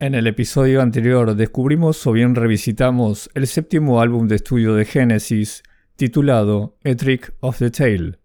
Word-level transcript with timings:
En 0.00 0.14
el 0.14 0.28
episodio 0.28 0.80
anterior 0.80 1.34
descubrimos 1.34 2.06
o 2.06 2.12
bien 2.12 2.36
revisitamos 2.36 3.28
el 3.34 3.48
séptimo 3.48 4.00
álbum 4.00 4.28
de 4.28 4.36
estudio 4.36 4.76
de 4.76 4.84
Genesis 4.84 5.64
titulado 5.96 6.76
A 6.84 6.94
Trick 6.94 7.34
of 7.40 7.58
the 7.58 7.72
Tail. 7.72 8.18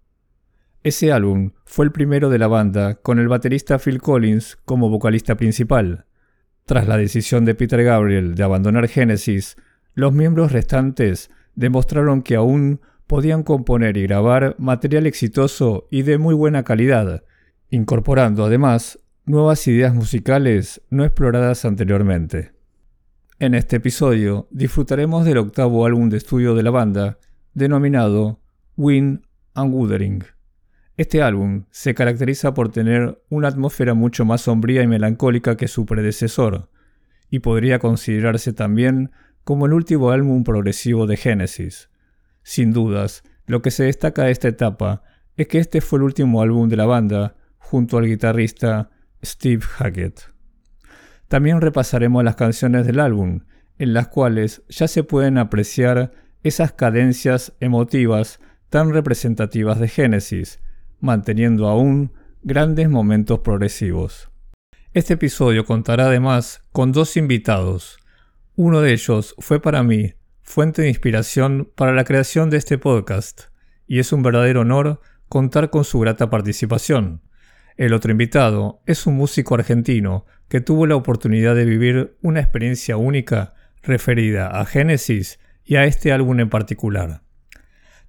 Ese 0.83 1.11
álbum 1.11 1.53
fue 1.65 1.85
el 1.85 1.91
primero 1.91 2.29
de 2.29 2.37
la 2.37 2.47
banda 2.47 2.93
con 3.01 3.17
el 3.17 3.27
baterista 3.27 3.79
Phil 3.79 3.99
Collins 3.99 4.55
como 4.65 4.91
vocalista 4.91 5.35
principal. 5.35 6.05
Tras 6.65 6.87
la 6.87 6.95
decisión 6.95 7.43
de 7.43 7.55
Peter 7.55 7.83
Gabriel 7.83 8.35
de 8.35 8.43
abandonar 8.43 8.87
Genesis, 8.87 9.57
los 9.95 10.13
miembros 10.13 10.51
restantes 10.51 11.31
demostraron 11.55 12.21
que 12.21 12.35
aún 12.35 12.81
podían 13.07 13.41
componer 13.41 13.97
y 13.97 14.03
grabar 14.03 14.55
material 14.59 15.07
exitoso 15.07 15.87
y 15.89 16.03
de 16.03 16.19
muy 16.19 16.35
buena 16.35 16.61
calidad, 16.61 17.23
incorporando 17.71 18.45
además 18.45 18.99
nuevas 19.25 19.65
ideas 19.67 19.93
musicales 19.93 20.81
no 20.89 21.05
exploradas 21.05 21.63
anteriormente. 21.63 22.51
En 23.39 23.55
este 23.55 23.77
episodio 23.77 24.47
disfrutaremos 24.51 25.25
del 25.25 25.37
octavo 25.37 25.85
álbum 25.85 26.09
de 26.09 26.17
estudio 26.17 26.55
de 26.55 26.63
la 26.63 26.71
banda, 26.71 27.19
denominado 27.53 28.41
Wind 28.75 29.21
and 29.53 29.73
Wuthering. 29.73 30.23
Este 30.97 31.21
álbum 31.21 31.65
se 31.71 31.93
caracteriza 31.93 32.53
por 32.53 32.69
tener 32.69 33.23
una 33.29 33.47
atmósfera 33.47 33.93
mucho 33.93 34.25
más 34.25 34.41
sombría 34.41 34.83
y 34.83 34.87
melancólica 34.87 35.55
que 35.55 35.67
su 35.67 35.85
predecesor, 35.85 36.69
y 37.29 37.39
podría 37.39 37.79
considerarse 37.79 38.51
también 38.51 39.11
como 39.45 39.65
el 39.65 39.73
último 39.73 40.11
álbum 40.11 40.43
progresivo 40.43 41.07
de 41.07 41.17
Genesis. 41.17 41.89
Sin 42.43 42.73
dudas, 42.73 43.23
lo 43.47 43.61
que 43.61 43.71
se 43.71 43.85
destaca 43.85 44.25
de 44.25 44.31
esta 44.31 44.49
etapa 44.49 45.03
es 45.37 45.47
que 45.47 45.59
este 45.59 45.79
fue 45.79 45.97
el 45.99 46.03
último 46.03 46.41
álbum 46.41 46.67
de 46.67 46.77
la 46.77 46.85
banda 46.85 47.35
junto 47.57 47.97
al 47.97 48.05
guitarrista 48.05 48.91
Steve 49.23 49.61
Hackett. 49.63 50.33
También 51.27 51.61
repasaremos 51.61 52.23
las 52.23 52.35
canciones 52.35 52.85
del 52.85 52.99
álbum, 52.99 53.41
en 53.79 53.93
las 53.93 54.07
cuales 54.07 54.63
ya 54.69 54.87
se 54.87 55.03
pueden 55.03 55.37
apreciar 55.37 56.11
esas 56.43 56.73
cadencias 56.73 57.53
emotivas 57.59 58.39
tan 58.69 58.93
representativas 58.93 59.79
de 59.79 59.87
Genesis, 59.87 60.59
manteniendo 60.99 61.67
aún 61.67 62.11
grandes 62.43 62.89
momentos 62.89 63.39
progresivos. 63.39 64.29
Este 64.93 65.13
episodio 65.13 65.65
contará 65.65 66.05
además 66.05 66.61
con 66.71 66.91
dos 66.91 67.17
invitados. 67.17 67.97
Uno 68.55 68.81
de 68.81 68.93
ellos 68.93 69.33
fue 69.39 69.59
para 69.61 69.81
mí 69.81 70.13
fuente 70.43 70.83
de 70.83 70.89
inspiración 70.89 71.71
para 71.75 71.93
la 71.93 72.03
creación 72.03 72.49
de 72.49 72.57
este 72.57 72.77
podcast, 72.77 73.43
y 73.87 73.99
es 73.99 74.13
un 74.13 74.21
verdadero 74.21 74.61
honor 74.61 75.01
contar 75.29 75.69
con 75.69 75.83
su 75.83 75.99
grata 75.99 76.29
participación. 76.29 77.21
El 77.75 77.93
otro 77.93 78.11
invitado 78.11 78.81
es 78.85 79.07
un 79.07 79.15
músico 79.15 79.55
argentino 79.55 80.25
que 80.47 80.61
tuvo 80.61 80.85
la 80.85 80.95
oportunidad 80.95 81.55
de 81.55 81.65
vivir 81.65 82.17
una 82.21 82.39
experiencia 82.39 82.97
única 82.97 83.53
referida 83.81 84.47
a 84.47 84.65
Génesis 84.65 85.39
y 85.65 85.75
a 85.75 85.85
este 85.85 86.11
álbum 86.11 86.39
en 86.39 86.49
particular. 86.49 87.23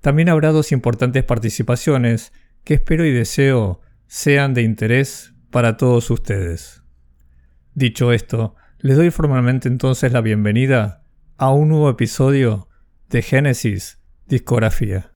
También 0.01 0.29
habrá 0.29 0.51
dos 0.51 0.73
importantes 0.73 1.25
participaciones 1.25 2.33
que 2.63 2.75
espero 2.75 3.07
y 3.07 3.13
deseo 3.13 3.81
sean 4.07 4.53
de 4.53 4.63
interés 4.63 5.33
para 5.51 5.77
todos 5.77 6.11
ustedes. 6.11 6.83
Dicho 7.75 8.13
esto, 8.13 8.55
les 8.79 8.97
doy 8.97 9.11
formalmente 9.11 9.69
entonces 9.69 10.13
la 10.13 10.21
bienvenida 10.21 11.03
a 11.39 11.51
un 11.51 11.71
nuevo 11.71 11.89
episodio 11.89 12.69
de 13.09 13.23
Génesis 13.23 13.99
Discografía. 14.27 15.14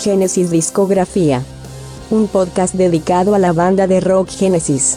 Genesis 0.00 0.50
Discografía. 0.50 1.42
Un 2.10 2.26
podcast 2.26 2.74
dedicado 2.74 3.34
a 3.34 3.38
la 3.38 3.52
banda 3.52 3.86
de 3.86 4.00
rock 4.00 4.30
Genesis. 4.30 4.96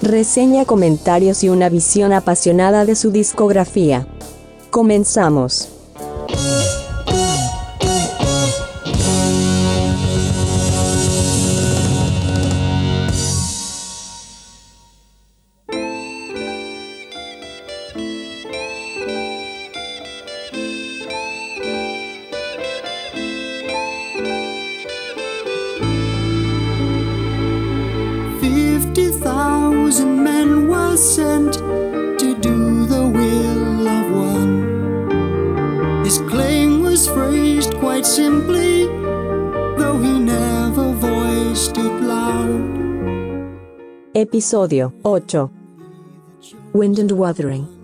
Reseña, 0.00 0.64
comentarios 0.64 1.44
y 1.44 1.50
una 1.50 1.68
visión 1.68 2.14
apasionada 2.14 2.86
de 2.86 2.96
su 2.96 3.10
discografía. 3.10 4.06
Comenzamos. 4.70 5.79
thousand 30.00 30.24
men 30.24 30.68
were 30.68 30.96
sent 30.96 31.54
to 32.20 32.34
do 32.40 32.86
the 32.86 33.06
will 33.06 33.88
of 33.88 34.06
one. 34.12 36.04
His 36.04 36.18
claim 36.18 36.82
was 36.82 37.06
phrased 37.08 37.74
quite 37.74 38.06
simply, 38.06 38.86
though 39.78 39.98
he 40.00 40.18
never 40.18 40.92
voiced 40.92 41.76
it 41.76 41.94
loud. 42.00 42.60
Episodio 44.14 44.92
8 45.04 45.50
Wind 46.72 46.98
and 46.98 47.12
Wuthering 47.12 47.79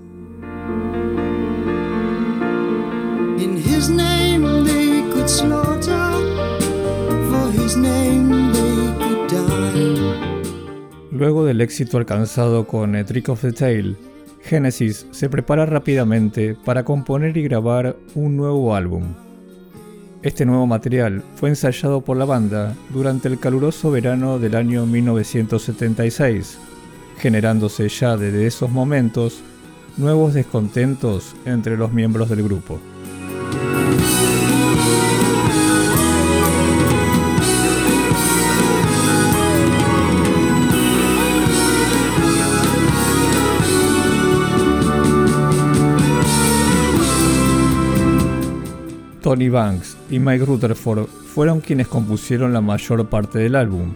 Luego 11.17 11.47
del 11.47 11.63
éxito 11.63 11.97
alcanzado 11.97 12.67
con 12.67 12.95
A 12.95 13.03
Trick 13.03 13.31
of 13.31 13.41
the 13.41 13.51
Tail, 13.51 13.97
Genesis 14.43 15.07
se 15.13 15.31
prepara 15.31 15.65
rápidamente 15.65 16.55
para 16.55 16.85
componer 16.85 17.35
y 17.39 17.43
grabar 17.43 17.97
un 18.15 18.37
nuevo 18.37 18.77
álbum. 18.77 19.15
Este 20.23 20.45
nuevo 20.45 20.67
material 20.67 21.23
fue 21.37 21.49
ensayado 21.49 22.03
por 22.03 22.19
la 22.19 22.27
banda 22.27 22.75
durante 22.91 23.29
el 23.29 23.39
caluroso 23.39 23.91
verano 23.91 24.39
del 24.39 24.57
año 24.57 24.85
1976, 24.85 26.59
generándose 27.17 27.89
ya 27.89 28.19
desde 28.19 28.47
esos 28.47 28.71
momentos 28.71 29.41
nuevos 29.97 30.35
descontentos 30.35 31.35
entre 31.47 31.79
los 31.79 31.95
miembros 31.95 32.29
del 32.29 32.43
grupo. 32.43 32.79
Tony 49.27 49.49
Banks 49.49 49.97
y 50.09 50.21
Mike 50.21 50.45
Rutherford 50.45 51.09
fueron 51.09 51.61
quienes 51.61 51.89
compusieron 51.89 52.53
la 52.53 52.61
mayor 52.61 53.09
parte 53.09 53.41
del 53.41 53.57
álbum. 53.57 53.93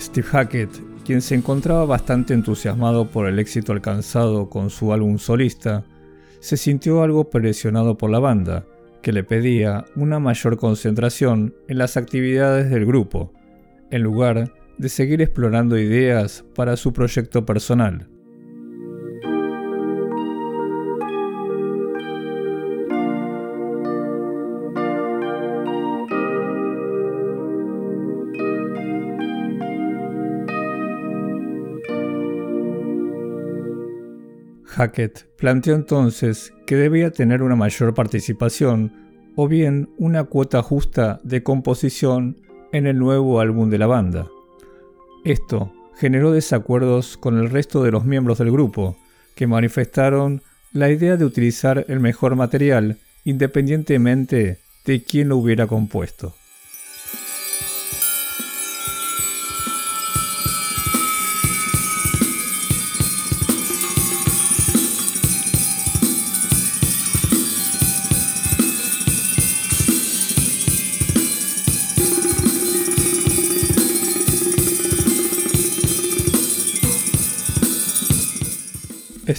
Steve 0.00 0.26
Hackett, 0.26 0.70
quien 1.04 1.20
se 1.20 1.34
encontraba 1.34 1.84
bastante 1.84 2.32
entusiasmado 2.32 3.10
por 3.10 3.28
el 3.28 3.38
éxito 3.38 3.72
alcanzado 3.72 4.48
con 4.48 4.70
su 4.70 4.94
álbum 4.94 5.18
solista, 5.18 5.84
se 6.40 6.56
sintió 6.56 7.02
algo 7.02 7.28
presionado 7.28 7.98
por 7.98 8.08
la 8.08 8.20
banda, 8.20 8.64
que 9.02 9.12
le 9.12 9.22
pedía 9.22 9.84
una 9.96 10.18
mayor 10.18 10.56
concentración 10.56 11.54
en 11.68 11.76
las 11.76 11.98
actividades 11.98 12.70
del 12.70 12.86
grupo, 12.86 13.34
en 13.90 14.00
lugar 14.00 14.54
de 14.78 14.88
seguir 14.88 15.20
explorando 15.20 15.76
ideas 15.76 16.42
para 16.54 16.78
su 16.78 16.94
proyecto 16.94 17.44
personal. 17.44 18.08
Hackett 34.74 35.26
planteó 35.36 35.74
entonces 35.74 36.52
que 36.66 36.76
debía 36.76 37.10
tener 37.10 37.42
una 37.42 37.54
mayor 37.54 37.94
participación 37.94 38.92
o 39.36 39.48
bien 39.48 39.88
una 39.98 40.24
cuota 40.24 40.62
justa 40.62 41.20
de 41.22 41.42
composición 41.42 42.38
en 42.72 42.86
el 42.86 42.98
nuevo 42.98 43.40
álbum 43.40 43.70
de 43.70 43.78
la 43.78 43.86
banda. 43.86 44.26
Esto 45.24 45.72
generó 45.96 46.32
desacuerdos 46.32 47.16
con 47.16 47.38
el 47.38 47.50
resto 47.50 47.82
de 47.84 47.92
los 47.92 48.04
miembros 48.04 48.38
del 48.38 48.50
grupo, 48.50 48.96
que 49.36 49.46
manifestaron 49.46 50.42
la 50.72 50.90
idea 50.90 51.16
de 51.16 51.24
utilizar 51.24 51.84
el 51.88 52.00
mejor 52.00 52.34
material 52.34 52.98
independientemente 53.24 54.58
de 54.84 55.02
quién 55.02 55.28
lo 55.28 55.36
hubiera 55.36 55.66
compuesto. 55.66 56.34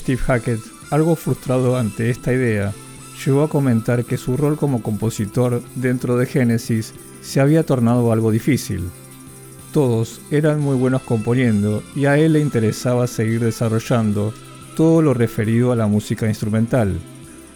Steve 0.06 0.22
Hackett, 0.22 0.62
algo 0.92 1.16
frustrado 1.16 1.78
ante 1.78 2.12
esta 2.12 2.32
idea, 2.32 2.72
llegó 3.26 3.42
a 3.42 3.50
comentar 3.50 4.06
que 4.06 4.18
su 4.18 4.38
rol 4.38 4.56
como 4.56 4.84
compositor 4.84 5.64
dentro 5.74 6.16
de 6.16 6.28
Genesis 6.28 6.94
se 7.24 7.42
había 7.42 7.64
tornado 7.64 8.12
algo 8.12 8.30
difícil. 8.30 8.92
Todos 9.74 10.22
eran 10.30 10.60
muy 10.60 10.78
buenos 10.78 11.02
componiendo 11.02 11.82
y 11.96 12.06
a 12.06 12.20
él 12.20 12.34
le 12.34 12.40
interesaba 12.40 13.08
seguir 13.08 13.40
desarrollando 13.40 14.32
todo 14.76 15.02
lo 15.02 15.16
referido 15.16 15.72
a 15.72 15.76
la 15.76 15.88
música 15.88 16.28
instrumental. 16.28 17.00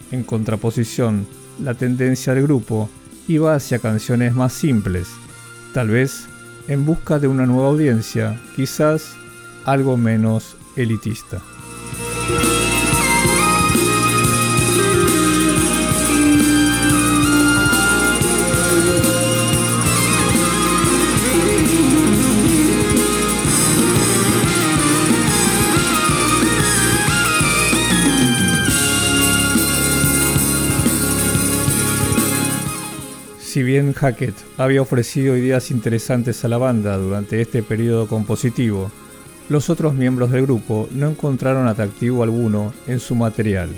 En 0.10 0.24
contraposición, 0.24 1.28
la 1.64 1.76
tendencia 1.76 2.34
del 2.34 2.46
grupo 2.46 2.90
iba 3.28 3.54
hacia 3.54 3.78
canciones 3.78 4.34
más 4.34 4.54
simples, 4.54 5.08
tal 5.72 5.90
vez 5.90 6.26
en 6.68 6.84
busca 6.84 7.20
de 7.20 7.28
una 7.28 7.46
nueva 7.46 7.68
audiencia, 7.68 8.42
quizás 8.56 9.14
algo 9.66 9.98
menos 9.98 10.58
elitista. 10.76 11.44
Si 33.60 33.64
bien 33.64 33.92
Hackett 33.92 34.36
había 34.56 34.82
ofrecido 34.82 35.36
ideas 35.36 35.70
interesantes 35.70 36.46
a 36.46 36.48
la 36.48 36.58
banda 36.58 36.96
durante 36.96 37.42
este 37.42 37.62
periodo 37.62 38.08
compositivo, 38.08 38.90
los 39.50 39.70
otros 39.70 39.94
miembros 39.94 40.32
del 40.32 40.44
grupo 40.44 40.88
no 40.94 41.10
encontraron 41.10 41.68
atractivo 41.68 42.24
alguno 42.24 42.74
en 42.88 43.02
su 43.02 43.16
material. 43.16 43.70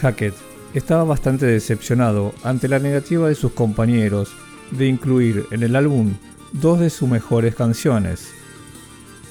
Hackett 0.00 0.32
estaba 0.72 1.04
bastante 1.04 1.44
decepcionado 1.44 2.32
ante 2.42 2.68
la 2.68 2.78
negativa 2.78 3.28
de 3.28 3.34
sus 3.34 3.52
compañeros 3.52 4.30
de 4.70 4.86
incluir 4.86 5.44
en 5.50 5.62
el 5.62 5.76
álbum 5.76 6.14
dos 6.52 6.80
de 6.80 6.88
sus 6.88 7.06
mejores 7.06 7.54
canciones, 7.54 8.30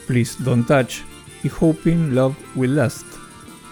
Please 0.06 0.36
Don't 0.44 0.68
Touch 0.68 0.98
y 1.44 1.50
Hoping 1.60 2.14
Love 2.14 2.36
Will 2.56 2.76
Last, 2.76 3.08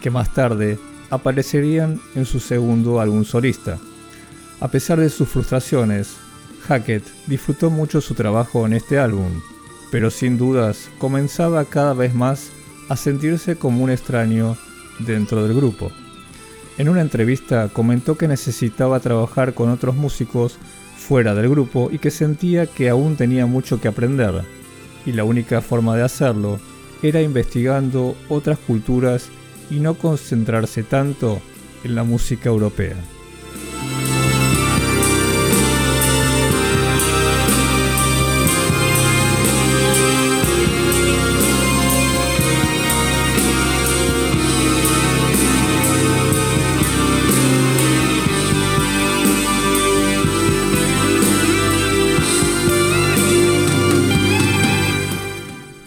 que 0.02 0.10
más 0.10 0.34
tarde 0.34 0.80
aparecerían 1.12 2.02
en 2.16 2.26
su 2.26 2.40
segundo 2.40 3.00
álbum 3.00 3.24
solista. 3.24 3.78
A 4.64 4.70
pesar 4.70 4.98
de 4.98 5.10
sus 5.10 5.28
frustraciones, 5.28 6.16
Hackett 6.70 7.04
disfrutó 7.28 7.70
mucho 7.70 8.00
su 8.00 8.14
trabajo 8.14 8.66
en 8.66 8.72
este 8.72 8.98
álbum, 8.98 9.42
pero 9.92 10.10
sin 10.10 10.38
dudas 10.38 10.90
comenzaba 11.00 11.66
cada 11.66 11.94
vez 11.94 12.14
más 12.14 12.48
a 12.88 12.96
sentirse 12.96 13.58
como 13.58 13.84
un 13.84 13.90
extraño 13.90 14.56
dentro 15.00 15.46
del 15.46 15.54
grupo. 15.54 15.92
En 16.78 16.88
una 16.88 17.02
entrevista 17.02 17.68
comentó 17.74 18.18
que 18.18 18.30
necesitaba 18.30 19.02
trabajar 19.02 19.54
con 19.54 19.70
otros 19.70 19.96
músicos 19.96 20.56
fuera 20.96 21.36
del 21.36 21.50
grupo 21.50 21.90
y 21.92 22.00
que 22.00 22.10
sentía 22.10 22.66
que 22.66 22.88
aún 22.88 23.18
tenía 23.18 23.46
mucho 23.46 23.82
que 23.82 23.90
aprender, 23.90 24.46
y 25.06 25.12
la 25.12 25.26
única 25.26 25.60
forma 25.60 25.98
de 25.98 26.04
hacerlo 26.04 26.58
era 27.02 27.22
investigando 27.22 28.16
otras 28.30 28.60
culturas 28.60 29.28
y 29.70 29.82
no 29.82 29.96
concentrarse 29.96 30.84
tanto 30.84 31.42
en 31.84 31.96
la 31.96 32.06
música 32.06 32.48
europea. 32.48 32.96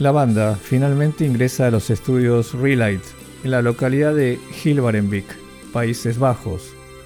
La 0.06 0.12
banda 0.12 0.54
finalmente 0.54 1.26
ingresa 1.26 1.66
a 1.66 1.70
los 1.72 1.90
estudios 1.90 2.54
Relight 2.54 3.02
en 3.42 3.50
la 3.50 3.60
localidad 3.60 4.14
de 4.14 4.38
Hilvarenbeek, 4.62 5.26
Países 5.72 6.20
Bajos, 6.20 6.62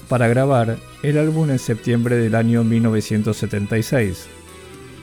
para 0.07 0.29
grabar 0.29 0.77
el 1.03 1.17
álbum 1.17 1.49
en 1.49 1.59
septiembre 1.59 2.17
del 2.17 2.35
año 2.35 2.63
1976. 2.63 4.27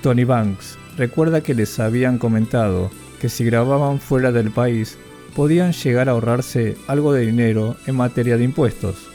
Tony 0.03 0.25
Banks 0.25 0.77
recuerda 0.95 1.41
que 1.41 1.55
les 1.55 1.79
habían 1.79 2.19
comentado 2.19 2.91
que 3.19 3.29
si 3.29 3.43
grababan 3.43 3.99
fuera 3.99 4.31
del 4.31 4.51
país 4.51 4.99
podían 5.35 5.71
llegar 5.71 6.07
a 6.07 6.11
ahorrarse 6.11 6.77
algo 6.85 7.13
de 7.13 7.25
dinero 7.25 7.77
en 7.87 7.95
materia 7.95 8.37
de 8.37 8.43
impuestos. 8.43 9.07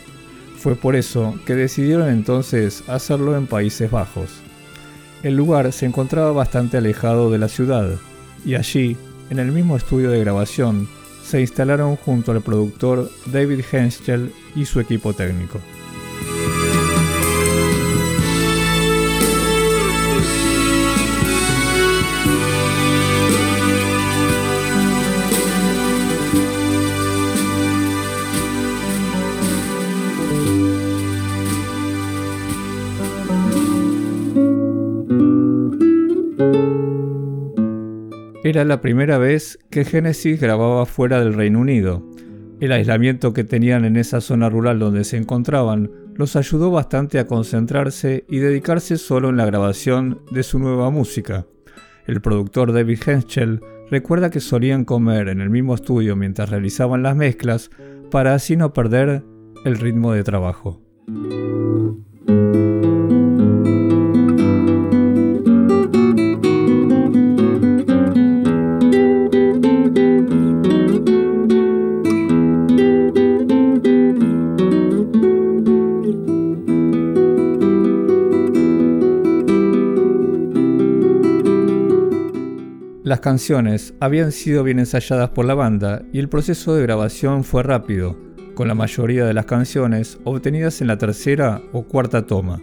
Fue 0.58 0.74
por 0.74 0.96
eso 0.96 1.38
que 1.46 1.54
decidieron 1.54 2.08
entonces 2.08 2.82
hacerlo 2.88 3.36
en 3.36 3.46
Países 3.46 3.92
Bajos. 3.92 4.40
El 5.22 5.36
lugar 5.36 5.72
se 5.72 5.86
encontraba 5.86 6.32
bastante 6.32 6.78
alejado 6.78 7.30
de 7.30 7.38
la 7.38 7.46
ciudad, 7.46 8.00
y 8.44 8.54
allí, 8.54 8.96
en 9.30 9.38
el 9.38 9.52
mismo 9.52 9.76
estudio 9.76 10.10
de 10.10 10.20
grabación, 10.20 10.88
se 11.24 11.40
instalaron 11.40 11.96
junto 11.96 12.32
al 12.32 12.42
productor 12.42 13.10
David 13.26 13.64
Henschel 13.70 14.32
y 14.54 14.64
su 14.64 14.80
equipo 14.80 15.12
técnico. 15.12 15.60
Era 38.52 38.66
la 38.66 38.82
primera 38.82 39.16
vez 39.16 39.58
que 39.70 39.86
Genesis 39.86 40.38
grababa 40.38 40.84
fuera 40.84 41.20
del 41.20 41.32
Reino 41.32 41.58
Unido. 41.58 42.06
El 42.60 42.72
aislamiento 42.72 43.32
que 43.32 43.44
tenían 43.44 43.86
en 43.86 43.96
esa 43.96 44.20
zona 44.20 44.50
rural 44.50 44.78
donde 44.78 45.04
se 45.04 45.16
encontraban 45.16 45.90
los 46.16 46.36
ayudó 46.36 46.70
bastante 46.70 47.18
a 47.18 47.26
concentrarse 47.26 48.26
y 48.28 48.40
dedicarse 48.40 48.98
solo 48.98 49.30
en 49.30 49.38
la 49.38 49.46
grabación 49.46 50.20
de 50.32 50.42
su 50.42 50.58
nueva 50.58 50.90
música. 50.90 51.46
El 52.06 52.20
productor 52.20 52.74
David 52.74 52.98
Henschel 53.06 53.60
recuerda 53.90 54.28
que 54.28 54.40
solían 54.40 54.84
comer 54.84 55.28
en 55.28 55.40
el 55.40 55.48
mismo 55.48 55.74
estudio 55.74 56.14
mientras 56.14 56.50
realizaban 56.50 57.02
las 57.02 57.16
mezclas 57.16 57.70
para 58.10 58.34
así 58.34 58.58
no 58.58 58.74
perder 58.74 59.24
el 59.64 59.78
ritmo 59.78 60.12
de 60.12 60.24
trabajo. 60.24 60.82
Canciones 83.32 83.94
habían 83.98 84.30
sido 84.30 84.62
bien 84.62 84.78
ensayadas 84.78 85.30
por 85.30 85.46
la 85.46 85.54
banda 85.54 86.02
y 86.12 86.18
el 86.18 86.28
proceso 86.28 86.74
de 86.74 86.82
grabación 86.82 87.44
fue 87.44 87.62
rápido, 87.62 88.14
con 88.54 88.68
la 88.68 88.74
mayoría 88.74 89.24
de 89.24 89.32
las 89.32 89.46
canciones 89.46 90.18
obtenidas 90.24 90.82
en 90.82 90.88
la 90.88 90.98
tercera 90.98 91.62
o 91.72 91.84
cuarta 91.84 92.26
toma. 92.26 92.60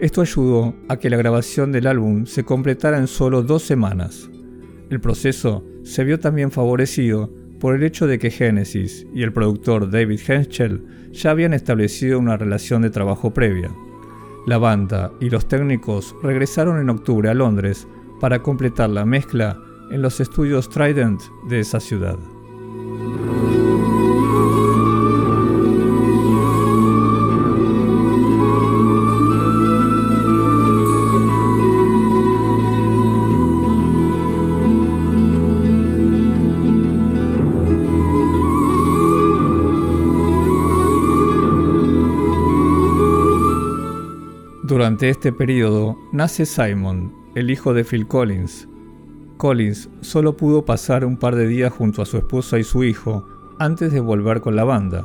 Esto 0.00 0.20
ayudó 0.20 0.74
a 0.88 0.96
que 0.96 1.08
la 1.08 1.16
grabación 1.16 1.70
del 1.70 1.86
álbum 1.86 2.26
se 2.26 2.42
completara 2.42 2.98
en 2.98 3.06
solo 3.06 3.42
dos 3.42 3.62
semanas. 3.62 4.28
El 4.90 5.00
proceso 5.00 5.64
se 5.84 6.02
vio 6.02 6.18
también 6.18 6.50
favorecido 6.50 7.30
por 7.60 7.76
el 7.76 7.84
hecho 7.84 8.08
de 8.08 8.18
que 8.18 8.32
Genesis 8.32 9.06
y 9.14 9.22
el 9.22 9.32
productor 9.32 9.88
David 9.88 10.18
Henschel 10.26 10.84
ya 11.12 11.30
habían 11.30 11.54
establecido 11.54 12.18
una 12.18 12.36
relación 12.36 12.82
de 12.82 12.90
trabajo 12.90 13.32
previa. 13.32 13.70
La 14.48 14.58
banda 14.58 15.12
y 15.20 15.30
los 15.30 15.46
técnicos 15.46 16.12
regresaron 16.24 16.80
en 16.80 16.90
octubre 16.90 17.28
a 17.28 17.34
Londres 17.34 17.86
para 18.20 18.42
completar 18.42 18.90
la 18.90 19.04
mezcla 19.04 19.56
en 19.92 20.00
los 20.00 20.20
estudios 20.20 20.68
Trident 20.70 21.20
de 21.44 21.60
esa 21.60 21.78
ciudad. 21.78 22.18
Durante 44.64 45.10
este 45.10 45.32
periodo 45.32 45.98
nace 46.12 46.46
Simon, 46.46 47.12
el 47.34 47.50
hijo 47.50 47.74
de 47.74 47.84
Phil 47.84 48.06
Collins, 48.08 48.68
Collins 49.42 49.90
solo 50.02 50.36
pudo 50.36 50.64
pasar 50.64 51.04
un 51.04 51.16
par 51.16 51.34
de 51.34 51.48
días 51.48 51.72
junto 51.72 52.00
a 52.00 52.06
su 52.06 52.16
esposa 52.16 52.60
y 52.60 52.62
su 52.62 52.84
hijo 52.84 53.26
antes 53.58 53.90
de 53.90 53.98
volver 53.98 54.40
con 54.40 54.54
la 54.54 54.62
banda. 54.62 55.04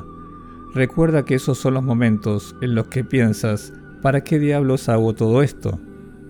Recuerda 0.76 1.26
que 1.26 1.34
esos 1.34 1.58
son 1.58 1.74
los 1.74 1.82
momentos 1.82 2.56
en 2.62 2.76
los 2.76 2.86
que 2.86 3.04
piensas, 3.04 3.74
¿para 4.04 4.24
qué 4.24 4.38
diablos 4.38 4.90
hago 4.90 5.16
todo 5.16 5.42
esto? 5.42 5.80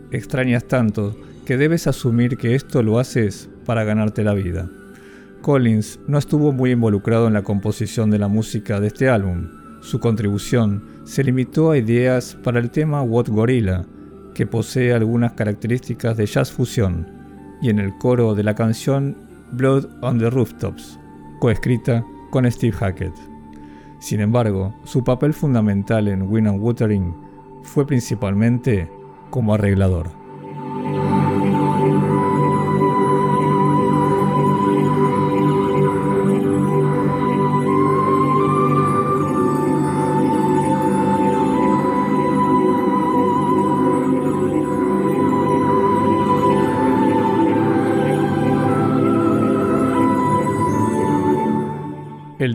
Extrañas 0.09 0.63
tanto 0.69 1.17
que 1.45 1.57
debes 1.57 1.85
asumir 1.85 2.37
que 2.37 2.55
esto 2.55 2.81
lo 2.81 2.97
haces 2.97 3.49
para 3.65 3.83
ganarte 3.83 4.23
la 4.23 4.33
vida. 4.33 4.69
Collins 5.41 5.99
no 6.07 6.17
estuvo 6.17 6.53
muy 6.53 6.71
involucrado 6.71 7.27
en 7.27 7.33
la 7.33 7.43
composición 7.43 8.09
de 8.09 8.19
la 8.19 8.29
música 8.29 8.79
de 8.79 8.87
este 8.87 9.09
álbum. 9.09 9.49
Su 9.81 9.99
contribución 9.99 10.81
se 11.03 11.25
limitó 11.25 11.71
a 11.71 11.77
ideas 11.77 12.37
para 12.41 12.61
el 12.61 12.71
tema 12.71 13.01
What 13.01 13.27
Gorilla, 13.27 13.83
que 14.33 14.47
posee 14.47 14.93
algunas 14.93 15.33
características 15.33 16.15
de 16.15 16.25
jazz 16.25 16.53
fusión, 16.53 17.16
y 17.61 17.69
en 17.69 17.79
el 17.79 17.97
coro 17.97 18.35
de 18.35 18.43
la 18.43 18.55
canción 18.55 19.17
Blood 19.51 19.85
on 20.01 20.19
the 20.19 20.29
Rooftops, 20.29 20.99
coescrita 21.39 22.03
con 22.31 22.49
Steve 22.51 22.75
Hackett. 22.75 23.13
Sin 23.99 24.19
embargo, 24.19 24.73
su 24.83 25.03
papel 25.03 25.33
fundamental 25.33 26.07
en 26.07 26.23
Win 26.23 26.47
and 26.47 26.61
Wuthering 26.61 27.15
fue 27.63 27.87
principalmente 27.87 28.89
como 29.29 29.53
arreglador. 29.53 30.16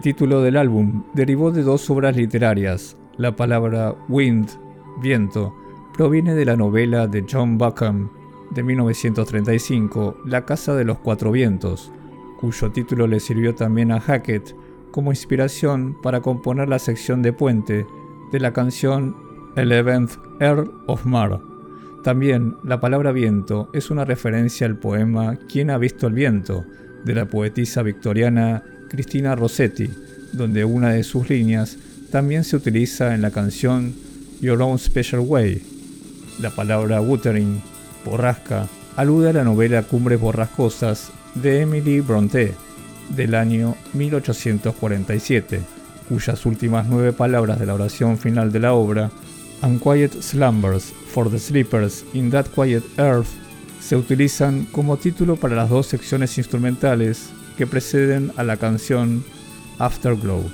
Título 0.02 0.42
del 0.42 0.56
álbum 0.56 1.04
derivó 1.14 1.52
de 1.52 1.62
dos 1.62 1.88
obras 1.88 2.16
literarias. 2.16 2.96
La 3.16 3.36
palabra 3.36 3.94
wind, 4.08 4.48
viento, 5.00 5.54
proviene 5.96 6.34
de 6.34 6.44
la 6.44 6.56
novela 6.56 7.06
de 7.06 7.24
John 7.30 7.56
Buckham 7.56 8.10
de 8.50 8.64
1935, 8.64 10.16
La 10.26 10.44
Casa 10.44 10.74
de 10.74 10.84
los 10.84 10.98
Cuatro 10.98 11.30
Vientos, 11.30 11.92
cuyo 12.40 12.72
título 12.72 13.06
le 13.06 13.20
sirvió 13.20 13.54
también 13.54 13.92
a 13.92 14.00
Hackett 14.00 14.56
como 14.90 15.12
inspiración 15.12 15.96
para 16.02 16.20
componer 16.20 16.68
la 16.68 16.80
sección 16.80 17.22
de 17.22 17.32
puente 17.32 17.86
de 18.32 18.40
la 18.40 18.52
canción 18.52 19.16
Eleventh 19.54 20.16
Earl 20.40 20.82
of 20.88 21.06
Mar. 21.06 21.40
También 22.02 22.56
la 22.64 22.80
palabra 22.80 23.12
viento 23.12 23.70
es 23.72 23.88
una 23.90 24.04
referencia 24.04 24.66
al 24.66 24.80
poema 24.80 25.38
¿Quién 25.48 25.70
ha 25.70 25.78
visto 25.78 26.08
el 26.08 26.14
viento? 26.14 26.64
de 27.04 27.14
la 27.14 27.26
poetisa 27.26 27.82
victoriana 27.82 28.62
Cristina 28.92 29.34
Rossetti, 29.34 29.90
donde 30.32 30.66
una 30.66 30.90
de 30.90 31.02
sus 31.02 31.30
líneas 31.30 31.78
también 32.10 32.44
se 32.44 32.56
utiliza 32.56 33.14
en 33.14 33.22
la 33.22 33.30
canción 33.30 33.94
Your 34.42 34.60
Own 34.60 34.78
Special 34.78 35.22
Way. 35.22 35.62
La 36.40 36.50
palabra 36.50 37.00
wuthering, 37.00 37.62
borrasca, 38.04 38.68
alude 38.96 39.30
a 39.30 39.32
la 39.32 39.44
novela 39.44 39.82
Cumbres 39.82 40.20
Borrascosas 40.20 41.10
de 41.34 41.62
Emily 41.62 42.00
Bronte 42.00 42.52
del 43.16 43.34
año 43.34 43.76
1847, 43.94 45.60
cuyas 46.08 46.44
últimas 46.44 46.86
nueve 46.86 47.14
palabras 47.14 47.58
de 47.58 47.64
la 47.64 47.74
oración 47.74 48.18
final 48.18 48.52
de 48.52 48.60
la 48.60 48.74
obra, 48.74 49.10
Unquiet 49.62 50.20
Slumbers 50.20 50.92
for 51.14 51.30
the 51.30 51.38
Sleepers 51.38 52.04
in 52.12 52.30
That 52.30 52.46
Quiet 52.54 52.84
Earth, 52.98 53.28
se 53.80 53.96
utilizan 53.96 54.66
como 54.66 54.98
título 54.98 55.36
para 55.36 55.56
las 55.56 55.70
dos 55.70 55.86
secciones 55.86 56.36
instrumentales 56.36 57.30
que 57.56 57.66
preceden 57.66 58.32
a 58.36 58.42
la 58.42 58.56
canción 58.56 59.24
Afterglow. 59.78 60.50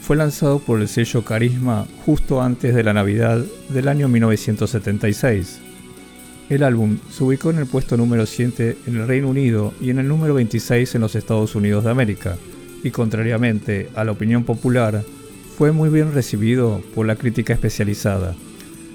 Fue 0.00 0.16
lanzado 0.16 0.60
por 0.60 0.80
el 0.80 0.88
sello 0.88 1.26
Carisma 1.26 1.86
justo 2.06 2.40
antes 2.40 2.74
de 2.74 2.82
la 2.82 2.94
Navidad 2.94 3.44
del 3.68 3.88
año 3.88 4.08
1976. 4.08 5.60
El 6.48 6.62
álbum 6.62 6.96
se 7.10 7.22
ubicó 7.22 7.50
en 7.50 7.58
el 7.58 7.66
puesto 7.66 7.98
número 7.98 8.24
7 8.24 8.78
en 8.86 8.96
el 8.96 9.06
Reino 9.06 9.28
Unido 9.28 9.74
y 9.78 9.90
en 9.90 9.98
el 9.98 10.08
número 10.08 10.32
26 10.32 10.94
en 10.94 11.02
los 11.02 11.16
Estados 11.16 11.54
Unidos 11.54 11.84
de 11.84 11.90
América, 11.90 12.38
y 12.82 12.90
contrariamente 12.92 13.90
a 13.94 14.04
la 14.04 14.12
opinión 14.12 14.44
popular, 14.44 15.04
fue 15.58 15.70
muy 15.70 15.90
bien 15.90 16.14
recibido 16.14 16.80
por 16.94 17.06
la 17.06 17.16
crítica 17.16 17.52
especializada. 17.52 18.34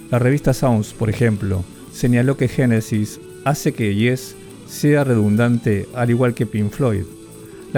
La 0.09 0.17
revista 0.17 0.55
Sounds, 0.55 0.93
por 0.93 1.11
ejemplo, 1.11 1.63
señaló 1.93 2.35
que 2.35 2.47
Genesis 2.47 3.19
hace 3.45 3.73
que 3.73 3.93
Yes 3.93 4.35
sea 4.67 5.03
redundante 5.03 5.87
al 5.93 6.09
igual 6.09 6.33
que 6.33 6.47
Pink 6.47 6.71
Floyd. 6.71 7.16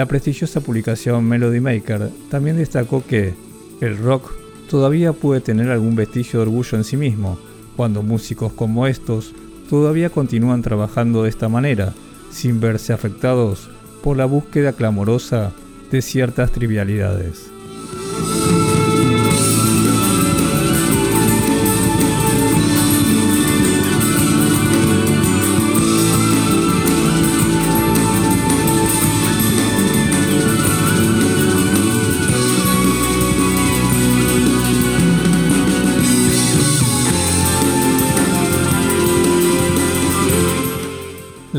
La 0.00 0.06
prestigiosa 0.06 0.62
publicación 0.62 1.26
Melody 1.26 1.60
Maker 1.60 2.08
también 2.30 2.56
destacó 2.56 3.04
que 3.06 3.34
el 3.82 3.98
rock 3.98 4.32
todavía 4.70 5.12
puede 5.12 5.42
tener 5.42 5.68
algún 5.68 5.94
vestigio 5.94 6.38
de 6.38 6.46
orgullo 6.46 6.78
en 6.78 6.84
sí 6.84 6.96
mismo, 6.96 7.38
cuando 7.76 8.02
músicos 8.02 8.50
como 8.54 8.86
estos 8.86 9.34
todavía 9.68 10.08
continúan 10.08 10.62
trabajando 10.62 11.24
de 11.24 11.28
esta 11.28 11.50
manera, 11.50 11.92
sin 12.30 12.60
verse 12.60 12.94
afectados 12.94 13.68
por 14.02 14.16
la 14.16 14.24
búsqueda 14.24 14.72
clamorosa 14.72 15.52
de 15.90 16.00
ciertas 16.00 16.50
trivialidades. 16.50 17.50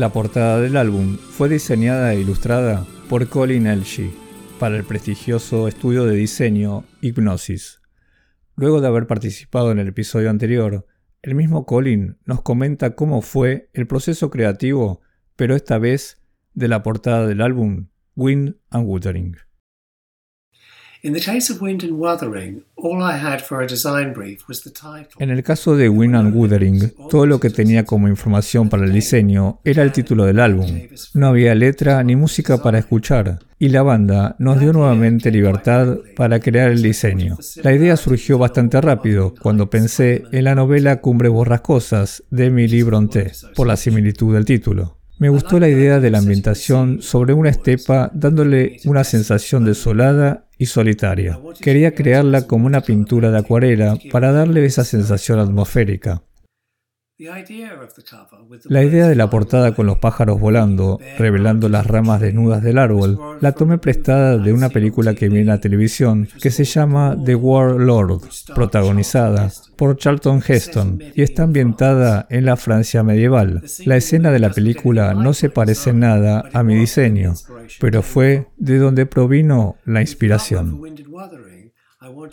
La 0.02 0.08
portada 0.08 0.58
del 0.58 0.76
álbum 0.76 1.16
fue 1.16 1.48
diseñada 1.48 2.12
e 2.12 2.18
ilustrada 2.18 2.84
por 3.08 3.28
Colin 3.28 3.68
Elshi 3.68 4.12
para 4.58 4.76
el 4.76 4.82
prestigioso 4.82 5.68
estudio 5.68 6.06
de 6.06 6.16
diseño 6.16 6.82
Hypnosis. 7.02 7.80
Luego 8.56 8.80
de 8.80 8.88
haber 8.88 9.06
participado 9.06 9.70
en 9.70 9.78
el 9.78 9.86
episodio 9.86 10.28
anterior, 10.28 10.88
el 11.22 11.36
mismo 11.36 11.66
Colin 11.66 12.18
nos 12.24 12.42
comenta 12.42 12.96
cómo 12.96 13.22
fue 13.22 13.70
el 13.74 13.86
proceso 13.86 14.28
creativo, 14.28 15.02
pero 15.36 15.54
esta 15.54 15.78
vez 15.78 16.20
de 16.52 16.66
la 16.66 16.82
portada 16.82 17.28
del 17.28 17.40
álbum 17.40 17.86
Wind 18.16 18.56
and 18.70 18.88
Wuthering. 18.88 19.36
En 25.18 25.30
el 25.30 25.42
caso 25.42 25.76
de 25.76 25.88
Wind 25.88 26.14
and 26.14 26.34
Wuthering, 26.34 26.92
todo 27.10 27.26
lo 27.26 27.40
que 27.40 27.50
tenía 27.50 27.84
como 27.84 28.06
información 28.06 28.68
para 28.68 28.84
el 28.84 28.92
diseño 28.92 29.60
era 29.64 29.82
el 29.82 29.90
título 29.90 30.24
del 30.24 30.38
álbum. 30.38 30.68
No 31.14 31.26
había 31.26 31.56
letra 31.56 32.02
ni 32.04 32.14
música 32.14 32.58
para 32.58 32.78
escuchar, 32.78 33.40
y 33.58 33.68
la 33.70 33.82
banda 33.82 34.36
nos 34.38 34.60
dio 34.60 34.72
nuevamente 34.72 35.32
libertad 35.32 35.98
para 36.14 36.38
crear 36.38 36.70
el 36.70 36.82
diseño. 36.82 37.36
La 37.64 37.72
idea 37.72 37.96
surgió 37.96 38.38
bastante 38.38 38.80
rápido 38.80 39.34
cuando 39.42 39.70
pensé 39.70 40.22
en 40.30 40.44
la 40.44 40.54
novela 40.54 41.00
Cumbre 41.00 41.28
Borrascosas 41.28 42.22
de 42.30 42.46
Emily 42.46 42.82
Bronte, 42.82 43.32
por 43.56 43.66
la 43.66 43.76
similitud 43.76 44.34
del 44.34 44.44
título. 44.44 45.01
Me 45.18 45.28
gustó 45.28 45.60
la 45.60 45.68
idea 45.68 46.00
de 46.00 46.10
la 46.10 46.18
ambientación 46.18 47.00
sobre 47.00 47.32
una 47.32 47.50
estepa 47.50 48.10
dándole 48.12 48.78
una 48.84 49.04
sensación 49.04 49.64
desolada 49.64 50.46
y 50.58 50.66
solitaria. 50.66 51.38
Quería 51.60 51.94
crearla 51.94 52.46
como 52.46 52.66
una 52.66 52.80
pintura 52.80 53.30
de 53.30 53.38
acuarela 53.38 53.98
para 54.10 54.32
darle 54.32 54.64
esa 54.64 54.84
sensación 54.84 55.38
atmosférica. 55.38 56.22
La 57.18 58.82
idea 58.82 59.06
de 59.06 59.14
la 59.14 59.30
portada 59.30 59.74
con 59.74 59.86
los 59.86 59.98
pájaros 59.98 60.40
volando, 60.40 60.98
revelando 61.18 61.68
las 61.68 61.86
ramas 61.86 62.20
desnudas 62.20 62.62
del 62.62 62.78
árbol, 62.78 63.18
la 63.40 63.52
tomé 63.52 63.78
prestada 63.78 64.38
de 64.38 64.52
una 64.52 64.70
película 64.70 65.14
que 65.14 65.28
vi 65.28 65.40
en 65.40 65.46
la 65.46 65.60
televisión 65.60 66.26
que 66.40 66.50
se 66.50 66.64
llama 66.64 67.16
The 67.24 67.34
Warlord, 67.34 68.22
protagonizada 68.54 69.52
por 69.76 69.96
Charlton 69.98 70.42
Heston 70.46 71.00
y 71.14 71.22
está 71.22 71.44
ambientada 71.44 72.26
en 72.30 72.44
la 72.44 72.56
Francia 72.56 73.02
medieval. 73.02 73.62
La 73.84 73.96
escena 73.96 74.30
de 74.30 74.40
la 74.40 74.50
película 74.50 75.14
no 75.14 75.34
se 75.34 75.50
parece 75.50 75.92
nada 75.92 76.48
a 76.52 76.62
mi 76.62 76.74
diseño, 76.74 77.34
pero 77.78 78.02
fue 78.02 78.48
de 78.56 78.78
donde 78.78 79.06
provino 79.06 79.76
la 79.84 80.00
inspiración. 80.00 80.80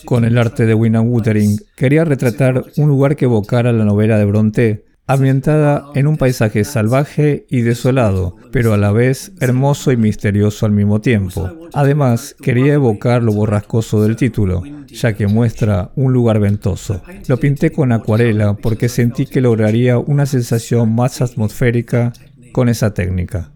Con 0.04 0.24
el 0.24 0.38
arte 0.38 0.66
de 0.66 0.74
Winnan 0.74 1.08
Wuthering 1.08 1.58
quería 1.76 2.04
retratar 2.04 2.64
un 2.76 2.88
lugar 2.88 3.16
que 3.16 3.26
evocara 3.26 3.72
la 3.72 3.84
novela 3.84 4.18
de 4.18 4.24
Bronte, 4.24 4.84
ambientada 5.06 5.86
en 5.94 6.06
un 6.06 6.16
paisaje 6.16 6.64
salvaje 6.64 7.46
y 7.48 7.62
desolado, 7.62 8.36
pero 8.52 8.72
a 8.72 8.78
la 8.78 8.92
vez 8.92 9.32
hermoso 9.40 9.92
y 9.92 9.96
misterioso 9.96 10.66
al 10.66 10.72
mismo 10.72 11.00
tiempo. 11.00 11.50
Además, 11.72 12.36
quería 12.40 12.74
evocar 12.74 13.22
lo 13.22 13.32
borrascoso 13.32 14.02
del 14.02 14.16
título, 14.16 14.62
ya 14.86 15.12
que 15.14 15.26
muestra 15.26 15.90
un 15.96 16.12
lugar 16.12 16.40
ventoso. 16.40 17.02
Lo 17.28 17.38
pinté 17.38 17.70
con 17.70 17.92
acuarela 17.92 18.54
porque 18.54 18.88
sentí 18.88 19.26
que 19.26 19.40
lograría 19.40 19.98
una 19.98 20.26
sensación 20.26 20.94
más 20.94 21.20
atmosférica 21.20 22.12
con 22.52 22.68
esa 22.68 22.94
técnica. 22.94 23.52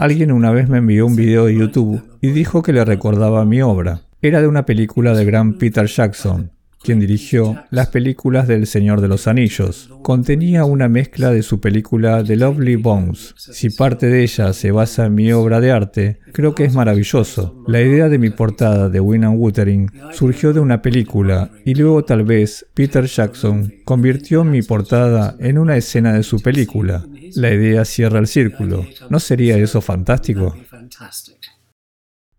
Alguien 0.00 0.32
una 0.32 0.50
vez 0.50 0.68
me 0.68 0.78
envió 0.78 1.06
un 1.06 1.14
video 1.14 1.46
de 1.46 1.56
YouTube 1.56 2.02
y 2.20 2.30
dijo 2.30 2.62
que 2.62 2.72
le 2.72 2.84
recordaba 2.84 3.44
mi 3.44 3.62
obra. 3.62 4.07
Era 4.20 4.40
de 4.40 4.48
una 4.48 4.66
película 4.66 5.14
de 5.14 5.24
gran 5.24 5.58
Peter 5.58 5.86
Jackson, 5.86 6.50
quien 6.82 6.98
dirigió 6.98 7.64
las 7.70 7.86
películas 7.86 8.48
del 8.48 8.66
Señor 8.66 9.00
de 9.00 9.06
los 9.06 9.28
Anillos. 9.28 9.90
Contenía 10.02 10.64
una 10.64 10.88
mezcla 10.88 11.30
de 11.30 11.44
su 11.44 11.60
película 11.60 12.24
The 12.24 12.34
Lovely 12.34 12.74
Bones. 12.74 13.34
Si 13.36 13.70
parte 13.70 14.06
de 14.08 14.24
ella 14.24 14.52
se 14.54 14.72
basa 14.72 15.06
en 15.06 15.14
mi 15.14 15.30
obra 15.30 15.60
de 15.60 15.70
arte, 15.70 16.18
creo 16.32 16.56
que 16.56 16.64
es 16.64 16.74
maravilloso. 16.74 17.62
La 17.68 17.80
idea 17.80 18.08
de 18.08 18.18
mi 18.18 18.30
portada 18.30 18.88
de 18.88 18.98
Win 18.98 19.22
and 19.22 19.38
Wuthering 19.38 19.92
surgió 20.10 20.52
de 20.52 20.58
una 20.58 20.82
película 20.82 21.52
y 21.64 21.74
luego 21.74 22.04
tal 22.04 22.24
vez 22.24 22.66
Peter 22.74 23.04
Jackson 23.04 23.72
convirtió 23.84 24.42
mi 24.42 24.62
portada 24.62 25.36
en 25.38 25.58
una 25.58 25.76
escena 25.76 26.12
de 26.12 26.24
su 26.24 26.40
película. 26.40 27.06
La 27.36 27.54
idea 27.54 27.84
cierra 27.84 28.18
el 28.18 28.26
círculo. 28.26 28.84
¿No 29.10 29.20
sería 29.20 29.56
eso 29.58 29.80
fantástico? 29.80 30.56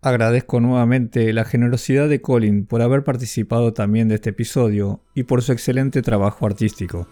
Agradezco 0.02 0.62
nuevamente 0.62 1.34
la 1.34 1.44
generosidad 1.44 2.08
de 2.08 2.22
Colin 2.22 2.66
por 2.66 2.82
haber 2.82 3.04
participado 3.04 3.74
también 3.74 4.08
de 4.08 4.16
este 4.16 4.30
episodio 4.30 5.02
y 5.14 5.24
por 5.24 5.42
su 5.42 5.52
excelente 5.52 6.02
trabajo 6.02 6.46
artístico. 6.46 7.06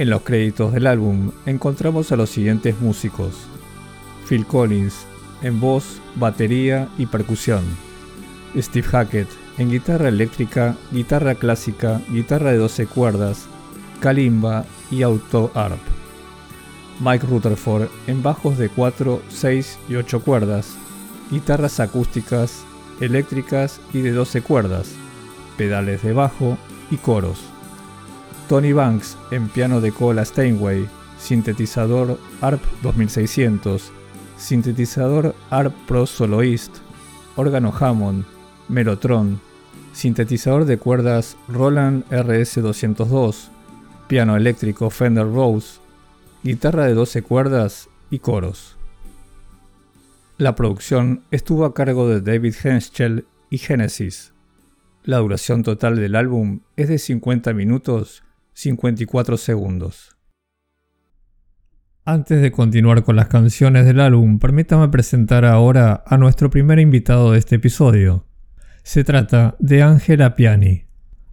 En 0.00 0.10
los 0.10 0.22
créditos 0.22 0.72
del 0.72 0.88
álbum 0.88 1.30
encontramos 1.46 2.10
a 2.10 2.16
los 2.16 2.30
siguientes 2.30 2.80
músicos. 2.80 3.46
Phil 4.28 4.44
Collins 4.44 5.06
en 5.42 5.60
voz, 5.60 6.00
batería 6.16 6.88
y 6.98 7.06
percusión. 7.06 7.62
Steve 8.56 8.88
Hackett 8.88 9.28
en 9.58 9.70
guitarra 9.70 10.08
eléctrica, 10.08 10.76
guitarra 10.90 11.36
clásica, 11.36 12.00
guitarra 12.10 12.50
de 12.50 12.58
12 12.58 12.86
cuerdas, 12.86 13.46
kalimba 14.00 14.64
y 14.90 15.02
auto 15.02 15.52
arp. 15.54 15.78
Mike 16.98 17.26
Rutherford 17.28 17.88
en 18.08 18.20
bajos 18.20 18.58
de 18.58 18.68
4, 18.68 19.22
6 19.28 19.78
y 19.88 19.94
8 19.94 20.22
cuerdas, 20.22 20.76
guitarras 21.30 21.80
acústicas, 21.80 22.64
eléctricas 23.00 23.80
y 23.92 24.00
de 24.00 24.12
12 24.12 24.42
cuerdas, 24.42 24.92
pedales 25.56 26.02
de 26.02 26.12
bajo 26.12 26.58
y 26.90 26.96
coros. 26.96 27.38
Tony 28.48 28.72
Banks 28.72 29.16
en 29.30 29.48
piano 29.48 29.80
de 29.80 29.92
cola 29.92 30.24
Steinway, 30.24 30.86
sintetizador 31.18 32.18
ARP 32.40 32.62
2600, 32.82 33.90
sintetizador 34.36 35.34
ARP 35.50 35.74
Pro 35.86 36.06
Soloist, 36.06 36.76
órgano 37.36 37.72
Hammond, 37.78 38.24
Melotron, 38.68 39.40
sintetizador 39.92 40.64
de 40.66 40.78
cuerdas 40.78 41.36
Roland 41.48 42.04
RS202, 42.10 43.48
piano 44.08 44.36
eléctrico 44.36 44.90
Fender 44.90 45.26
Rose, 45.26 45.78
guitarra 46.42 46.84
de 46.86 46.94
12 46.94 47.22
cuerdas 47.22 47.88
y 48.10 48.18
coros. 48.18 48.76
La 50.36 50.56
producción 50.56 51.22
estuvo 51.30 51.64
a 51.64 51.74
cargo 51.74 52.08
de 52.08 52.20
David 52.20 52.54
Henschel 52.64 53.26
y 53.50 53.58
Genesis. 53.58 54.34
La 55.04 55.18
duración 55.18 55.62
total 55.62 55.94
del 55.94 56.16
álbum 56.16 56.62
es 56.76 56.88
de 56.88 56.98
50 56.98 57.54
minutos 57.54 58.24
54 58.54 59.36
segundos. 59.36 60.16
Antes 62.04 62.42
de 62.42 62.50
continuar 62.50 63.04
con 63.04 63.14
las 63.14 63.28
canciones 63.28 63.86
del 63.86 64.00
álbum, 64.00 64.40
permítame 64.40 64.88
presentar 64.88 65.44
ahora 65.44 66.02
a 66.04 66.16
nuestro 66.16 66.50
primer 66.50 66.80
invitado 66.80 67.30
de 67.30 67.38
este 67.38 67.54
episodio. 67.54 68.26
Se 68.82 69.04
trata 69.04 69.54
de 69.60 69.84
Ángel 69.84 70.20
Apiani. 70.20 70.86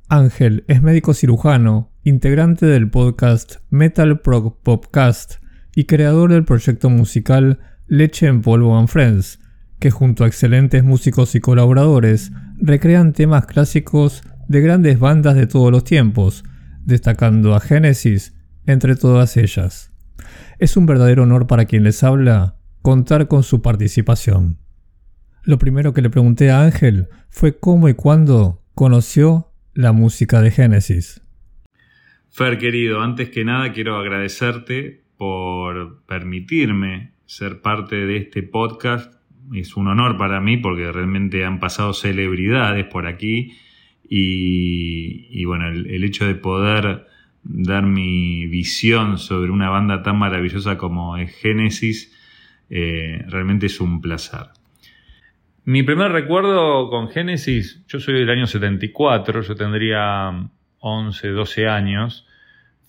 Ángel 0.09 0.63
es 0.67 0.83
médico 0.83 1.15
cirujano, 1.15 1.91
integrante 2.03 2.67
del 2.67 2.91
podcast 2.91 3.55
Metal 3.71 4.19
Prog 4.19 4.61
Popcast 4.61 5.41
y 5.75 5.85
creador 5.85 6.31
del 6.31 6.45
proyecto 6.45 6.91
musical 6.91 7.59
Leche 7.91 8.27
en 8.27 8.41
Polvo 8.41 8.79
and 8.79 8.87
Friends, 8.87 9.41
que 9.77 9.91
junto 9.91 10.23
a 10.23 10.27
excelentes 10.27 10.81
músicos 10.81 11.35
y 11.35 11.41
colaboradores 11.41 12.31
recrean 12.57 13.11
temas 13.11 13.47
clásicos 13.47 14.23
de 14.47 14.61
grandes 14.61 14.97
bandas 14.97 15.35
de 15.35 15.45
todos 15.45 15.73
los 15.73 15.83
tiempos, 15.83 16.45
destacando 16.85 17.53
a 17.53 17.59
Genesis 17.59 18.33
entre 18.65 18.95
todas 18.95 19.35
ellas. 19.35 19.91
Es 20.57 20.77
un 20.77 20.85
verdadero 20.85 21.23
honor 21.23 21.47
para 21.47 21.65
quien 21.65 21.83
les 21.83 22.01
habla 22.01 22.55
contar 22.81 23.27
con 23.27 23.43
su 23.43 23.61
participación. 23.61 24.59
Lo 25.43 25.57
primero 25.57 25.93
que 25.93 26.01
le 26.01 26.09
pregunté 26.09 26.49
a 26.49 26.61
Ángel 26.61 27.09
fue 27.29 27.59
cómo 27.59 27.89
y 27.89 27.93
cuándo 27.93 28.63
conoció 28.73 29.51
la 29.73 29.91
música 29.91 30.41
de 30.41 30.51
Genesis. 30.51 31.21
Fer 32.29 32.57
querido, 32.57 33.01
antes 33.01 33.31
que 33.31 33.43
nada 33.43 33.73
quiero 33.73 33.97
agradecerte 33.97 35.03
por 35.17 36.05
permitirme 36.05 37.10
ser 37.31 37.61
parte 37.61 37.95
de 37.95 38.17
este 38.17 38.43
podcast. 38.43 39.13
Es 39.53 39.77
un 39.77 39.87
honor 39.87 40.17
para 40.17 40.41
mí 40.41 40.57
porque 40.57 40.91
realmente 40.91 41.45
han 41.45 41.61
pasado 41.61 41.93
celebridades 41.93 42.85
por 42.87 43.07
aquí 43.07 43.53
y, 44.03 45.45
bueno, 45.45 45.69
el, 45.69 46.03
hecho 46.03 46.25
de 46.25 46.35
poder 46.35 47.07
dar 47.43 47.83
mi 47.83 48.47
visión 48.47 49.17
sobre 49.17 49.49
una 49.49 49.69
banda 49.69 50.03
tan 50.03 50.19
maravillosa 50.19 50.77
como 50.77 51.15
es 51.15 51.33
Genesis 51.37 52.13
eh, 52.69 53.23
realmente 53.29 53.67
es 53.67 53.79
un 53.79 54.01
placer. 54.01 54.47
Mi 55.63 55.83
primer 55.83 56.11
recuerdo 56.11 56.89
con 56.89 57.07
Genesis, 57.07 57.81
yo 57.87 58.01
soy 58.01 58.15
del 58.15 58.29
año 58.29 58.45
74, 58.45 59.41
yo 59.41 59.55
tendría 59.55 60.49
11, 60.79 61.27
12 61.29 61.67
años, 61.69 62.27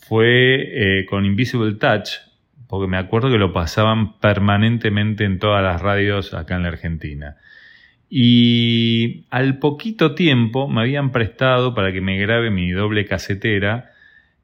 fue 0.01 0.99
eh, 1.01 1.07
con 1.07 1.25
Invisible 1.25 1.75
Touch, 1.75 2.32
porque 2.73 2.89
me 2.89 2.97
acuerdo 2.97 3.29
que 3.29 3.37
lo 3.37 3.53
pasaban 3.53 4.19
permanentemente 4.19 5.25
en 5.25 5.39
todas 5.39 5.63
las 5.63 5.83
radios 5.83 6.33
acá 6.33 6.57
en 6.57 6.63
la 6.63 6.69
Argentina. 6.69 7.37
Y 8.09 9.27
al 9.29 9.59
poquito 9.59 10.15
tiempo 10.15 10.69
me 10.69 10.81
habían 10.81 11.13
prestado 11.13 11.75
para 11.75 11.93
que 11.93 12.01
me 12.01 12.19
grabe 12.19 12.51
mi 12.51 12.71
doble 12.71 13.05
casetera 13.05 13.91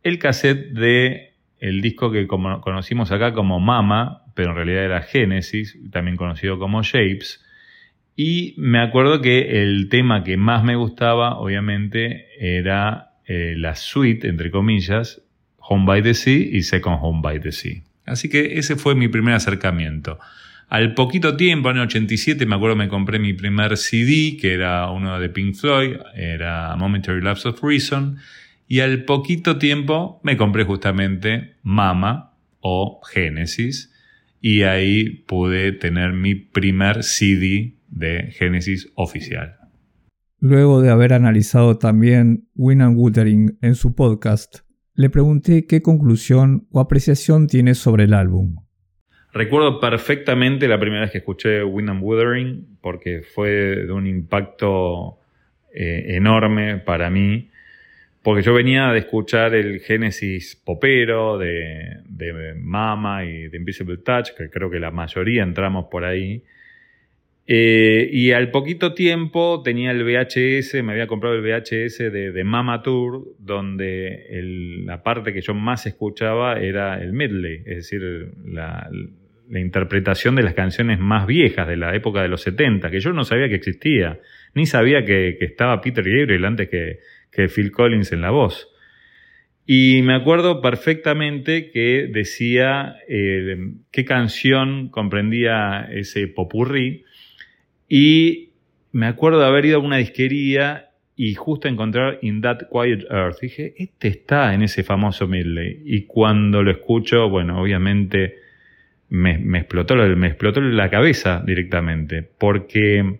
el 0.02 0.18
cassette 0.18 0.74
de 0.74 1.36
el 1.58 1.80
disco 1.80 2.12
que 2.12 2.26
conocimos 2.26 3.12
acá 3.12 3.32
como 3.32 3.60
Mama, 3.60 4.24
pero 4.34 4.50
en 4.50 4.56
realidad 4.56 4.84
era 4.84 5.00
Genesis, 5.00 5.78
también 5.90 6.18
conocido 6.18 6.58
como 6.58 6.82
Shapes. 6.82 7.42
Y 8.14 8.52
me 8.58 8.80
acuerdo 8.80 9.22
que 9.22 9.62
el 9.62 9.88
tema 9.88 10.22
que 10.22 10.36
más 10.36 10.64
me 10.64 10.76
gustaba, 10.76 11.38
obviamente, 11.38 12.26
era 12.38 13.12
eh, 13.24 13.54
la 13.56 13.74
suite, 13.74 14.28
entre 14.28 14.50
comillas, 14.50 15.22
Home 15.60 15.86
by 15.86 16.02
the 16.02 16.12
Sea 16.12 16.36
y 16.36 16.60
Second 16.60 16.98
Home 17.00 17.20
by 17.22 17.40
the 17.40 17.52
Sea. 17.52 17.87
Así 18.08 18.28
que 18.28 18.58
ese 18.58 18.76
fue 18.76 18.94
mi 18.94 19.08
primer 19.08 19.34
acercamiento. 19.34 20.18
Al 20.68 20.92
poquito 20.94 21.36
tiempo, 21.36 21.70
en 21.70 21.76
el 21.76 21.84
87, 21.84 22.44
me 22.44 22.56
acuerdo 22.56 22.76
me 22.76 22.88
compré 22.88 23.18
mi 23.18 23.32
primer 23.32 23.76
CD, 23.78 24.36
que 24.38 24.52
era 24.52 24.90
uno 24.90 25.18
de 25.18 25.30
Pink 25.30 25.54
Floyd, 25.54 25.96
era 26.14 26.76
Momentary 26.76 27.22
Lapse 27.22 27.48
of 27.48 27.62
Reason, 27.62 28.18
y 28.66 28.80
al 28.80 29.04
poquito 29.04 29.56
tiempo 29.56 30.20
me 30.22 30.36
compré 30.36 30.64
justamente 30.64 31.54
Mama 31.62 32.34
o 32.60 33.00
Genesis, 33.10 33.94
y 34.42 34.62
ahí 34.62 35.24
pude 35.26 35.72
tener 35.72 36.12
mi 36.12 36.34
primer 36.34 37.02
CD 37.02 37.78
de 37.88 38.30
Genesis 38.32 38.92
oficial. 38.94 39.56
Luego 40.40 40.82
de 40.82 40.90
haber 40.90 41.14
analizado 41.14 41.78
también 41.78 42.46
Win 42.54 42.82
and 42.82 42.96
Wuthering 42.96 43.58
en 43.62 43.74
su 43.74 43.94
podcast, 43.94 44.60
le 44.98 45.10
pregunté 45.10 45.64
qué 45.64 45.80
conclusión 45.80 46.66
o 46.72 46.80
apreciación 46.80 47.46
tiene 47.46 47.74
sobre 47.74 48.02
el 48.04 48.14
álbum. 48.14 48.56
Recuerdo 49.32 49.78
perfectamente 49.78 50.66
la 50.66 50.80
primera 50.80 51.02
vez 51.02 51.12
que 51.12 51.18
escuché 51.18 51.62
Wind 51.62 51.88
and 51.88 52.02
Wuthering 52.02 52.78
porque 52.80 53.22
fue 53.22 53.48
de 53.86 53.92
un 53.92 54.08
impacto 54.08 55.20
eh, 55.72 56.16
enorme 56.16 56.78
para 56.78 57.10
mí, 57.10 57.48
porque 58.24 58.42
yo 58.42 58.52
venía 58.52 58.88
de 58.88 58.98
escuchar 58.98 59.54
el 59.54 59.78
Génesis 59.78 60.56
popero 60.56 61.38
de, 61.38 61.98
de 62.08 62.54
Mama 62.56 63.24
y 63.24 63.46
de 63.46 63.56
Invisible 63.56 63.98
Touch, 63.98 64.30
que 64.36 64.50
creo 64.50 64.68
que 64.68 64.80
la 64.80 64.90
mayoría 64.90 65.44
entramos 65.44 65.86
por 65.88 66.04
ahí, 66.04 66.42
eh, 67.50 68.10
y 68.12 68.32
al 68.32 68.50
poquito 68.50 68.92
tiempo 68.92 69.62
tenía 69.62 69.90
el 69.90 70.04
VHS, 70.04 70.82
me 70.84 70.92
había 70.92 71.06
comprado 71.06 71.34
el 71.34 71.40
VHS 71.40 72.12
de, 72.12 72.44
Mama 72.44 72.82
Tour, 72.82 73.24
donde 73.38 74.82
la 74.84 75.02
parte 75.02 75.32
que 75.32 75.40
yo 75.40 75.54
más 75.54 75.86
escuchaba 75.86 76.60
era 76.60 77.00
el 77.00 77.14
medley, 77.14 77.62
es 77.64 77.76
decir, 77.76 78.02
la, 78.44 78.90
interpretación 79.50 80.34
de 80.36 80.42
las 80.42 80.52
canciones 80.52 80.98
más 80.98 81.26
viejas 81.26 81.66
de 81.66 81.78
la 81.78 81.96
época 81.96 82.20
de 82.20 82.28
los 82.28 82.42
70, 82.42 82.90
que 82.90 83.00
yo 83.00 83.14
no 83.14 83.24
sabía 83.24 83.48
que 83.48 83.54
existía. 83.54 84.20
Ni 84.52 84.66
sabía 84.66 85.06
que, 85.06 85.38
estaba 85.40 85.80
Peter 85.80 86.04
Gabriel 86.04 86.44
antes 86.44 86.68
que, 86.68 86.98
que 87.32 87.48
Phil 87.48 87.72
Collins 87.72 88.12
en 88.12 88.20
la 88.20 88.30
voz. 88.30 88.68
Y 89.64 90.00
me 90.02 90.14
acuerdo 90.14 90.60
perfectamente 90.60 91.70
que 91.70 92.08
decía 92.10 92.96
eh, 93.06 93.56
qué 93.90 94.04
canción 94.04 94.88
comprendía 94.88 95.88
ese 95.90 96.26
popurrí. 96.26 97.04
Y 97.88 98.50
me 98.92 99.06
acuerdo 99.06 99.40
de 99.40 99.46
haber 99.46 99.66
ido 99.66 99.78
a 99.78 99.82
una 99.82 99.96
disquería 99.96 100.90
y 101.16 101.34
justo 101.34 101.66
encontrar 101.66 102.18
In 102.22 102.40
That 102.42 102.68
Quiet 102.70 103.06
Earth. 103.10 103.40
Dije, 103.40 103.74
este 103.76 104.08
está 104.08 104.54
en 104.54 104.62
ese 104.62 104.84
famoso 104.84 105.26
medley. 105.26 105.82
Y 105.84 106.02
cuando 106.02 106.62
lo 106.62 106.70
escucho, 106.70 107.28
bueno, 107.28 107.60
obviamente 107.60 108.36
me, 109.08 109.34
explotó, 109.58 109.96
me 109.96 110.28
explotó 110.28 110.60
la 110.60 110.90
cabeza 110.90 111.42
directamente. 111.44 112.22
Porque 112.22 113.18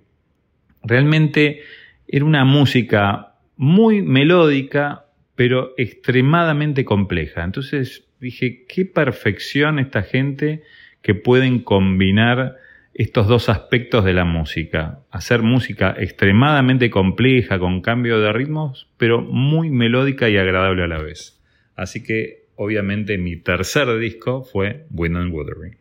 realmente 0.85 1.63
era 2.07 2.25
una 2.25 2.45
música 2.45 3.35
muy 3.57 4.03
melódica, 4.03 5.07
pero 5.35 5.75
extremadamente 5.77 6.85
compleja. 6.85 7.43
Entonces 7.43 8.05
dije, 8.21 8.65
qué 8.69 8.85
perfección 8.85 9.79
esta 9.79 10.03
gente 10.03 10.63
que 11.03 11.15
pueden 11.15 11.61
combinar 11.61 12.57
estos 12.99 13.29
dos 13.29 13.49
aspectos 13.49 14.05
de 14.05 14.13
la 14.13 14.25
música. 14.25 15.05
Hacer 15.13 15.43
música 15.43 15.95
extremadamente 15.97 16.91
compleja, 16.91 17.61
con 17.61 17.81
cambio 17.81 18.19
de 18.19 18.33
ritmos, 18.33 18.93
pero 18.97 19.23
muy 19.23 19.71
melódica 19.71 20.29
y 20.29 20.37
agradable 20.37 20.83
a 20.83 20.89
la 20.89 20.99
vez. 20.99 21.41
Así 21.77 22.03
que, 22.03 22.49
obviamente, 22.57 23.17
mi 23.17 23.37
tercer 23.37 23.97
disco 24.01 24.43
fue 24.43 24.89
Wind 24.91 25.17
and 25.17 25.33
Wuthering. 25.33 25.77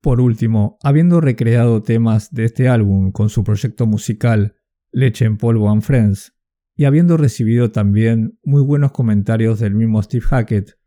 Por 0.00 0.20
último, 0.20 0.78
habiendo 0.80 1.20
recreado 1.20 1.82
temas 1.82 2.32
de 2.32 2.44
este 2.44 2.68
álbum 2.68 3.10
con 3.10 3.30
su 3.30 3.42
proyecto 3.42 3.86
musical 3.86 4.54
Leche 4.92 5.24
en 5.24 5.38
Polvo 5.38 5.68
and 5.72 5.82
Friends, 5.82 6.36
y 6.76 6.84
habiendo 6.84 7.16
recibido 7.16 7.72
también 7.72 8.38
muy 8.44 8.62
buenos 8.62 8.92
comentarios 8.92 9.58
del 9.58 9.74
mismo 9.74 10.00
Steve 10.00 10.24
Hackett, 10.24 10.78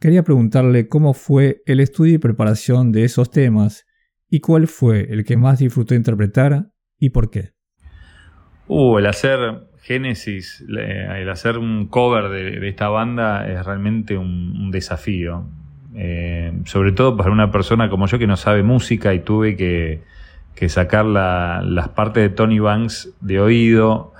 quería 0.00 0.22
preguntarle 0.22 0.88
cómo 0.88 1.12
fue 1.12 1.62
el 1.66 1.80
estudio 1.80 2.14
y 2.14 2.18
preparación 2.18 2.90
de 2.90 3.04
esos 3.04 3.30
temas 3.30 3.84
y 4.32 4.40
cuál 4.40 4.66
fue 4.66 5.08
el 5.10 5.26
que 5.26 5.36
más 5.36 5.58
disfrutó 5.58 5.94
interpretar 5.94 6.70
y 6.98 7.10
por 7.10 7.28
qué. 7.28 7.50
Uh, 8.66 8.96
el 8.96 9.04
hacer 9.04 9.68
Genesis, 9.82 10.64
el 10.70 11.28
hacer 11.28 11.58
un 11.58 11.86
cover 11.88 12.30
de, 12.30 12.66
esta 12.66 12.88
banda 12.88 13.46
es 13.46 13.62
realmente 13.66 14.16
un, 14.16 14.70
desafío. 14.70 15.44
Eh, 15.94 16.50
sobre 16.64 16.92
todo 16.92 17.14
para 17.14 17.30
una 17.30 17.52
persona 17.52 17.90
como 17.90 18.06
yo 18.06 18.18
que 18.18 18.26
no 18.26 18.38
sabe 18.38 18.62
música 18.62 19.12
y 19.12 19.20
tuve 19.20 19.54
que, 19.54 20.00
sacar 20.68 21.04
las 21.04 21.88
partes 21.90 22.22
de 22.22 22.28
Tony 22.30 22.58
Banks 22.58 23.12
de 23.20 23.38
oído 23.38 24.14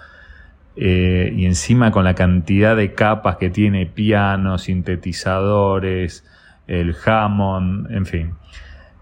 eh, 0.76 1.32
y 1.34 1.46
encima 1.46 1.90
con 1.90 2.04
la 2.04 2.14
cantidad 2.14 2.76
de 2.76 2.92
capas 2.92 3.36
que 3.36 3.48
tiene, 3.48 3.86
piano, 3.86 4.58
sintetizadores, 4.58 6.26
el 6.66 6.94
Hammond, 7.06 7.90
en 7.90 8.04
fin. 8.04 8.34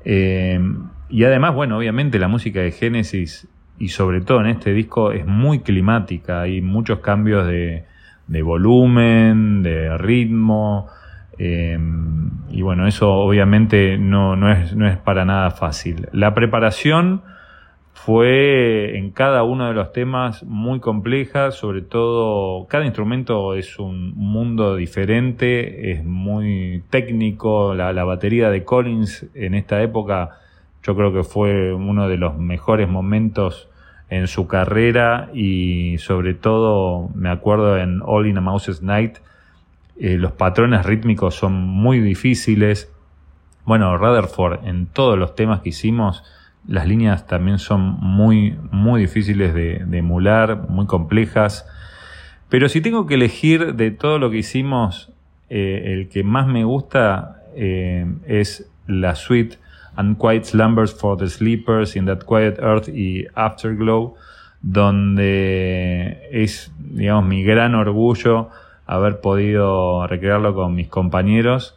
Eh, 0.05 0.61
y 1.11 1.25
además, 1.25 1.55
bueno, 1.55 1.77
obviamente 1.79 2.19
la 2.19 2.29
música 2.29 2.61
de 2.61 2.73
Genesis 2.73 3.49
y 3.79 3.89
sobre 3.89 4.21
todo 4.21 4.41
en 4.41 4.47
este 4.47 4.73
disco 4.73 5.13
es 5.13 5.27
muy 5.27 5.61
climática, 5.61 6.43
hay 6.43 6.61
muchos 6.61 7.01
cambios 7.01 7.47
de, 7.47 7.85
volumen, 8.43 9.63
de 9.63 9.97
ritmo, 9.99 10.89
eh, 11.39 11.79
y 12.51 12.63
bueno, 12.63 12.87
eso 12.87 13.13
obviamente 13.13 13.99
no, 13.99 14.37
no, 14.37 14.53
es, 14.53 14.75
no 14.77 14.87
es 14.87 14.99
para 14.99 15.25
nada 15.25 15.51
fácil. 15.51 16.09
La 16.13 16.35
preparación 16.35 17.23
fue 18.05 18.97
en 18.97 19.11
cada 19.11 19.43
uno 19.43 19.69
de 19.69 19.75
los 19.75 19.93
temas 19.93 20.43
muy 20.45 20.81
compleja, 20.81 21.51
sobre 21.51 21.83
todo 21.83 22.67
cada 22.67 22.87
instrumento 22.87 23.55
es 23.55 23.79
un 23.79 24.15
mundo 24.15 24.75
diferente, 24.77 25.93
es 25.93 26.03
muy 26.03 26.83
técnico, 26.89 27.75
la, 27.75 27.93
batería 28.05 28.51
de 28.51 28.65
Collins 28.65 29.27
en 29.35 29.55
esta 29.55 29.83
época 29.83 30.39
yo 30.83 30.97
creo 30.97 31.13
que 31.13 31.25
fue 31.25 31.73
uno 31.75 32.09
de 32.09 32.17
los 32.17 32.39
mejores 32.39 32.89
momentos 32.89 33.69
en 34.09 34.27
su 34.27 34.47
carrera 34.47 35.31
y 35.33 35.99
sobre 35.99 36.35
todo 36.35 37.11
me 37.15 37.31
acuerdo 37.31 37.79
en 37.79 38.01
All 38.05 38.27
in 38.27 38.39
a 38.39 38.41
Mouse's 38.41 38.83
Night, 38.83 39.19
eh, 39.99 40.17
los 40.17 40.33
patrones 40.33 40.85
rítmicos 40.85 41.35
son 41.35 41.53
muy 41.53 42.01
difíciles. 42.01 42.91
Bueno, 43.65 43.97
Rutherford 43.99 44.67
en 44.67 44.87
todos 44.87 45.19
los 45.19 45.35
temas 45.35 45.61
que 45.61 45.69
hicimos, 45.69 46.25
las 46.67 46.89
líneas 46.89 47.27
también 47.27 47.59
son 47.59 47.81
muy, 48.01 48.57
muy 48.71 49.03
difíciles 49.03 49.55
de, 49.55 49.85
emular, 49.93 50.69
muy 50.69 50.87
complejas. 50.87 51.67
Pero 52.49 52.69
si 52.69 52.81
tengo 52.81 53.07
que 53.07 53.15
elegir 53.15 53.75
de 53.75 53.91
todo 53.91 54.19
lo 54.19 54.31
que 54.31 54.39
hicimos, 54.39 55.13
eh, 55.51 55.93
el 55.95 56.09
que 56.09 56.25
más 56.25 56.47
me 56.47 56.65
gusta 56.65 57.43
eh, 57.55 58.07
es 58.27 58.71
la 58.87 59.15
suite 59.15 59.59
Unquiet 59.97 60.45
Slumbers 60.45 60.93
for 60.93 61.17
the 61.17 61.29
Sleepers, 61.29 61.97
In 61.97 62.07
That 62.07 62.25
Quiet 62.25 62.59
Earth 62.61 62.89
y 62.89 63.27
Afterglow, 63.35 64.15
donde 64.63 66.29
es, 66.33 66.73
digamos, 66.79 67.25
mi 67.25 67.43
gran 67.43 67.75
orgullo 67.75 68.51
haber 68.87 69.21
podido 69.21 70.07
recrearlo 70.07 70.55
con 70.55 70.75
mis 70.75 70.89
compañeros 70.89 71.77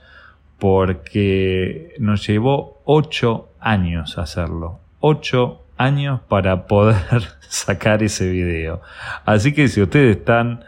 porque 0.58 1.93
nos 1.99 2.26
llevó 2.26 2.82
ocho 2.86 3.49
años 3.60 4.17
hacerlo. 4.17 4.80
Ocho 4.99 5.62
años 5.78 6.21
para 6.28 6.67
poder 6.67 7.23
sacar 7.49 8.02
ese 8.02 8.30
video. 8.30 8.82
Así 9.26 9.54
que 9.54 9.67
si 9.67 9.82
ustedes 9.82 10.17
están 10.17 10.63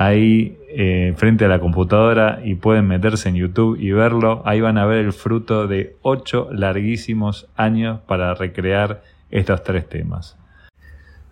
ahí 0.00 0.56
eh, 0.70 1.12
frente 1.18 1.44
a 1.44 1.48
la 1.48 1.60
computadora 1.60 2.40
y 2.42 2.54
pueden 2.54 2.86
meterse 2.86 3.28
en 3.28 3.34
YouTube 3.34 3.78
y 3.78 3.92
verlo, 3.92 4.40
ahí 4.46 4.62
van 4.62 4.78
a 4.78 4.86
ver 4.86 5.04
el 5.04 5.12
fruto 5.12 5.66
de 5.66 5.96
ocho 6.00 6.48
larguísimos 6.52 7.50
años 7.54 8.00
para 8.06 8.32
recrear 8.32 9.02
estos 9.30 9.62
tres 9.62 9.86
temas. 9.90 10.38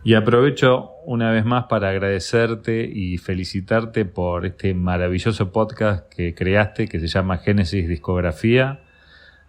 Y 0.04 0.12
aprovecho 0.12 0.90
una 1.06 1.30
vez 1.30 1.46
más 1.46 1.64
para 1.64 1.88
agradecerte 1.88 2.84
y 2.84 3.16
felicitarte 3.16 4.04
por 4.04 4.44
este 4.44 4.74
maravilloso 4.74 5.50
podcast 5.50 6.06
que 6.14 6.34
creaste 6.34 6.88
que 6.88 7.00
se 7.00 7.06
llama 7.06 7.38
Génesis 7.38 7.88
Discografía, 7.88 8.80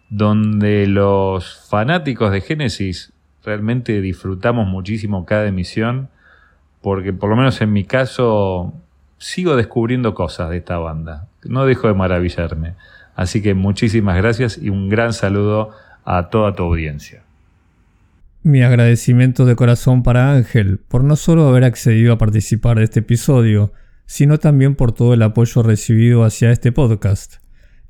donde 0.09 0.87
los 0.87 1.67
fanáticos 1.69 2.31
de 2.31 2.39
Génesis 2.39 3.11
realmente 3.43 3.99
disfrutamos 3.99 4.65
muchísimo 4.65 5.25
cada 5.25 5.45
emisión, 5.45 6.07
porque 6.81 7.11
por 7.11 7.29
lo 7.29 7.35
menos 7.35 7.59
en 7.59 7.73
mi 7.73 7.83
caso 7.83 8.73
sigo 9.19 9.55
descubriendo 9.55 10.15
cosas 10.15 10.49
de 10.49 10.57
esta 10.57 10.77
banda. 10.79 11.27
No 11.43 11.65
dejo 11.65 11.87
de 11.87 11.93
maravillarme. 11.93 12.73
Así 13.15 13.41
que 13.41 13.53
muchísimas 13.53 14.17
gracias 14.17 14.57
y 14.57 14.69
un 14.69 14.89
gran 14.89 15.13
saludo 15.13 15.71
a 16.05 16.29
toda 16.29 16.55
tu 16.55 16.63
audiencia. 16.63 17.21
Mi 18.41 18.63
agradecimiento 18.63 19.45
de 19.45 19.57
corazón 19.57 20.01
para 20.01 20.31
Ángel 20.31 20.79
por 20.79 21.03
no 21.03 21.17
solo 21.17 21.47
haber 21.47 21.65
accedido 21.65 22.13
a 22.13 22.17
participar 22.17 22.77
de 22.77 22.85
este 22.85 23.01
episodio, 23.01 23.73
sino 24.05 24.39
también 24.39 24.75
por 24.75 24.93
todo 24.93 25.13
el 25.13 25.21
apoyo 25.21 25.61
recibido 25.61 26.23
hacia 26.23 26.51
este 26.51 26.71
podcast. 26.71 27.35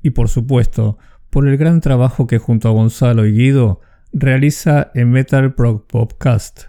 Y 0.02 0.10
por 0.10 0.28
supuesto, 0.28 0.98
por 1.30 1.46
el 1.46 1.56
gran 1.56 1.80
trabajo 1.80 2.26
que 2.26 2.38
junto 2.38 2.68
a 2.68 2.72
Gonzalo 2.72 3.24
y 3.24 3.32
Guido 3.32 3.80
realiza 4.12 4.90
en 4.94 5.12
Metal 5.12 5.54
Prog 5.54 5.86
Podcast, 5.86 6.64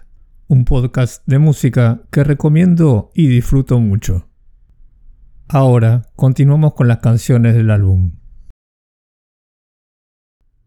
un 0.46 0.64
podcast 0.64 1.24
de 1.26 1.40
música 1.40 2.02
que 2.12 2.22
recomiendo 2.22 3.10
y 3.14 3.26
disfruto 3.26 3.80
mucho. 3.80 4.28
Ahora 5.48 6.02
continuamos 6.16 6.74
con 6.74 6.88
las 6.88 6.98
canciones 6.98 7.54
del 7.54 7.70
álbum. 7.70 8.12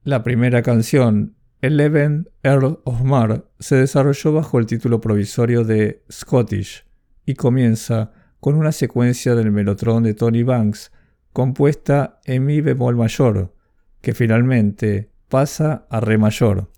La 0.04 0.22
primera 0.22 0.62
canción 0.62 1.36
Eleven 1.62 2.30
Earl 2.44 2.80
of 2.84 3.02
Mar 3.02 3.50
se 3.60 3.78
desarrolló 3.78 4.34
bajo 4.34 4.60
el 4.60 4.68
título 4.68 5.02
provisorio 5.02 5.64
de 5.64 6.04
Scottish 6.12 6.86
y 7.26 7.34
comienza 7.34 8.12
con 8.40 8.56
una 8.56 8.72
secuencia 8.72 9.34
del 9.34 9.52
melotron 9.52 10.04
de 10.04 10.14
Tony 10.14 10.44
Banks 10.44 10.92
compuesta 11.34 12.22
en 12.26 12.46
mi 12.46 12.62
bemol 12.62 12.96
mayor, 12.96 13.56
que 14.02 14.14
finalmente 14.14 15.10
pasa 15.28 15.88
a 15.90 16.00
re 16.00 16.20
mayor. 16.20 16.72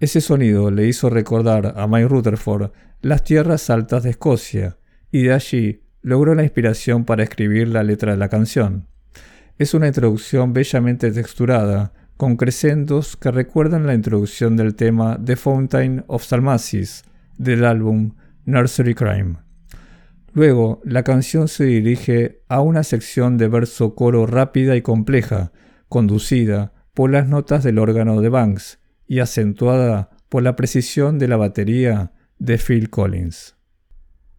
Ese 0.00 0.20
sonido 0.20 0.70
le 0.70 0.86
hizo 0.86 1.10
recordar 1.10 1.74
a 1.76 1.86
Mike 1.86 2.08
Rutherford 2.08 2.72
las 3.02 3.22
tierras 3.22 3.68
altas 3.68 4.02
de 4.02 4.10
Escocia, 4.10 4.78
y 5.10 5.24
de 5.24 5.34
allí 5.34 5.82
logró 6.02 6.34
la 6.34 6.42
inspiración 6.42 7.04
para 7.04 7.22
escribir 7.22 7.68
la 7.68 7.82
letra 7.82 8.12
de 8.12 8.18
la 8.18 8.28
canción. 8.28 8.88
Es 9.58 9.74
una 9.74 9.86
introducción 9.86 10.52
bellamente 10.52 11.10
texturada, 11.12 11.92
con 12.16 12.36
crescendos 12.36 13.16
que 13.16 13.30
recuerdan 13.30 13.86
la 13.86 13.94
introducción 13.94 14.56
del 14.56 14.74
tema 14.74 15.18
The 15.24 15.36
Fountain 15.36 16.04
of 16.06 16.24
Salmacis 16.24 17.04
del 17.38 17.64
álbum 17.64 18.14
Nursery 18.44 18.94
Crime. 18.94 19.36
Luego, 20.32 20.80
la 20.84 21.02
canción 21.02 21.48
se 21.48 21.64
dirige 21.64 22.42
a 22.48 22.60
una 22.60 22.84
sección 22.84 23.38
de 23.38 23.48
verso 23.48 23.94
coro 23.94 24.26
rápida 24.26 24.76
y 24.76 24.82
compleja, 24.82 25.52
conducida 25.88 26.72
por 26.94 27.10
las 27.10 27.28
notas 27.28 27.64
del 27.64 27.78
órgano 27.78 28.20
de 28.20 28.28
Banks 28.28 28.78
y 29.06 29.18
acentuada 29.18 30.10
por 30.28 30.42
la 30.42 30.56
precisión 30.56 31.18
de 31.18 31.28
la 31.28 31.36
batería 31.36 32.12
de 32.38 32.56
Phil 32.56 32.88
Collins. 32.88 33.56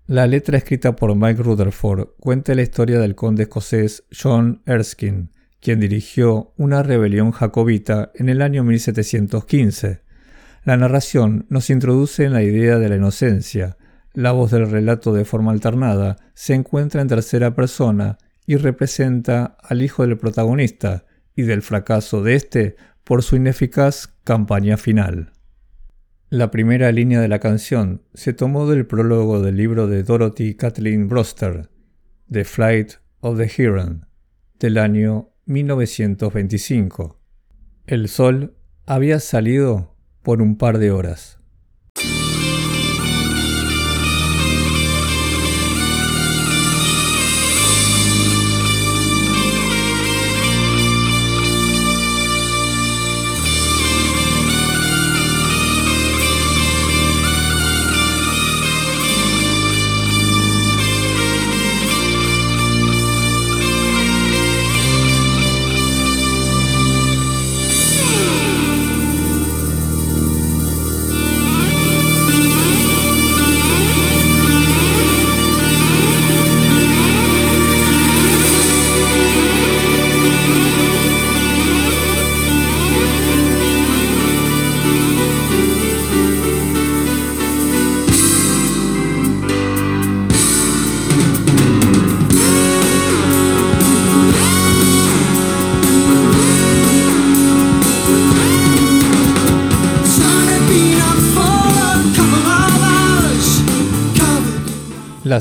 La 0.08 0.28
letra 0.28 0.58
escrita 0.58 0.98
por 0.98 1.16
Mike 1.16 1.42
Rutherford 1.42 2.10
cuenta 2.20 2.54
la 2.56 2.62
historia 2.62 3.00
del 3.00 3.16
conde 3.16 3.44
escocés 3.44 4.04
John 4.12 4.62
Erskine, 4.66 5.30
quien 5.62 5.80
dirigió 5.80 6.54
una 6.58 6.84
rebelión 6.84 7.32
jacobita 7.32 8.12
en 8.14 8.28
el 8.28 8.42
año 8.42 8.66
1715. 8.66 10.02
La 10.66 10.76
narración 10.76 11.46
nos 11.48 11.70
introduce 11.70 12.26
en 12.26 12.34
la 12.34 12.44
idea 12.44 12.80
de 12.80 12.90
la 12.90 12.98
inocencia. 12.98 13.78
La 14.14 14.34
voz 14.34 14.52
del 14.52 14.70
relato 14.70 15.14
de 15.14 15.24
forma 15.24 15.54
alternada 15.54 16.18
se 16.34 16.54
encuentra 16.54 17.02
en 17.02 17.08
tercera 17.08 17.56
persona 17.56 18.18
y 18.46 18.58
representa 18.58 19.56
al 19.64 19.82
hijo 19.82 20.06
del 20.06 20.18
protagonista 20.18 21.06
y 21.34 21.44
del 21.44 21.62
fracaso 21.62 22.22
de 22.22 22.36
éste 22.36 22.76
por 23.06 23.24
su 23.24 23.38
ineficaz 23.38 24.10
campaña 24.26 24.76
final. 24.76 25.32
La 26.34 26.50
primera 26.50 26.92
línea 26.92 27.22
de 27.22 27.28
la 27.28 27.38
canción 27.38 28.02
se 28.16 28.34
tomó 28.34 28.68
del 28.68 28.88
prólogo 28.88 29.40
del 29.40 29.56
libro 29.56 29.86
de 29.86 30.02
Dorothy 30.02 30.56
Kathleen 30.56 31.08
Broster, 31.08 31.70
The 32.28 32.44
Flight 32.44 32.94
of 33.20 33.38
the 33.38 33.52
Heron, 33.56 34.08
del 34.58 34.80
año 34.80 35.30
1925. 35.46 37.20
El 37.86 38.10
sol 38.10 38.56
había 38.88 39.20
salido 39.20 39.96
por 40.24 40.42
un 40.42 40.58
par 40.58 40.80
de 40.80 40.90
horas. 40.90 41.40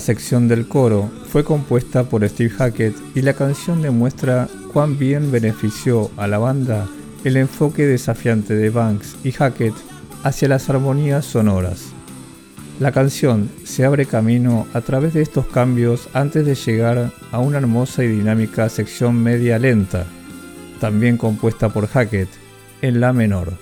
Sección 0.03 0.49
del 0.49 0.69
coro 0.69 1.11
fue 1.29 1.45
compuesta 1.45 2.05
por 2.05 2.29
Steve 2.29 2.51
Hackett 2.51 2.95
y 3.15 3.23
la 3.23 3.33
canción 3.33 3.81
demuestra 3.81 4.49
cuán 4.73 4.99
bien 4.99 5.31
benefició 5.31 6.11
a 6.17 6.27
la 6.27 6.38
banda 6.38 6.87
el 7.25 7.37
enfoque 7.37 7.87
desafiante 7.87 8.55
de 8.55 8.69
Banks 8.69 9.17
y 9.23 9.31
Hackett 9.31 9.75
hacia 10.25 10.49
las 10.49 10.69
armonías 10.69 11.25
sonoras. 11.25 11.93
La 12.81 12.91
canción 12.91 13.49
se 13.65 13.85
abre 13.85 14.07
camino 14.07 14.67
a 14.75 14.81
través 14.81 15.15
de 15.15 15.23
estos 15.23 15.47
cambios 15.47 16.09
antes 16.15 16.45
de 16.45 16.57
llegar 16.57 17.12
a 17.31 17.38
una 17.38 17.59
hermosa 17.59 18.03
y 18.03 18.09
dinámica 18.09 18.69
sección 18.69 19.23
media 19.23 19.59
lenta, 19.59 20.05
también 20.81 21.17
compuesta 21.17 21.69
por 21.69 21.87
Hackett, 21.87 22.29
en 22.83 23.01
la 23.01 23.12
menor. 23.12 23.53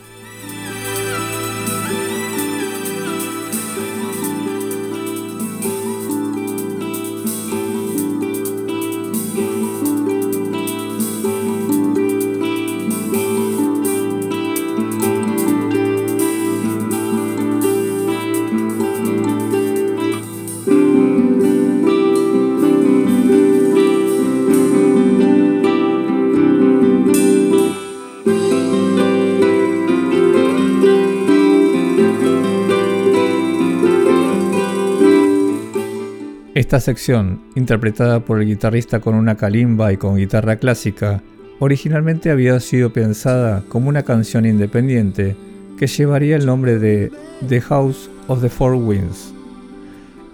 Esta 36.70 36.78
sección, 36.78 37.40
interpretada 37.56 38.20
por 38.20 38.40
el 38.40 38.46
guitarrista 38.46 39.00
con 39.00 39.16
una 39.16 39.35
calimba 39.35 39.92
y 39.92 39.96
con 39.96 40.16
guitarra 40.18 40.54
clásica, 40.54 41.20
originalmente 41.59 42.30
había 42.30 42.61
sido 42.61 42.92
pensada 42.92 43.64
como 43.66 43.88
una 43.88 44.04
canción 44.04 44.46
independiente 44.46 45.35
que 45.76 45.88
llevaría 45.88 46.37
el 46.37 46.46
nombre 46.46 46.78
de 46.78 47.11
The 47.48 47.61
House 47.62 48.09
of 48.28 48.40
the 48.40 48.48
Four 48.48 48.74
Winds. 48.74 49.35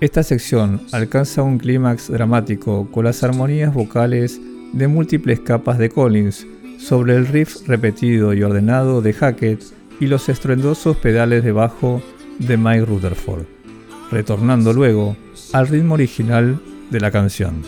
Esta 0.01 0.23
sección 0.23 0.83
alcanza 0.93 1.43
un 1.43 1.57
clímax 1.57 2.13
dramático 2.13 2.87
con 2.91 3.07
las 3.07 3.23
armonías 3.23 3.73
vocales 3.73 4.39
de 4.75 4.89
múltiples 4.89 5.41
capas 5.41 5.79
de 5.79 5.89
Collins 5.89 6.47
sobre 6.79 7.17
el 7.17 7.29
riff 7.29 7.67
repetido 7.67 8.35
y 8.35 8.43
ordenado 8.43 9.01
de 9.01 9.15
Hackett 9.15 9.63
y 10.01 10.07
los 10.07 10.29
estruendosos 10.29 10.99
pedales 10.99 11.43
de 11.45 11.53
bajo 11.53 12.03
de 12.39 12.59
Mike 12.59 12.85
Rutherford, 12.85 13.56
retornando 14.11 14.73
luego 14.73 15.17
al 15.53 15.69
ritmo 15.69 15.95
original 15.95 16.61
de 16.91 17.01
la 17.01 17.11
canción. 17.11 17.63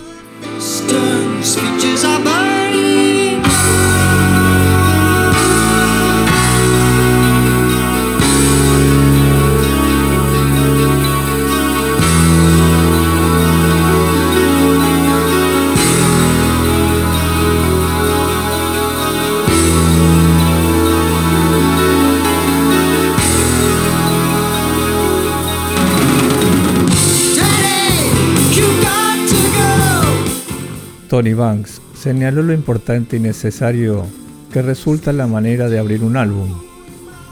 Tony 31.09 31.33
Banks 31.33 31.81
señaló 31.95 32.43
lo 32.43 32.53
importante 32.53 33.17
y 33.17 33.21
necesario 33.21 34.05
que 34.53 34.61
resulta 34.61 35.11
la 35.15 35.27
manera 35.27 35.71
de 35.71 35.79
abrir 35.79 36.05
un 36.05 36.19
álbum. 36.19 36.61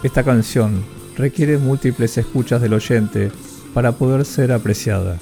Esta 0.02 0.22
canción 0.22 0.82
requiere 1.18 1.58
múltiples 1.58 2.16
escuchas 2.16 2.62
del 2.62 2.72
oyente 2.72 3.30
para 3.74 3.92
poder 3.92 4.24
ser 4.24 4.52
apreciada. 4.52 5.18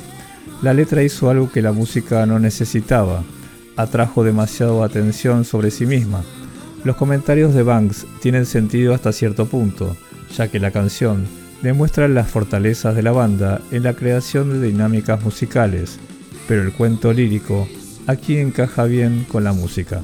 La 0.63 0.73
letra 0.73 1.03
hizo 1.03 1.31
algo 1.31 1.51
que 1.51 1.63
la 1.63 1.73
música 1.73 2.25
no 2.27 2.39
necesitaba, 2.39 3.25
atrajo 3.77 4.23
demasiado 4.23 4.85
atención 4.85 5.45
sobre 5.45 5.73
sí 5.73 5.85
misma. 5.85 6.23
Los 6.85 6.95
comentarios 6.95 7.55
de 7.55 7.65
Banks 7.65 8.07
tienen 8.23 8.47
sentido 8.47 8.95
hasta 8.95 9.13
cierto 9.13 9.47
punto, 9.47 9.97
ya 10.37 10.47
que 10.47 10.61
la 10.61 10.71
canción 10.71 11.27
demuestra 11.61 12.07
las 12.07 12.29
fortalezas 12.29 12.95
de 12.95 13.03
la 13.03 13.11
banda 13.11 13.61
en 13.73 13.83
la 13.83 13.95
creación 13.95 14.51
de 14.51 14.69
dinámicas 14.69 15.25
musicales, 15.25 15.99
pero 16.47 16.63
el 16.63 16.73
cuento 16.73 17.13
lírico 17.13 17.67
aquí 18.07 18.39
encaja 18.39 18.85
bien 18.85 19.27
con 19.31 19.45
la 19.45 19.53
música. 19.53 20.03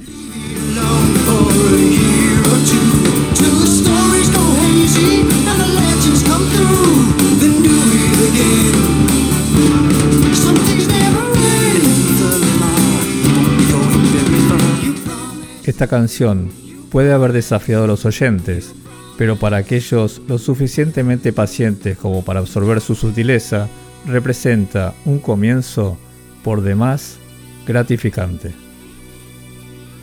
Esta 15.64 15.86
canción 15.86 16.50
puede 16.90 17.12
haber 17.12 17.32
desafiado 17.32 17.84
a 17.84 17.86
los 17.86 18.04
oyentes, 18.04 18.74
pero 19.16 19.36
para 19.36 19.58
aquellos 19.58 20.20
lo 20.26 20.38
suficientemente 20.38 21.32
pacientes 21.32 21.96
como 21.96 22.24
para 22.24 22.40
absorber 22.40 22.80
su 22.80 22.94
sutileza, 22.94 23.68
representa 24.06 24.94
un 25.04 25.20
comienzo 25.20 25.96
por 26.42 26.62
demás 26.62 27.18
gratificante. 27.66 28.52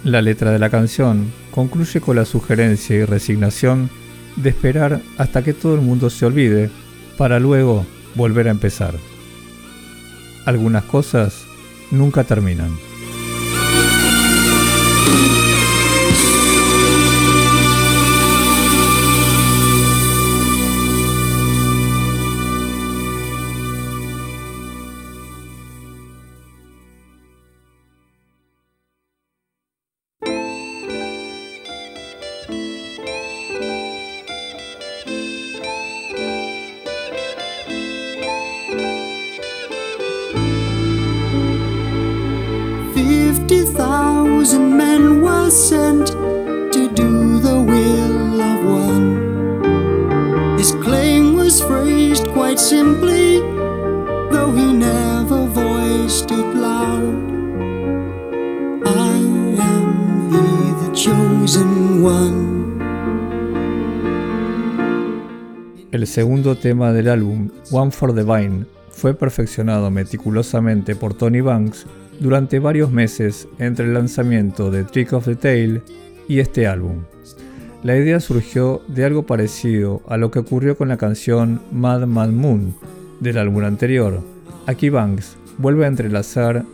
La 0.03 0.21
letra 0.21 0.51
de 0.51 0.59
la 0.59 0.69
canción 0.69 1.31
concluye 1.51 1.99
con 1.99 2.15
la 2.15 2.25
sugerencia 2.25 2.95
y 2.95 3.05
resignación 3.05 3.89
de 4.35 4.49
esperar 4.49 5.01
hasta 5.17 5.43
que 5.43 5.53
todo 5.53 5.75
el 5.75 5.81
mundo 5.81 6.09
se 6.09 6.25
olvide 6.25 6.69
para 7.17 7.39
luego 7.39 7.85
volver 8.15 8.47
a 8.47 8.51
empezar. 8.51 8.95
Algunas 10.45 10.83
cosas 10.83 11.43
nunca 11.91 12.23
terminan. 12.23 12.71
Tema 66.57 66.93
del 66.93 67.09
álbum, 67.09 67.49
One 67.71 67.91
for 67.91 68.13
the 68.13 68.23
Vine, 68.23 68.65
fue 68.89 69.13
perfeccionado 69.13 69.91
meticulosamente 69.91 70.95
por 70.95 71.13
Tony 71.13 71.41
Banks 71.41 71.85
durante 72.19 72.59
varios 72.59 72.91
meses 72.91 73.47
entre 73.59 73.85
el 73.85 73.93
lanzamiento 73.93 74.71
de 74.71 74.83
Trick 74.83 75.13
of 75.13 75.25
the 75.25 75.35
Tail 75.35 75.81
y 76.27 76.39
este 76.39 76.67
álbum. 76.67 77.03
La 77.83 77.95
idea 77.95 78.19
surgió 78.19 78.81
de 78.87 79.05
algo 79.05 79.23
parecido 79.23 80.01
a 80.07 80.17
lo 80.17 80.31
que 80.31 80.39
ocurrió 80.39 80.75
con 80.75 80.87
la 80.87 80.97
canción 80.97 81.61
Mad 81.71 82.07
Mad 82.07 82.29
Moon 82.29 82.75
del 83.19 83.37
álbum 83.37 83.63
anterior. 83.63 84.21
Aquí 84.65 84.89
Banks 84.89 85.37
vuelve 85.57 85.85
a 85.85 85.89
entrelazar 85.89 86.65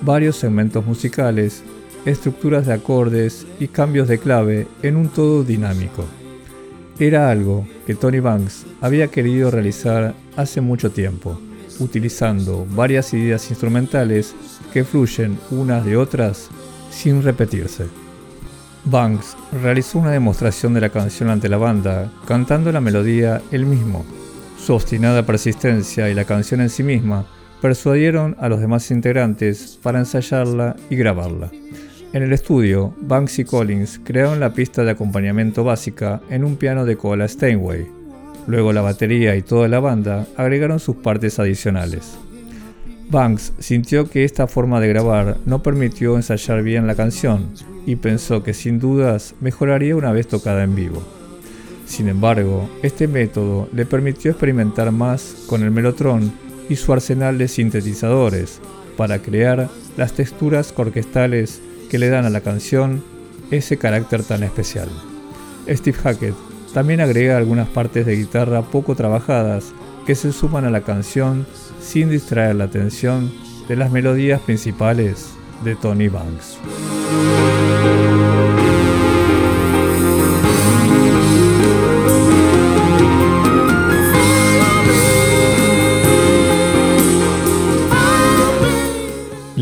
varios 0.00 0.36
segmentos 0.36 0.86
musicales, 0.86 1.62
estructuras 2.04 2.66
de 2.66 2.74
acordes 2.74 3.46
y 3.58 3.68
cambios 3.68 4.08
de 4.08 4.18
clave 4.18 4.66
en 4.82 4.96
un 4.96 5.08
todo 5.08 5.44
dinámico. 5.44 6.04
Era 7.02 7.30
algo 7.30 7.66
que 7.84 7.96
Tony 7.96 8.20
Banks 8.20 8.64
había 8.80 9.08
querido 9.08 9.50
realizar 9.50 10.14
hace 10.36 10.60
mucho 10.60 10.92
tiempo, 10.92 11.36
utilizando 11.80 12.64
varias 12.70 13.12
ideas 13.12 13.50
instrumentales 13.50 14.36
que 14.72 14.84
fluyen 14.84 15.36
unas 15.50 15.84
de 15.84 15.96
otras 15.96 16.48
sin 16.92 17.24
repetirse. 17.24 17.86
Banks 18.84 19.36
realizó 19.64 19.98
una 19.98 20.12
demostración 20.12 20.74
de 20.74 20.80
la 20.80 20.90
canción 20.90 21.28
ante 21.28 21.48
la 21.48 21.56
banda, 21.56 22.08
cantando 22.24 22.70
la 22.70 22.80
melodía 22.80 23.42
él 23.50 23.66
mismo. 23.66 24.04
Su 24.56 24.74
obstinada 24.74 25.26
persistencia 25.26 26.08
y 26.08 26.14
la 26.14 26.24
canción 26.24 26.60
en 26.60 26.70
sí 26.70 26.84
misma 26.84 27.26
persuadieron 27.60 28.36
a 28.38 28.48
los 28.48 28.60
demás 28.60 28.88
integrantes 28.92 29.76
para 29.82 29.98
ensayarla 29.98 30.76
y 30.88 30.94
grabarla. 30.94 31.50
En 32.12 32.22
el 32.22 32.34
estudio, 32.34 32.94
Banks 33.00 33.38
y 33.38 33.44
Collins 33.44 33.98
crearon 34.04 34.38
la 34.38 34.52
pista 34.52 34.84
de 34.84 34.90
acompañamiento 34.90 35.64
básica 35.64 36.20
en 36.28 36.44
un 36.44 36.56
piano 36.56 36.84
de 36.84 36.98
cola 36.98 37.26
Steinway. 37.26 37.86
Luego 38.46 38.74
la 38.74 38.82
batería 38.82 39.34
y 39.34 39.40
toda 39.40 39.66
la 39.66 39.80
banda 39.80 40.26
agregaron 40.36 40.78
sus 40.78 40.96
partes 40.96 41.38
adicionales. 41.38 42.18
Banks 43.08 43.54
sintió 43.60 44.10
que 44.10 44.24
esta 44.24 44.46
forma 44.46 44.78
de 44.78 44.88
grabar 44.88 45.38
no 45.46 45.62
permitió 45.62 46.16
ensayar 46.16 46.62
bien 46.62 46.86
la 46.86 46.94
canción 46.94 47.48
y 47.86 47.96
pensó 47.96 48.42
que 48.42 48.52
sin 48.52 48.78
dudas 48.78 49.34
mejoraría 49.40 49.96
una 49.96 50.12
vez 50.12 50.28
tocada 50.28 50.64
en 50.64 50.74
vivo. 50.74 51.02
Sin 51.86 52.08
embargo, 52.08 52.68
este 52.82 53.08
método 53.08 53.70
le 53.72 53.86
permitió 53.86 54.32
experimentar 54.32 54.92
más 54.92 55.44
con 55.46 55.62
el 55.62 55.70
melotron 55.70 56.30
y 56.68 56.76
su 56.76 56.92
arsenal 56.92 57.38
de 57.38 57.48
sintetizadores 57.48 58.60
para 58.98 59.20
crear 59.20 59.70
las 59.96 60.12
texturas 60.12 60.74
orquestales 60.76 61.62
que 61.92 61.98
le 61.98 62.08
dan 62.08 62.24
a 62.24 62.30
la 62.30 62.40
canción 62.40 63.04
ese 63.50 63.76
carácter 63.76 64.24
tan 64.24 64.42
especial. 64.42 64.88
Steve 65.68 65.98
Hackett 65.98 66.34
también 66.72 67.02
agrega 67.02 67.36
algunas 67.36 67.68
partes 67.68 68.06
de 68.06 68.16
guitarra 68.16 68.62
poco 68.62 68.94
trabajadas 68.94 69.74
que 70.06 70.14
se 70.14 70.32
suman 70.32 70.64
a 70.64 70.70
la 70.70 70.80
canción 70.80 71.46
sin 71.82 72.08
distraer 72.08 72.56
la 72.56 72.64
atención 72.64 73.30
de 73.68 73.76
las 73.76 73.92
melodías 73.92 74.40
principales 74.40 75.34
de 75.64 75.76
Tony 75.76 76.08
Banks. 76.08 76.56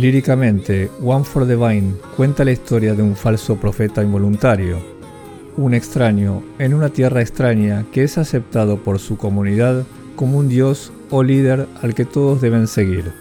Líricamente, 0.01 0.91
One 1.05 1.27
for 1.27 1.47
the 1.47 1.57
Vine 1.57 1.93
cuenta 2.17 2.43
la 2.43 2.53
historia 2.53 2.95
de 2.95 3.03
un 3.03 3.15
falso 3.15 3.57
profeta 3.57 4.03
involuntario, 4.03 4.79
un 5.59 5.75
extraño 5.75 6.43
en 6.59 6.73
una 6.73 6.89
tierra 6.89 7.21
extraña 7.21 7.85
que 7.93 8.05
es 8.05 8.17
aceptado 8.17 8.79
por 8.79 8.99
su 8.99 9.19
comunidad 9.19 9.85
como 10.17 10.39
un 10.39 10.49
dios 10.49 10.91
o 11.11 11.23
líder 11.23 11.67
al 11.83 11.95
que 11.95 12.07
todos 12.07 12.41
deben 12.41 12.67
seguir. 12.67 13.13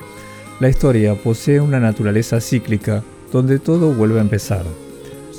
La 0.62 0.70
historia 0.70 1.15
posee 1.15 1.60
una 1.60 1.82
naturaleza 1.82 2.39
cíclica 2.39 3.04
donde 3.34 3.60
todo 3.60 3.94
vuelve 3.94 4.20
a 4.20 4.24
empezar. 4.24 4.63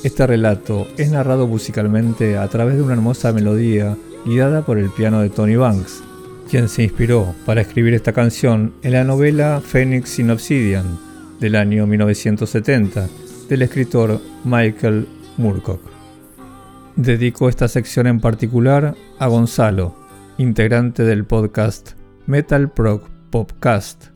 Este 0.05 0.27
relato 0.27 0.89
es 0.99 1.11
narrado 1.11 1.47
musicalmente 1.47 2.37
a 2.37 2.47
través 2.49 2.77
de 2.77 2.83
una 2.83 2.93
hermosa 2.93 3.33
melodía 3.33 3.97
guiada 4.27 4.61
por 4.67 4.77
el 4.77 4.91
piano 4.91 5.23
de 5.23 5.31
Tony 5.31 5.57
Banks, 5.57 6.03
quien 6.51 6.69
se 6.69 6.83
inspiró 6.83 7.35
para 7.47 7.63
escribir 7.63 7.95
esta 7.95 8.13
canción 8.13 8.75
en 8.83 8.93
la 8.93 9.05
novela 9.05 9.63
Phoenix 9.65 10.19
in 10.19 10.33
Obsidian 10.33 11.10
del 11.41 11.57
año 11.57 11.87
1970 11.87 13.09
del 13.49 13.63
escritor 13.63 14.21
Michael 14.45 15.09
Moorcock. 15.39 15.81
Dedico 16.97 17.49
esta 17.49 17.67
sección 17.67 18.07
en 18.07 18.21
particular 18.21 18.95
a 19.19 19.27
Gonzalo, 19.27 19.97
integrante 20.39 21.03
del 21.03 21.25
podcast 21.25 21.93
Metal 22.27 22.71
Prog 22.71 23.09
Popcast, 23.31 24.09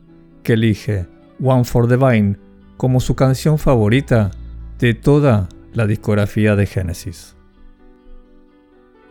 que 0.43 0.53
elige 0.53 1.07
One 1.43 1.65
for 1.65 1.87
the 1.87 1.97
Vine 1.97 2.37
como 2.77 2.99
su 2.99 3.15
canción 3.15 3.57
favorita 3.57 4.31
de 4.79 4.93
toda 4.93 5.49
la 5.73 5.87
discografía 5.87 6.55
de 6.55 6.67
Genesis. 6.67 7.35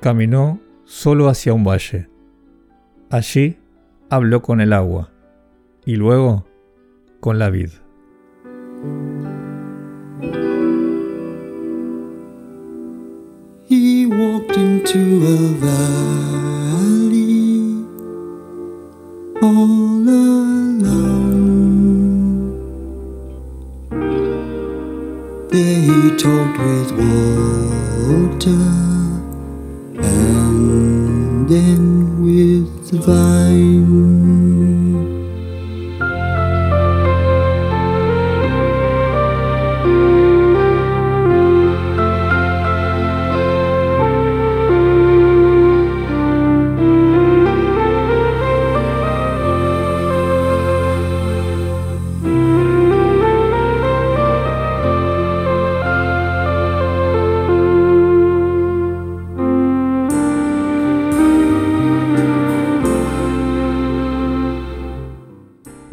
Caminó 0.01 0.61
solo 0.85 1.29
hacia 1.29 1.53
un 1.53 1.65
valle. 1.65 2.09
Allí 3.11 3.59
habló 4.09 4.43
con 4.43 4.61
el 4.61 4.73
agua 4.73 5.11
y 5.85 5.97
luego 5.97 6.47
con 7.21 7.39
la 7.39 7.51
vid. 7.51 7.71
He 13.67 14.07
walked 14.07 14.57
into 14.57 15.25
a 15.25 15.37
valley 15.65 17.25
all 19.43 20.09
alone. 20.09 20.85
There 25.49 25.81
he 25.81 26.11
talked 26.17 26.59
with 26.59 26.91
water 26.93 28.65
and 29.99 31.49
then 31.49 31.83
with 32.23 32.91
the 32.91 32.99
vine. 33.01 34.64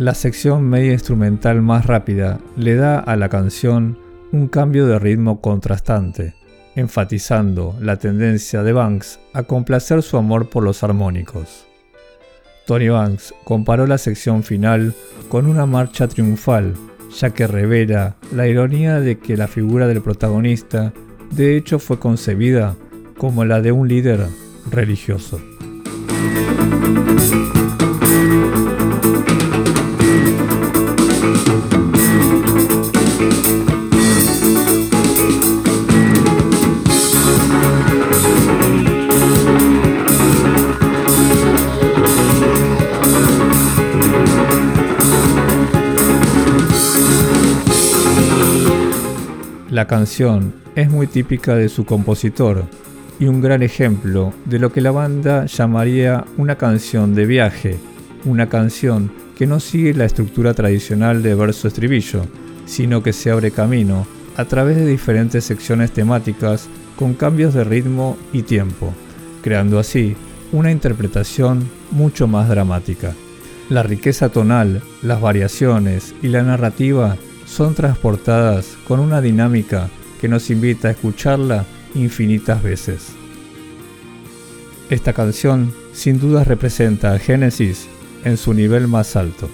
La 0.01 0.15
sección 0.15 0.67
media 0.67 0.93
instrumental 0.93 1.61
más 1.61 1.85
rápida 1.85 2.39
le 2.57 2.73
da 2.73 2.97
a 2.97 3.15
la 3.15 3.29
canción 3.29 3.99
un 4.31 4.47
cambio 4.47 4.87
de 4.87 4.97
ritmo 4.97 5.41
contrastante, 5.41 6.33
enfatizando 6.75 7.75
la 7.79 7.97
tendencia 7.97 8.63
de 8.63 8.73
Banks 8.73 9.19
a 9.31 9.43
complacer 9.43 10.01
su 10.01 10.17
amor 10.17 10.49
por 10.49 10.63
los 10.63 10.81
armónicos. 10.81 11.67
Tony 12.65 12.89
Banks 12.89 13.35
comparó 13.43 13.85
la 13.85 13.99
sección 13.99 14.41
final 14.41 14.95
con 15.29 15.45
una 15.45 15.67
marcha 15.67 16.07
triunfal, 16.07 16.73
ya 17.15 17.29
que 17.29 17.45
revela 17.45 18.15
la 18.33 18.47
ironía 18.47 18.99
de 18.99 19.19
que 19.19 19.37
la 19.37 19.47
figura 19.47 19.85
del 19.85 20.01
protagonista 20.01 20.93
de 21.29 21.55
hecho 21.55 21.77
fue 21.77 21.99
concebida 21.99 22.75
como 23.19 23.45
la 23.45 23.61
de 23.61 23.71
un 23.71 23.87
líder 23.87 24.25
religioso. 24.71 25.39
Canción 49.91 50.53
es 50.73 50.89
muy 50.89 51.05
típica 51.05 51.53
de 51.53 51.67
su 51.67 51.83
compositor 51.83 52.63
y 53.19 53.25
un 53.25 53.41
gran 53.41 53.61
ejemplo 53.61 54.33
de 54.45 54.57
lo 54.57 54.71
que 54.71 54.79
la 54.79 54.91
banda 54.91 55.47
llamaría 55.47 56.23
una 56.37 56.55
canción 56.55 57.13
de 57.13 57.25
viaje, 57.25 57.77
una 58.23 58.47
canción 58.47 59.11
que 59.37 59.45
no 59.45 59.59
sigue 59.59 59.93
la 59.93 60.05
estructura 60.05 60.53
tradicional 60.53 61.21
de 61.21 61.35
verso-estribillo, 61.35 62.25
sino 62.65 63.03
que 63.03 63.11
se 63.11 63.31
abre 63.31 63.51
camino 63.51 64.07
a 64.37 64.45
través 64.45 64.77
de 64.77 64.87
diferentes 64.87 65.43
secciones 65.43 65.91
temáticas 65.91 66.69
con 66.95 67.13
cambios 67.13 67.53
de 67.53 67.65
ritmo 67.65 68.17
y 68.31 68.43
tiempo, 68.43 68.93
creando 69.41 69.77
así 69.77 70.15
una 70.53 70.71
interpretación 70.71 71.69
mucho 71.91 72.27
más 72.27 72.47
dramática. 72.47 73.13
La 73.67 73.83
riqueza 73.83 74.29
tonal, 74.29 74.83
las 75.01 75.19
variaciones 75.19 76.15
y 76.21 76.29
la 76.29 76.43
narrativa 76.43 77.17
son 77.51 77.75
transportadas 77.75 78.77
con 78.87 79.01
una 79.01 79.19
dinámica 79.19 79.89
que 80.21 80.29
nos 80.29 80.49
invita 80.49 80.87
a 80.87 80.91
escucharla 80.91 81.65
infinitas 81.95 82.63
veces. 82.63 83.09
Esta 84.89 85.11
canción 85.11 85.73
sin 85.91 86.19
duda 86.19 86.45
representa 86.45 87.13
a 87.13 87.19
Genesis 87.19 87.87
en 88.23 88.37
su 88.37 88.53
nivel 88.53 88.87
más 88.87 89.17
alto. 89.17 89.49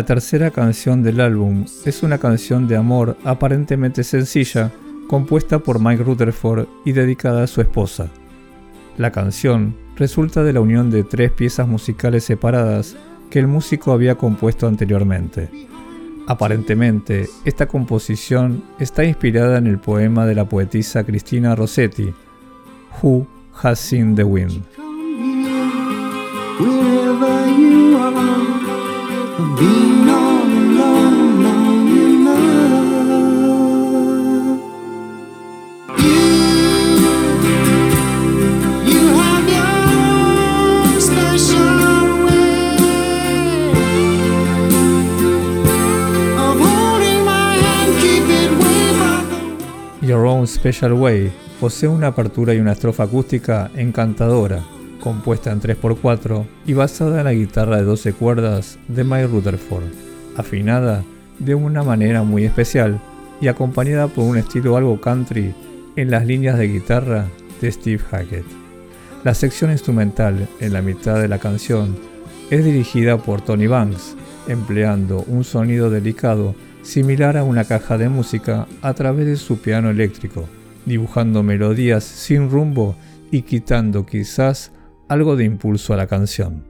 La 0.00 0.06
tercera 0.06 0.50
canción 0.50 1.02
del 1.02 1.20
álbum 1.20 1.66
es 1.84 2.02
una 2.02 2.16
canción 2.16 2.66
de 2.66 2.74
amor 2.74 3.18
aparentemente 3.22 4.02
sencilla, 4.02 4.72
compuesta 5.06 5.58
por 5.58 5.78
Mike 5.78 6.02
Rutherford 6.02 6.66
y 6.86 6.92
dedicada 6.92 7.42
a 7.42 7.46
su 7.46 7.60
esposa. 7.60 8.08
La 8.96 9.12
canción 9.12 9.76
resulta 9.96 10.42
de 10.42 10.54
la 10.54 10.62
unión 10.62 10.90
de 10.90 11.04
tres 11.04 11.32
piezas 11.32 11.68
musicales 11.68 12.24
separadas 12.24 12.96
que 13.28 13.40
el 13.40 13.46
músico 13.46 13.92
había 13.92 14.14
compuesto 14.14 14.66
anteriormente. 14.66 15.50
Aparentemente, 16.26 17.28
esta 17.44 17.66
composición 17.66 18.64
está 18.78 19.04
inspirada 19.04 19.58
en 19.58 19.66
el 19.66 19.78
poema 19.78 20.24
de 20.24 20.34
la 20.34 20.46
poetisa 20.46 21.04
Cristina 21.04 21.54
Rossetti, 21.54 22.10
Who 23.02 23.26
Has 23.62 23.78
Seen 23.78 24.14
the 24.14 24.24
Wind. 24.24 24.62
Your 50.02 50.26
Own 50.26 50.46
Special 50.48 50.92
Way 50.94 51.30
posee 51.60 51.88
una 51.88 52.08
apertura 52.08 52.52
y 52.52 52.58
una 52.58 52.72
estrofa 52.72 53.04
acústica 53.04 53.70
encantadora, 53.76 54.60
compuesta 55.00 55.50
en 55.50 55.60
3x4 55.60 56.46
y 56.66 56.74
basada 56.74 57.18
en 57.18 57.24
la 57.24 57.32
guitarra 57.32 57.78
de 57.78 57.84
12 57.84 58.12
cuerdas 58.12 58.78
de 58.88 59.02
Mike 59.02 59.26
Rutherford, 59.26 59.84
afinada 60.36 61.02
de 61.38 61.54
una 61.54 61.82
manera 61.82 62.22
muy 62.22 62.44
especial 62.44 63.00
y 63.40 63.48
acompañada 63.48 64.06
por 64.08 64.24
un 64.24 64.36
estilo 64.36 64.76
algo 64.76 65.00
country 65.00 65.54
en 65.96 66.10
las 66.10 66.26
líneas 66.26 66.58
de 66.58 66.68
guitarra 66.68 67.26
de 67.60 67.72
Steve 67.72 68.02
Hackett. 68.10 68.44
La 69.24 69.34
sección 69.34 69.70
instrumental 69.70 70.48
en 70.60 70.72
la 70.72 70.82
mitad 70.82 71.20
de 71.20 71.28
la 71.28 71.38
canción 71.38 71.96
es 72.50 72.64
dirigida 72.64 73.18
por 73.18 73.40
Tony 73.40 73.66
Banks, 73.66 74.16
empleando 74.48 75.24
un 75.26 75.44
sonido 75.44 75.90
delicado 75.90 76.54
similar 76.82 77.36
a 77.36 77.44
una 77.44 77.64
caja 77.64 77.98
de 77.98 78.08
música 78.08 78.66
a 78.82 78.94
través 78.94 79.26
de 79.26 79.36
su 79.36 79.58
piano 79.58 79.90
eléctrico, 79.90 80.46
dibujando 80.86 81.42
melodías 81.42 82.04
sin 82.04 82.50
rumbo 82.50 82.96
y 83.30 83.42
quitando 83.42 84.06
quizás 84.06 84.72
algo 85.10 85.34
de 85.34 85.42
impulso 85.42 85.92
a 85.92 85.96
la 85.96 86.06
canción. 86.06 86.69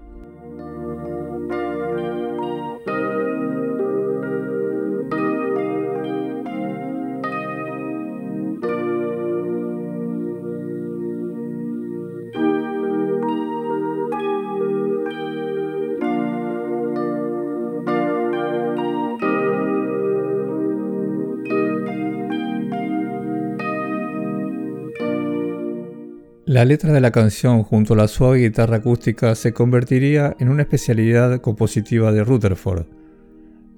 La 26.60 26.66
letra 26.66 26.92
de 26.92 27.00
la 27.00 27.10
canción 27.10 27.62
junto 27.62 27.94
a 27.94 27.96
la 27.96 28.06
suave 28.06 28.40
guitarra 28.40 28.76
acústica 28.76 29.34
se 29.34 29.54
convertiría 29.54 30.36
en 30.38 30.50
una 30.50 30.60
especialidad 30.60 31.40
compositiva 31.40 32.12
de 32.12 32.22
Rutherford. 32.22 32.84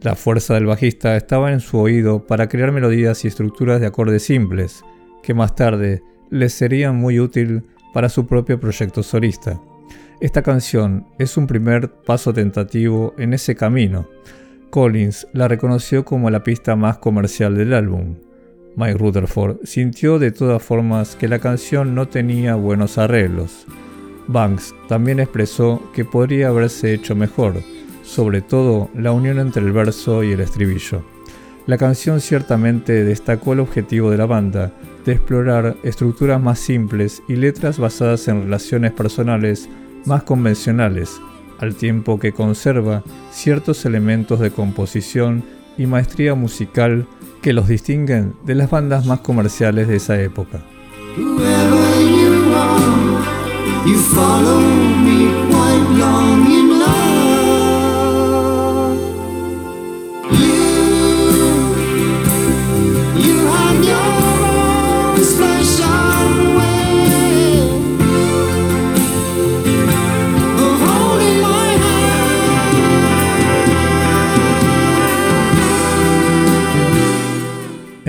La 0.00 0.16
fuerza 0.16 0.54
del 0.54 0.66
bajista 0.66 1.16
estaba 1.16 1.52
en 1.52 1.60
su 1.60 1.78
oído 1.78 2.26
para 2.26 2.48
crear 2.48 2.72
melodías 2.72 3.24
y 3.24 3.28
estructuras 3.28 3.80
de 3.80 3.86
acordes 3.86 4.24
simples, 4.24 4.82
que 5.22 5.32
más 5.32 5.54
tarde 5.54 6.02
les 6.28 6.54
serían 6.54 6.96
muy 6.96 7.20
útil 7.20 7.62
para 7.94 8.08
su 8.08 8.26
propio 8.26 8.58
proyecto 8.58 9.04
solista. 9.04 9.60
Esta 10.20 10.42
canción 10.42 11.06
es 11.20 11.36
un 11.36 11.46
primer 11.46 11.88
paso 11.88 12.32
tentativo 12.32 13.14
en 13.16 13.32
ese 13.32 13.54
camino. 13.54 14.08
Collins 14.70 15.28
la 15.32 15.46
reconoció 15.46 16.04
como 16.04 16.30
la 16.30 16.42
pista 16.42 16.74
más 16.74 16.98
comercial 16.98 17.56
del 17.56 17.74
álbum. 17.74 18.16
Mike 18.76 18.98
Rutherford 18.98 19.58
sintió 19.64 20.18
de 20.18 20.30
todas 20.30 20.62
formas 20.62 21.16
que 21.16 21.28
la 21.28 21.38
canción 21.38 21.94
no 21.94 22.08
tenía 22.08 22.54
buenos 22.54 22.98
arreglos. 22.98 23.66
Banks 24.28 24.74
también 24.88 25.20
expresó 25.20 25.82
que 25.94 26.04
podría 26.04 26.48
haberse 26.48 26.94
hecho 26.94 27.14
mejor, 27.14 27.54
sobre 28.02 28.40
todo 28.40 28.88
la 28.94 29.12
unión 29.12 29.38
entre 29.38 29.62
el 29.62 29.72
verso 29.72 30.22
y 30.22 30.32
el 30.32 30.40
estribillo. 30.40 31.02
La 31.66 31.78
canción 31.78 32.20
ciertamente 32.20 33.04
destacó 33.04 33.52
el 33.52 33.60
objetivo 33.60 34.10
de 34.10 34.16
la 34.16 34.26
banda, 34.26 34.72
de 35.04 35.12
explorar 35.12 35.76
estructuras 35.82 36.40
más 36.40 36.58
simples 36.58 37.22
y 37.28 37.36
letras 37.36 37.78
basadas 37.78 38.26
en 38.28 38.42
relaciones 38.44 38.92
personales 38.92 39.68
más 40.04 40.22
convencionales, 40.22 41.20
al 41.58 41.74
tiempo 41.74 42.18
que 42.18 42.32
conserva 42.32 43.04
ciertos 43.30 43.84
elementos 43.84 44.40
de 44.40 44.50
composición 44.50 45.44
y 45.78 45.86
maestría 45.86 46.34
musical 46.34 47.06
que 47.42 47.52
los 47.52 47.68
distinguen 47.68 48.34
de 48.44 48.54
las 48.54 48.70
bandas 48.70 49.04
más 49.04 49.20
comerciales 49.20 49.88
de 49.88 49.96
esa 49.96 50.18
época. 50.20 50.62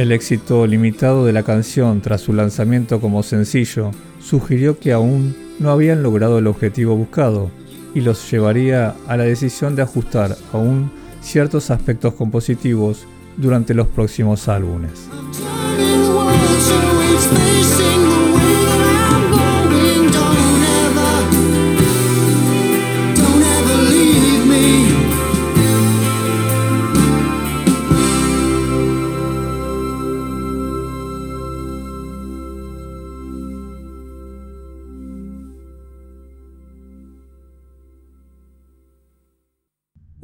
El 0.03 0.11
éxito 0.11 0.67
limitado 0.67 1.25
de 1.25 1.31
la 1.31 1.43
canción 1.43 2.01
tras 2.01 2.19
su 2.19 2.33
lanzamiento 2.33 2.99
como 2.99 3.23
sencillo 3.23 3.91
sugirió 4.19 4.77
que 4.77 4.91
aún 4.91 5.33
no 5.59 5.69
habían 5.71 6.03
logrado 6.03 6.39
el 6.39 6.47
objetivo 6.47 6.97
buscado 6.97 7.49
y 7.95 8.01
los 8.01 8.29
llevaría 8.29 8.95
a 9.07 9.15
la 9.15 9.23
decisión 9.23 9.77
de 9.77 9.83
ajustar 9.83 10.35
aún 10.51 10.91
ciertos 11.21 11.71
aspectos 11.71 12.15
compositivos 12.15 13.07
durante 13.37 13.73
los 13.73 13.87
próximos 13.87 14.49
álbumes. 14.49 15.07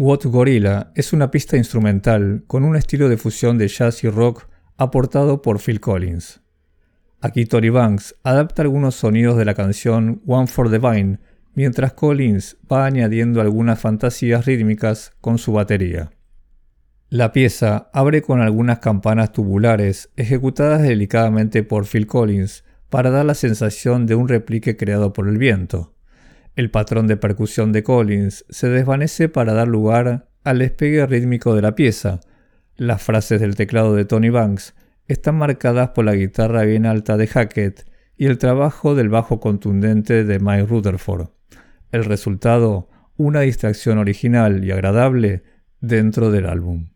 What 0.01 0.21
Gorilla 0.23 0.93
es 0.95 1.11
una 1.11 1.29
pista 1.29 1.57
instrumental 1.57 2.45
con 2.47 2.63
un 2.63 2.77
estilo 2.77 3.09
de 3.09 3.17
fusión 3.17 3.57
de 3.57 3.67
jazz 3.67 4.01
y 4.05 4.09
rock 4.09 4.47
aportado 4.77 5.41
por 5.41 5.59
Phil 5.59 5.81
Collins. 5.81 6.39
Aquí 7.19 7.45
Tony 7.45 7.67
Banks 7.67 8.15
adapta 8.23 8.61
algunos 8.61 8.95
sonidos 8.95 9.35
de 9.35 9.43
la 9.43 9.55
canción 9.55 10.21
One 10.25 10.47
for 10.47 10.71
the 10.71 10.77
Vine, 10.77 11.19
mientras 11.53 11.91
Collins 11.91 12.55
va 12.71 12.85
añadiendo 12.85 13.41
algunas 13.41 13.81
fantasías 13.81 14.45
rítmicas 14.45 15.11
con 15.19 15.37
su 15.37 15.51
batería. 15.51 16.11
La 17.09 17.33
pieza 17.33 17.89
abre 17.91 18.21
con 18.21 18.39
algunas 18.39 18.79
campanas 18.79 19.33
tubulares 19.33 20.11
ejecutadas 20.15 20.81
delicadamente 20.81 21.63
por 21.63 21.85
Phil 21.85 22.07
Collins 22.07 22.63
para 22.89 23.09
dar 23.09 23.25
la 23.25 23.33
sensación 23.33 24.05
de 24.05 24.15
un 24.15 24.29
replique 24.29 24.77
creado 24.77 25.11
por 25.11 25.27
el 25.27 25.37
viento. 25.37 25.93
El 26.59 26.71
patrón 26.71 27.07
de 27.07 27.15
percusión 27.15 27.71
de 27.71 27.83
Collins 27.83 28.43
se 28.49 28.67
desvanece 28.67 29.29
para 29.29 29.53
dar 29.53 29.69
lugar 29.69 30.27
al 30.43 30.59
despegue 30.59 31.05
rítmico 31.05 31.55
de 31.55 31.61
la 31.61 31.73
pieza. 31.73 32.19
Las 32.75 33.01
frases 33.01 33.39
del 33.39 33.55
teclado 33.55 33.95
de 33.95 34.03
Tony 34.03 34.29
Banks 34.29 34.75
están 35.07 35.37
marcadas 35.37 35.91
por 35.91 36.03
la 36.03 36.15
guitarra 36.15 36.63
bien 36.63 36.85
alta 36.85 37.15
de 37.15 37.27
Hackett 37.27 37.89
y 38.17 38.25
el 38.25 38.37
trabajo 38.37 38.93
del 38.93 39.07
bajo 39.07 39.39
contundente 39.39 40.25
de 40.25 40.39
Mike 40.39 40.65
Rutherford. 40.65 41.29
El 41.93 42.03
resultado, 42.03 42.89
una 43.15 43.39
distracción 43.39 43.97
original 43.97 44.65
y 44.65 44.71
agradable 44.71 45.43
dentro 45.79 46.29
del 46.29 46.45
álbum. 46.45 46.89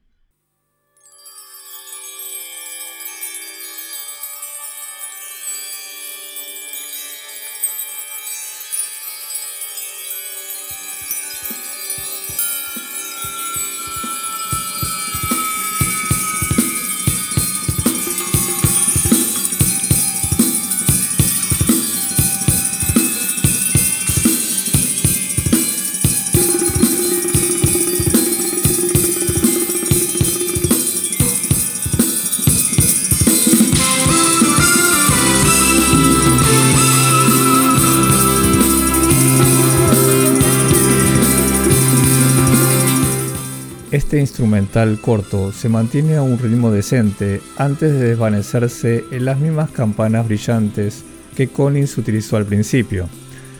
Instrumental 44.54 45.02
corto 45.02 45.52
se 45.52 45.68
mantiene 45.68 46.16
a 46.16 46.22
un 46.22 46.38
ritmo 46.38 46.70
decente 46.70 47.42
antes 47.58 47.92
de 47.92 48.10
desvanecerse 48.10 49.04
en 49.10 49.26
las 49.26 49.40
mismas 49.40 49.72
campanas 49.72 50.28
brillantes 50.28 51.04
que 51.36 51.48
Collins 51.48 51.98
utilizó 51.98 52.38
al 52.38 52.46
principio. 52.46 53.10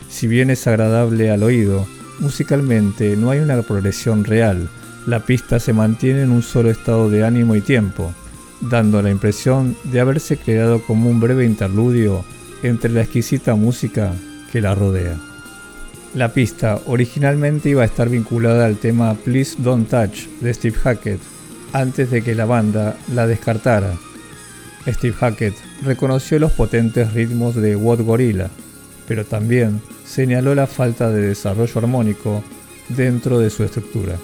Si 0.08 0.28
bien 0.28 0.50
es 0.50 0.68
agradable 0.68 1.32
al 1.32 1.42
oído, 1.42 1.84
musicalmente 2.20 3.16
no 3.16 3.30
hay 3.30 3.40
una 3.40 3.60
progresión 3.62 4.22
real, 4.24 4.68
la 5.06 5.20
pista 5.20 5.58
se 5.58 5.72
mantiene 5.72 6.22
en 6.22 6.30
un 6.30 6.42
solo 6.42 6.70
estado 6.70 7.10
de 7.10 7.24
ánimo 7.24 7.56
y 7.56 7.60
tiempo, 7.60 8.12
dando 8.60 9.02
la 9.02 9.10
impresión 9.10 9.76
de 9.84 9.98
haberse 9.98 10.36
creado 10.36 10.80
como 10.80 11.10
un 11.10 11.18
breve 11.18 11.44
interludio 11.44 12.24
entre 12.62 12.90
la 12.90 13.02
exquisita 13.02 13.56
música 13.56 14.12
que 14.52 14.60
la 14.60 14.76
rodea. 14.76 15.33
La 16.14 16.32
pista 16.32 16.80
originalmente 16.86 17.70
iba 17.70 17.82
a 17.82 17.86
estar 17.86 18.08
vinculada 18.08 18.66
al 18.66 18.76
tema 18.76 19.14
Please 19.14 19.56
Don't 19.58 19.88
Touch 19.88 20.28
de 20.40 20.54
Steve 20.54 20.78
Hackett, 20.78 21.18
antes 21.72 22.08
de 22.08 22.22
que 22.22 22.36
la 22.36 22.44
banda 22.44 22.96
la 23.12 23.26
descartara. 23.26 23.92
Steve 24.86 25.16
Hackett 25.18 25.54
reconoció 25.82 26.38
los 26.38 26.52
potentes 26.52 27.12
ritmos 27.14 27.56
de 27.56 27.74
What 27.74 28.02
Gorilla, 28.02 28.48
pero 29.08 29.24
también 29.24 29.82
señaló 30.06 30.54
la 30.54 30.68
falta 30.68 31.10
de 31.10 31.20
desarrollo 31.20 31.80
armónico 31.80 32.44
dentro 32.90 33.40
de 33.40 33.50
su 33.50 33.64
estructura. 33.64 34.16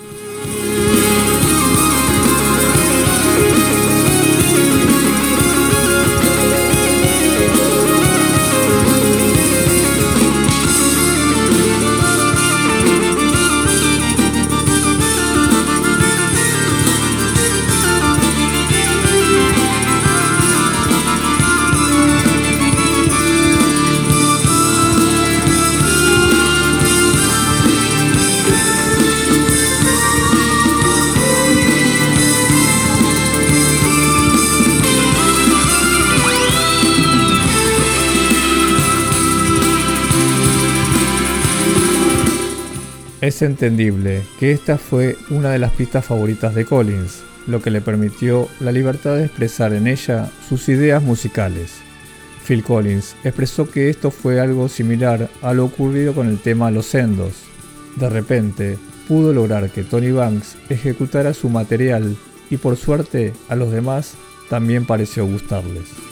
Es 43.20 43.42
entendible 43.42 44.22
que 44.38 44.50
esta 44.50 44.78
fue 44.78 45.14
una 45.28 45.50
de 45.50 45.58
las 45.58 45.72
pistas 45.72 46.06
favoritas 46.06 46.54
de 46.54 46.64
Collins, 46.64 47.22
lo 47.46 47.60
que 47.60 47.70
le 47.70 47.82
permitió 47.82 48.48
la 48.60 48.72
libertad 48.72 49.16
de 49.16 49.26
expresar 49.26 49.74
en 49.74 49.88
ella 49.88 50.30
sus 50.48 50.70
ideas 50.70 51.02
musicales. 51.02 51.72
Phil 52.46 52.62
Collins 52.62 53.16
expresó 53.22 53.70
que 53.70 53.90
esto 53.90 54.10
fue 54.10 54.40
algo 54.40 54.70
similar 54.70 55.28
a 55.42 55.52
lo 55.52 55.66
ocurrido 55.66 56.14
con 56.14 56.28
el 56.28 56.38
tema 56.38 56.70
Los 56.70 56.86
Sendos. 56.86 57.34
De 57.96 58.08
repente, 58.08 58.78
pudo 59.06 59.34
lograr 59.34 59.68
que 59.68 59.84
Tony 59.84 60.12
Banks 60.12 60.56
ejecutara 60.70 61.34
su 61.34 61.50
material 61.50 62.16
y 62.48 62.56
por 62.56 62.78
suerte 62.78 63.34
a 63.50 63.54
los 63.54 63.70
demás 63.70 64.14
también 64.48 64.86
pareció 64.86 65.26
gustarles. 65.26 66.09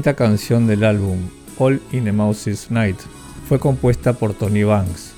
Quinta 0.00 0.14
canción 0.14 0.66
del 0.66 0.84
álbum, 0.84 1.18
All 1.58 1.78
in 1.92 2.08
a 2.08 2.12
Mouse's 2.14 2.70
Night, 2.70 2.96
fue 3.46 3.58
compuesta 3.58 4.14
por 4.14 4.32
Tony 4.32 4.62
Banks. 4.62 5.12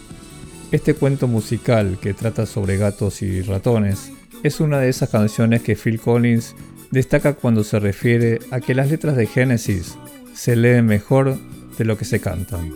Este 0.73 0.95
cuento 0.95 1.29
musical 1.29 1.99
que 2.03 2.15
trata 2.15 2.47
sobre 2.47 2.79
gatos 2.79 3.23
y 3.23 3.43
ratones 3.43 4.11
es 4.43 4.59
una 4.59 4.81
de 4.81 4.89
esas 4.89 5.09
canciones 5.09 5.63
que 5.63 5.77
Phil 5.77 6.01
Collins 6.01 6.57
destaca 6.91 7.35
cuando 7.35 7.63
se 7.63 7.79
refiere 7.79 8.41
a 8.51 8.59
que 8.59 8.75
las 8.75 8.91
letras 8.91 9.15
de 9.15 9.29
Genesis 9.29 9.97
se 10.35 10.57
leen 10.57 10.87
mejor 10.87 11.39
de 11.79 11.85
lo 11.85 11.97
que 11.97 12.05
se 12.05 12.19
cantan. 12.19 12.73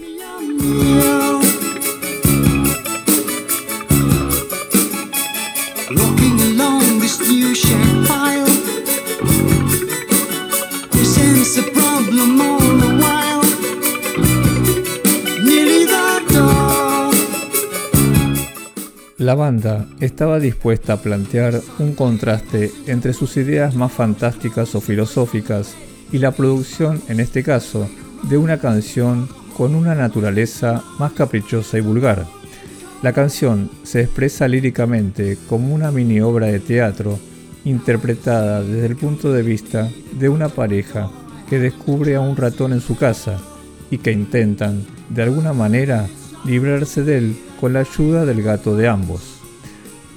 La 19.27 19.35
banda 19.35 19.89
estaba 19.99 20.39
dispuesta 20.39 20.93
a 20.93 20.97
plantear 20.99 21.61
un 21.81 21.95
contraste 21.95 22.71
entre 22.87 23.13
sus 23.13 23.37
ideas 23.37 23.75
más 23.75 23.91
fantásticas 23.91 24.77
o 24.77 24.81
filosóficas 24.81 25.75
y 26.13 26.19
la 26.19 26.31
producción, 26.31 27.03
en 27.09 27.19
este 27.19 27.43
caso, 27.43 27.91
de 28.31 28.37
una 28.37 28.61
canción 28.61 29.29
con 29.57 29.75
una 29.75 29.97
naturaleza 29.97 30.85
más 31.01 31.11
caprichosa 31.11 31.77
y 31.77 31.81
vulgar. 31.81 32.25
La 33.03 33.13
canción 33.13 33.69
se 33.83 34.03
expresa 34.03 34.47
líricamente 34.47 35.37
como 35.49 35.75
una 35.75 35.91
mini 35.91 36.21
obra 36.21 36.47
de 36.47 36.61
teatro 36.61 37.19
interpretada 37.65 38.63
desde 38.63 38.87
el 38.87 38.95
punto 38.95 39.33
de 39.33 39.43
vista 39.43 39.91
de 40.21 40.29
una 40.29 40.51
pareja 40.51 41.11
que 41.51 41.59
descubre 41.59 42.15
a 42.15 42.21
un 42.21 42.37
ratón 42.37 42.73
en 42.73 42.81
su 42.81 42.97
casa 42.97 43.41
y 43.91 43.99
que 43.99 44.13
intentan, 44.13 44.85
de 45.11 45.25
alguna 45.25 45.53
manera, 45.53 46.07
librarse 46.45 47.03
de 47.03 47.19
él 47.19 47.37
con 47.61 47.73
la 47.73 47.81
ayuda 47.81 48.25
del 48.25 48.43
gato 48.43 48.77
de 48.77 48.89
ambos. 48.89 49.37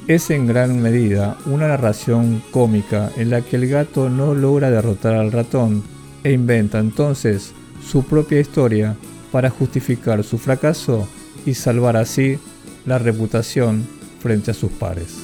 Es 0.08 0.30
en 0.32 0.48
gran 0.48 0.82
medida 0.82 1.38
una 1.46 1.68
narración 1.68 2.42
cómica 2.52 3.12
en 3.18 3.30
la 3.30 3.42
que 3.42 3.58
el 3.58 3.68
gato 3.68 4.10
no 4.10 4.34
logra 4.34 4.72
derrotar 4.72 5.16
al 5.16 5.32
ratón 5.32 5.84
e 6.24 6.32
inventa 6.32 6.80
entonces 6.80 7.54
su 7.86 8.04
propia 8.04 8.40
historia 8.40 8.96
para 9.32 9.50
justificar 9.50 10.24
su 10.24 10.38
fracaso 10.38 11.08
y 11.46 11.54
salvar 11.54 11.96
así 11.98 12.40
la 12.86 12.98
reputación 12.98 13.86
frente 14.20 14.52
a 14.52 14.54
sus 14.54 14.72
pares. 14.72 15.18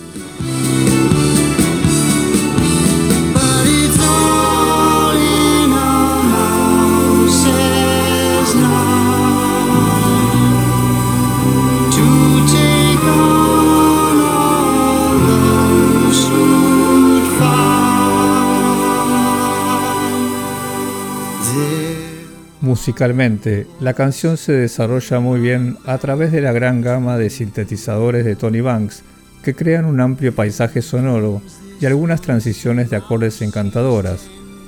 Musicalmente, 22.85 23.65
la 23.79 23.95
canción 23.95 24.37
se 24.37 24.51
desarrolla 24.51 25.19
muy 25.19 25.39
bien 25.39 25.75
a 25.87 25.97
través 25.97 26.31
de 26.31 26.39
la 26.39 26.51
gran 26.51 26.81
gama 26.81 27.17
de 27.17 27.31
sintetizadores 27.31 28.23
de 28.23 28.35
Tony 28.35 28.61
Banks, 28.61 29.01
que 29.43 29.55
crean 29.55 29.85
un 29.85 29.99
amplio 29.99 30.35
paisaje 30.35 30.83
sonoro 30.83 31.41
y 31.81 31.87
algunas 31.87 32.21
transiciones 32.21 32.91
de 32.91 32.97
acordes 32.97 33.41
encantadoras, 33.41 34.27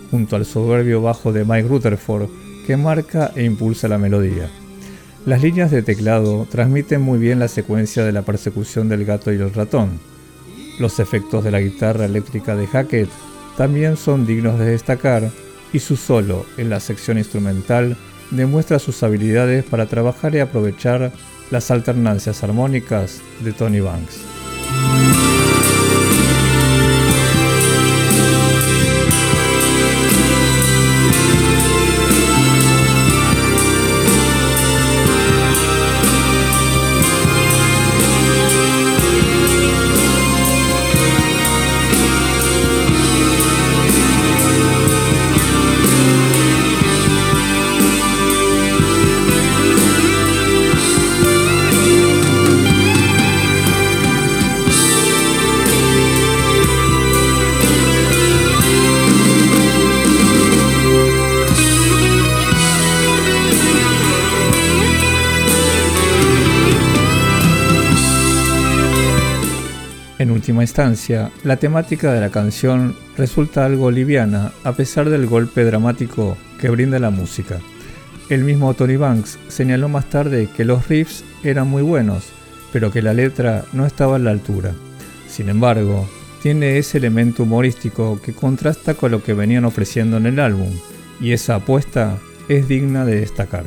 junto 0.10 0.36
al 0.36 0.48
soberbio 0.48 1.00
bajo 1.00 1.32
de 1.32 1.46
Mike 1.46 1.68
Rutherford, 1.68 2.28
que 2.66 2.76
marca 2.76 3.32
e 3.36 3.44
impulsa 3.44 3.88
la 3.88 4.00
melodía. 4.00 4.50
Las 5.28 5.44
líneas 5.44 5.70
de 5.70 5.84
teclado 5.84 6.48
transmiten 6.50 7.04
muy 7.04 7.20
bien 7.20 7.38
la 7.38 7.48
secuencia 7.48 8.04
de 8.04 8.14
la 8.14 8.24
persecución 8.24 8.90
del 8.90 9.06
gato 9.06 9.32
y 9.32 9.36
el 9.36 9.54
ratón. 9.54 10.00
Los 10.80 11.00
efectos 11.00 11.44
de 11.44 11.52
la 11.52 11.62
guitarra 11.62 12.06
eléctrica 12.06 12.56
de 12.56 12.66
Hackett 12.66 13.10
también 13.58 13.96
son 13.96 14.26
dignos 14.26 14.58
de 14.58 14.66
destacar 14.66 15.30
y 15.74 15.80
su 15.80 15.96
solo 15.96 16.46
en 16.58 16.70
la 16.70 16.80
sección 16.80 17.18
instrumental 17.18 17.98
demuestra 18.32 18.80
sus 18.80 19.04
habilidades 19.04 19.64
para 19.66 19.86
trabajar 19.86 20.36
y 20.36 20.40
aprovechar 20.40 21.12
las 21.52 21.72
alternancias 21.72 22.44
armónicas 22.44 23.22
de 23.42 23.54
Tony 23.54 23.80
Banks. 23.80 24.37
Instancia, 70.78 71.32
la 71.44 71.58
temática 71.58 72.14
de 72.14 72.22
la 72.22 72.30
canción 72.30 72.96
resulta 73.18 73.66
algo 73.66 73.90
liviana 73.90 74.52
a 74.64 74.74
pesar 74.74 75.10
del 75.10 75.26
golpe 75.26 75.64
dramático 75.64 76.38
que 76.62 76.70
brinda 76.70 77.00
la 77.00 77.10
música. 77.10 77.58
El 78.30 78.44
mismo 78.44 78.72
Tony 78.76 78.96
Banks 78.96 79.40
señaló 79.48 79.90
más 79.90 80.08
tarde 80.08 80.50
que 80.56 80.66
los 80.66 80.88
riffs 80.88 81.24
eran 81.44 81.68
muy 81.68 81.82
buenos, 81.82 82.26
pero 82.72 82.92
que 82.92 83.02
la 83.02 83.16
letra 83.16 83.66
no 83.74 83.88
estaba 83.88 84.18
a 84.18 84.20
la 84.20 84.30
altura. 84.30 84.74
Sin 85.28 85.50
embargo, 85.50 86.08
tiene 86.44 86.78
ese 86.78 87.00
elemento 87.00 87.42
humorístico 87.42 88.22
que 88.22 88.34
contrasta 88.34 88.94
con 88.94 89.10
lo 89.10 89.24
que 89.24 89.34
venían 89.34 89.66
ofreciendo 89.66 90.18
en 90.18 90.28
el 90.28 90.40
álbum, 90.40 90.70
y 91.20 91.32
esa 91.32 91.56
apuesta 91.56 92.20
es 92.50 92.68
digna 92.68 93.04
de 93.04 93.22
destacar. 93.22 93.64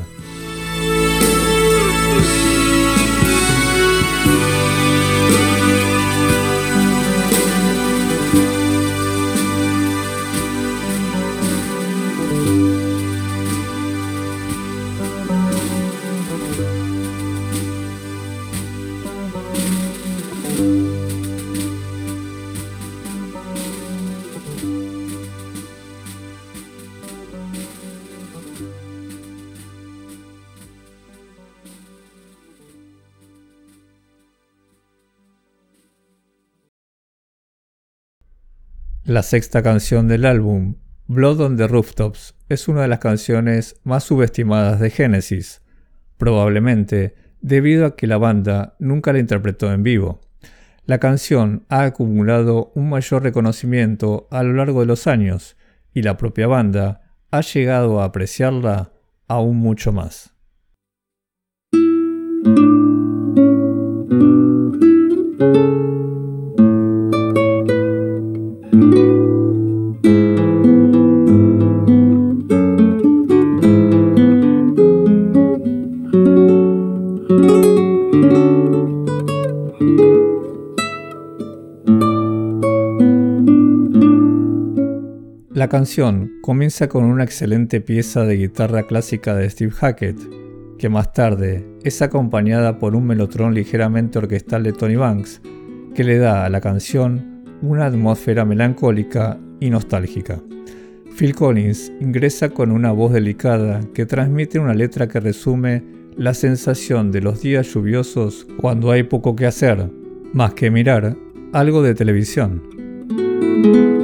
La 39.11 39.23
sexta 39.23 39.61
canción 39.61 40.07
del 40.07 40.23
álbum, 40.23 40.75
Blood 41.07 41.41
on 41.41 41.57
the 41.57 41.67
Rooftops, 41.67 42.33
es 42.47 42.69
una 42.69 42.83
de 42.83 42.87
las 42.87 42.99
canciones 42.99 43.75
más 43.83 44.05
subestimadas 44.05 44.79
de 44.79 44.89
Genesis, 44.89 45.61
probablemente 46.15 47.15
debido 47.41 47.85
a 47.85 47.97
que 47.97 48.07
la 48.07 48.17
banda 48.17 48.77
nunca 48.79 49.11
la 49.11 49.19
interpretó 49.19 49.69
en 49.73 49.83
vivo. 49.83 50.21
La 50.85 50.99
canción 50.99 51.65
ha 51.67 51.83
acumulado 51.83 52.71
un 52.73 52.89
mayor 52.89 53.23
reconocimiento 53.23 54.29
a 54.31 54.43
lo 54.43 54.53
largo 54.53 54.79
de 54.79 54.85
los 54.85 55.07
años 55.07 55.57
y 55.93 56.03
la 56.03 56.15
propia 56.15 56.47
banda 56.47 57.01
ha 57.31 57.41
llegado 57.41 57.99
a 57.99 58.05
apreciarla 58.05 58.93
aún 59.27 59.57
mucho 59.57 59.91
más. 59.91 60.33
Canción 85.71 86.33
comienza 86.41 86.89
con 86.89 87.05
una 87.05 87.23
excelente 87.23 87.79
pieza 87.79 88.25
de 88.25 88.35
guitarra 88.35 88.87
clásica 88.87 89.35
de 89.35 89.49
Steve 89.49 89.71
Hackett, 89.71 90.17
que 90.77 90.89
más 90.89 91.13
tarde 91.13 91.65
es 91.81 92.01
acompañada 92.01 92.77
por 92.77 92.93
un 92.93 93.07
melotrón 93.07 93.53
ligeramente 93.53 94.19
orquestal 94.19 94.63
de 94.63 94.73
Tony 94.73 94.97
Banks, 94.97 95.41
que 95.95 96.03
le 96.03 96.17
da 96.17 96.43
a 96.43 96.49
la 96.49 96.59
canción 96.59 97.45
una 97.61 97.85
atmósfera 97.85 98.43
melancólica 98.43 99.39
y 99.61 99.69
nostálgica. 99.69 100.41
Phil 101.17 101.33
Collins 101.33 101.89
ingresa 102.01 102.49
con 102.49 102.69
una 102.69 102.91
voz 102.91 103.13
delicada 103.13 103.79
que 103.93 104.05
transmite 104.05 104.59
una 104.59 104.73
letra 104.73 105.07
que 105.07 105.21
resume 105.21 105.85
la 106.17 106.33
sensación 106.33 107.13
de 107.13 107.21
los 107.21 107.39
días 107.39 107.73
lluviosos 107.73 108.45
cuando 108.57 108.91
hay 108.91 109.03
poco 109.03 109.37
que 109.37 109.45
hacer, 109.45 109.89
más 110.33 110.53
que 110.53 110.69
mirar 110.69 111.15
algo 111.53 111.81
de 111.81 111.95
televisión. 111.95 114.00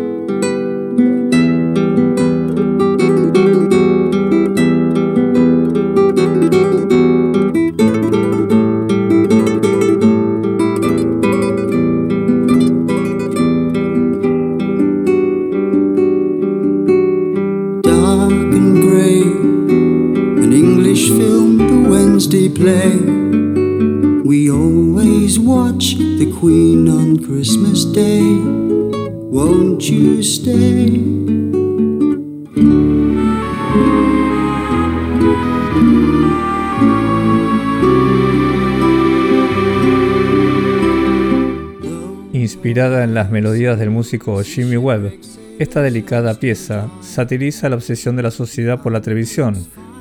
En 43.08 43.14
las 43.14 43.32
melodías 43.32 43.80
del 43.80 43.89
músico 43.89 44.43
Jimmy 44.43 44.76
Webb, 44.76 45.14
esta 45.60 45.82
delicada 45.82 46.34
pieza 46.34 46.89
satiriza 46.99 47.70
la 47.70 47.78
obsesión 47.78 48.18
de 48.18 48.24
la 48.24 48.32
sociedad 48.32 48.82
por 48.82 48.91
la 48.91 48.99
televisión 48.99 49.55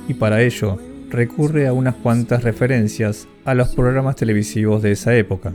y 0.09 0.13
para 0.13 0.41
ello 0.41 0.77
recurre 1.09 1.67
a 1.67 1.73
unas 1.73 1.95
cuantas 1.95 2.43
referencias 2.43 3.25
a 3.45 3.53
los 3.53 3.69
programas 3.69 4.17
televisivos 4.17 4.81
de 4.81 4.91
esa 4.91 5.15
época. 5.15 5.53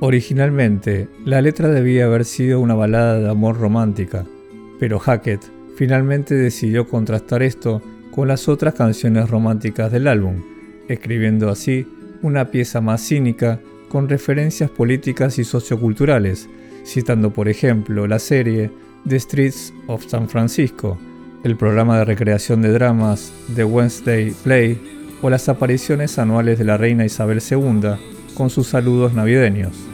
Originalmente, 0.00 1.08
la 1.26 1.42
letra 1.42 1.68
debía 1.68 2.06
haber 2.06 2.24
sido 2.24 2.58
una 2.60 2.74
balada 2.74 3.18
de 3.18 3.28
amor 3.28 3.58
romántica, 3.58 4.24
pero 4.80 4.98
Hackett 4.98 5.42
finalmente 5.76 6.34
decidió 6.34 6.88
contrastar 6.88 7.42
esto 7.42 7.82
con 8.12 8.28
las 8.28 8.48
otras 8.48 8.72
canciones 8.72 9.28
románticas 9.28 9.92
del 9.92 10.08
álbum, 10.08 10.42
escribiendo 10.88 11.50
así 11.50 11.86
una 12.22 12.50
pieza 12.50 12.80
más 12.80 13.02
cínica 13.02 13.60
con 13.88 14.08
referencias 14.08 14.70
políticas 14.70 15.38
y 15.38 15.44
socioculturales, 15.44 16.48
citando 16.84 17.32
por 17.32 17.48
ejemplo 17.48 18.06
la 18.06 18.18
serie 18.18 18.70
The 19.08 19.18
Streets 19.18 19.72
of 19.86 20.06
San 20.06 20.28
Francisco, 20.28 20.98
el 21.44 21.56
programa 21.56 21.98
de 21.98 22.04
recreación 22.04 22.62
de 22.62 22.72
dramas 22.72 23.32
The 23.54 23.64
Wednesday 23.64 24.34
Play 24.42 24.80
o 25.22 25.30
las 25.30 25.48
apariciones 25.48 26.18
anuales 26.18 26.58
de 26.58 26.64
la 26.64 26.76
reina 26.76 27.04
Isabel 27.04 27.40
II 27.48 27.90
con 28.34 28.50
sus 28.50 28.68
saludos 28.68 29.14
navideños. 29.14 29.87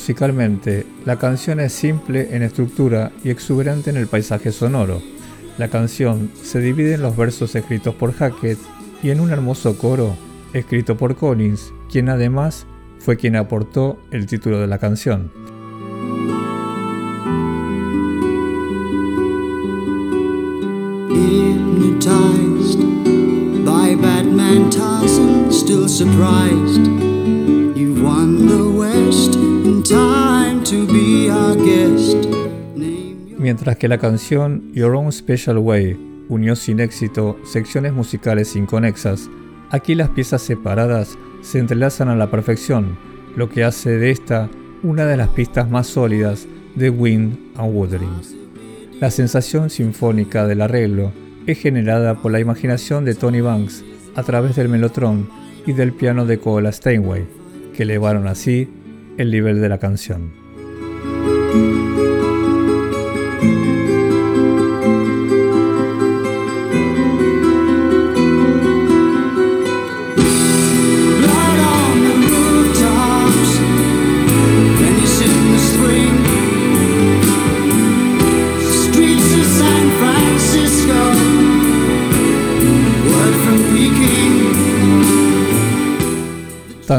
Musicalmente, 0.00 0.86
la 1.04 1.18
canción 1.18 1.60
es 1.60 1.74
simple 1.74 2.34
en 2.34 2.42
estructura 2.42 3.12
y 3.22 3.28
exuberante 3.28 3.90
en 3.90 3.98
el 3.98 4.06
paisaje 4.06 4.50
sonoro. 4.50 5.02
La 5.58 5.68
canción 5.68 6.30
se 6.42 6.58
divide 6.60 6.94
en 6.94 7.02
los 7.02 7.18
versos 7.18 7.54
escritos 7.54 7.94
por 7.94 8.14
Hackett 8.14 8.58
y 9.02 9.10
en 9.10 9.20
un 9.20 9.30
hermoso 9.30 9.76
coro 9.76 10.16
escrito 10.54 10.96
por 10.96 11.16
Collins, 11.16 11.74
quien 11.90 12.08
además 12.08 12.66
fue 12.98 13.18
quien 13.18 13.36
aportó 13.36 14.00
el 14.10 14.24
título 14.24 14.58
de 14.58 14.68
la 14.68 14.78
canción. 14.78 15.30
Mientras 33.50 33.78
que 33.78 33.88
la 33.88 33.98
canción 33.98 34.72
Your 34.74 34.94
Own 34.94 35.10
Special 35.10 35.58
Way 35.58 36.26
unió 36.28 36.54
sin 36.54 36.78
éxito 36.78 37.36
secciones 37.42 37.92
musicales 37.92 38.54
inconexas, 38.54 39.28
aquí 39.70 39.96
las 39.96 40.10
piezas 40.10 40.40
separadas 40.40 41.18
se 41.42 41.58
entrelazan 41.58 42.08
a 42.10 42.14
la 42.14 42.30
perfección, 42.30 42.96
lo 43.34 43.48
que 43.48 43.64
hace 43.64 43.98
de 43.98 44.12
esta 44.12 44.48
una 44.84 45.04
de 45.04 45.16
las 45.16 45.30
pistas 45.30 45.68
más 45.68 45.88
sólidas 45.88 46.46
de 46.76 46.90
Wind 46.90 47.38
and 47.56 47.74
Wuthering. 47.74 48.20
La 49.00 49.10
sensación 49.10 49.68
sinfónica 49.68 50.46
del 50.46 50.60
arreglo 50.60 51.10
es 51.48 51.58
generada 51.58 52.22
por 52.22 52.30
la 52.30 52.38
imaginación 52.38 53.04
de 53.04 53.16
Tony 53.16 53.40
Banks 53.40 53.84
a 54.14 54.22
través 54.22 54.54
del 54.54 54.68
melotron 54.68 55.28
y 55.66 55.72
del 55.72 55.92
piano 55.92 56.24
de 56.24 56.38
Cola 56.38 56.70
Steinway, 56.70 57.26
que 57.74 57.82
elevaron 57.82 58.28
así 58.28 58.68
el 59.18 59.32
nivel 59.32 59.60
de 59.60 59.68
la 59.68 59.78
canción. 59.78 61.89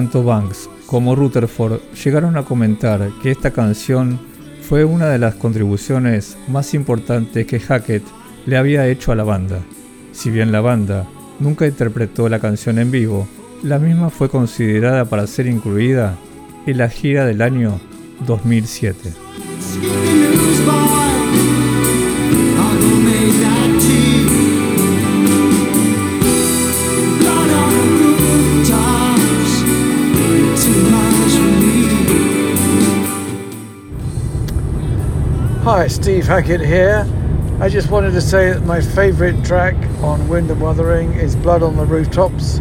Tanto 0.01 0.23
Banks 0.23 0.67
como 0.87 1.15
Rutherford 1.15 1.79
llegaron 2.03 2.35
a 2.35 2.41
comentar 2.41 3.11
que 3.21 3.29
esta 3.29 3.51
canción 3.51 4.19
fue 4.67 4.83
una 4.83 5.09
de 5.09 5.19
las 5.19 5.35
contribuciones 5.35 6.39
más 6.47 6.73
importantes 6.73 7.45
que 7.45 7.59
Hackett 7.59 8.01
le 8.47 8.57
había 8.57 8.87
hecho 8.87 9.11
a 9.11 9.15
la 9.15 9.23
banda. 9.23 9.59
Si 10.11 10.31
bien 10.31 10.51
la 10.51 10.59
banda 10.59 11.07
nunca 11.39 11.67
interpretó 11.67 12.29
la 12.29 12.39
canción 12.39 12.79
en 12.79 12.89
vivo, 12.89 13.27
la 13.61 13.77
misma 13.77 14.09
fue 14.09 14.27
considerada 14.27 15.05
para 15.05 15.27
ser 15.27 15.45
incluida 15.45 16.15
en 16.65 16.79
la 16.79 16.89
gira 16.89 17.27
del 17.27 17.43
año 17.43 17.79
2007. 18.25 19.13
Hi, 35.63 35.85
Steve 35.85 36.25
Hackett 36.25 36.59
here. 36.59 37.05
I 37.59 37.69
just 37.69 37.91
wanted 37.91 38.13
to 38.13 38.21
say 38.21 38.51
that 38.51 38.63
my 38.63 38.81
favourite 38.81 39.45
track 39.45 39.75
on 40.01 40.27
Wind 40.27 40.49
and 40.49 40.59
Wuthering 40.59 41.13
is 41.13 41.35
Blood 41.35 41.61
on 41.61 41.77
the 41.77 41.85
Rooftops. 41.85 42.59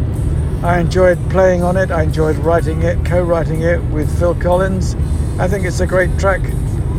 I 0.61 0.77
enjoyed 0.77 1.17
playing 1.31 1.63
on 1.63 1.77
it, 1.77 1.89
I 1.89 2.03
enjoyed 2.03 2.35
writing 2.35 2.83
it, 2.83 3.03
co 3.03 3.23
writing 3.23 3.63
it 3.63 3.81
with 3.85 4.19
Phil 4.19 4.35
Collins. 4.35 4.93
I 5.39 5.47
think 5.47 5.65
it's 5.65 5.79
a 5.79 5.87
great 5.87 6.15
track 6.19 6.41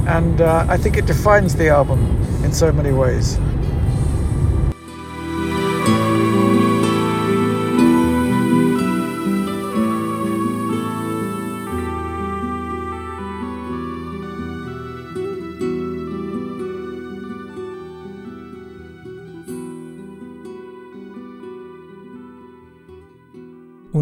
and 0.09 0.41
uh, 0.41 0.67
I 0.69 0.77
think 0.77 0.97
it 0.97 1.07
defines 1.07 1.55
the 1.55 1.69
album 1.69 2.01
in 2.43 2.53
so 2.53 2.73
many 2.73 2.91
ways. 2.91 3.39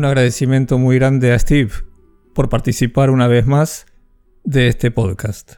Un 0.01 0.07
agradecimiento 0.07 0.79
muy 0.79 0.97
grande 0.97 1.31
a 1.31 1.39
Steve 1.39 1.73
por 2.35 2.49
participar 2.49 3.11
una 3.11 3.27
vez 3.27 3.47
más 3.47 3.85
de 4.45 4.69
este 4.69 4.91
podcast. 4.91 5.57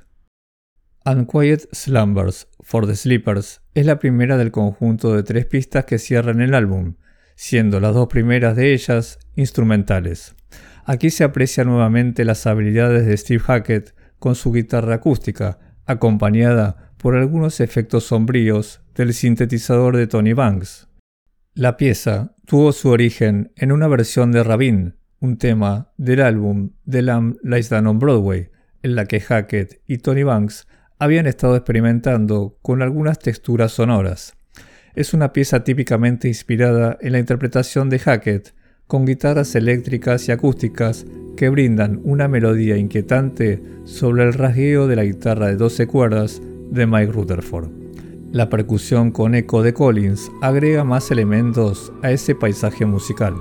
Unquiet 1.07 1.68
Slumbers 1.70 2.49
for 2.59 2.88
the 2.88 2.97
Sleepers 2.97 3.62
es 3.74 3.86
la 3.86 4.01
primera 4.01 4.36
del 4.36 4.51
conjunto 4.51 5.14
de 5.14 5.22
tres 5.22 5.47
pistas 5.47 5.84
que 5.84 6.01
cierran 6.01 6.40
el 6.40 6.55
álbum, 6.55 6.97
siendo 7.36 7.78
las 7.78 7.95
dos 7.95 8.09
primeras 8.09 8.57
de 8.57 8.72
ellas 8.72 9.20
instrumentales. 9.36 10.34
Aquí 10.86 11.11
se 11.11 11.22
aprecia 11.22 11.62
nuevamente 11.62 12.24
las 12.24 12.45
habilidades 12.45 13.07
de 13.07 13.16
Steve 13.16 13.45
Hackett 13.45 13.95
con 14.18 14.34
su 14.34 14.51
guitarra 14.51 14.97
acústica, 14.97 15.61
acompañada 15.86 16.93
por 16.97 17.14
algunos 17.14 17.61
efectos 17.61 18.07
sombríos 18.07 18.80
del 18.97 19.14
sintetizador 19.14 19.97
de 19.97 20.09
Tony 20.09 20.32
Banks. 20.32 20.88
La 21.55 21.76
pieza 21.76 22.34
tuvo 22.47 22.72
su 22.72 22.88
origen 22.88 23.53
en 23.57 23.72
una 23.72 23.88
versión 23.88 24.32
de 24.32 24.43
Rabin, 24.43 24.97
un 25.20 25.38
tema 25.38 25.93
del 25.97 26.20
álbum 26.20 26.70
The 26.88 27.03
Lamb 27.03 27.36
Lies 27.43 27.68
Down 27.68 27.86
on 27.86 27.99
Broadway, 27.99 28.51
en 28.82 28.97
la 28.97 29.07
que 29.07 29.20
Hackett 29.20 29.80
y 29.86 29.99
Tony 29.99 30.22
Banks 30.22 30.66
habían 30.99 31.26
estado 31.26 31.57
experimentando 31.57 32.59
con 32.62 32.82
algunas 32.82 33.18
texturas 33.18 33.72
sonoras. 33.72 34.34
Es 34.95 35.14
una 35.14 35.32
pieza 35.32 35.64
típicamente 35.64 36.28
inspirada 36.28 36.99
en 37.01 37.12
la 37.12 37.18
interpretación 37.18 37.88
de 37.88 37.99
Hackett, 37.99 38.55
con 38.86 39.07
guitarras 39.07 39.55
eléctricas 39.55 40.28
y 40.28 40.32
acústicas 40.32 41.07
que 41.36 41.49
brindan 41.49 42.01
una 42.05 42.28
melodía 42.28 42.76
inquietante 42.76 43.62
sobre 43.84 44.24
el 44.24 44.34
rasgueo 44.34 44.86
de 44.86 44.97
la 44.97 45.05
guitarra 45.05 45.47
de 45.47 45.57
12 45.57 45.86
cuerdas 45.86 46.43
de 46.70 46.86
Mike 46.86 47.12
Rutherford. 47.12 47.82
La 48.33 48.49
percusión 48.49 49.11
con 49.11 49.35
eco 49.35 49.62
de 49.62 49.74
Collins 49.74 50.33
agrega 50.41 50.85
más 50.85 51.11
elementos 51.11 51.93
a 52.03 52.12
ese 52.12 52.35
paisaje 52.35 52.87
musical. 52.87 53.35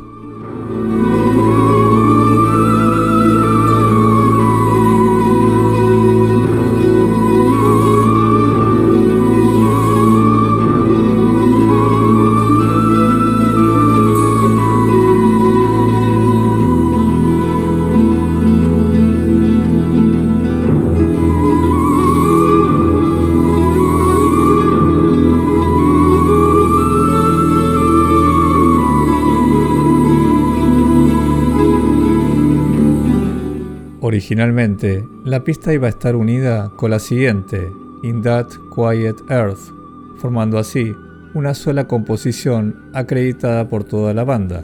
Originalmente, 34.32 35.06
la 35.26 35.44
pista 35.44 35.74
iba 35.74 35.88
a 35.88 35.90
estar 35.90 36.16
unida 36.16 36.72
con 36.78 36.90
la 36.90 37.00
siguiente, 37.00 37.70
In 38.02 38.22
That 38.22 38.48
Quiet 38.74 39.30
Earth, 39.30 39.60
formando 40.20 40.58
así 40.58 40.96
una 41.34 41.54
sola 41.54 41.86
composición 41.86 42.78
acreditada 42.94 43.68
por 43.68 43.84
toda 43.84 44.14
la 44.14 44.24
banda, 44.24 44.64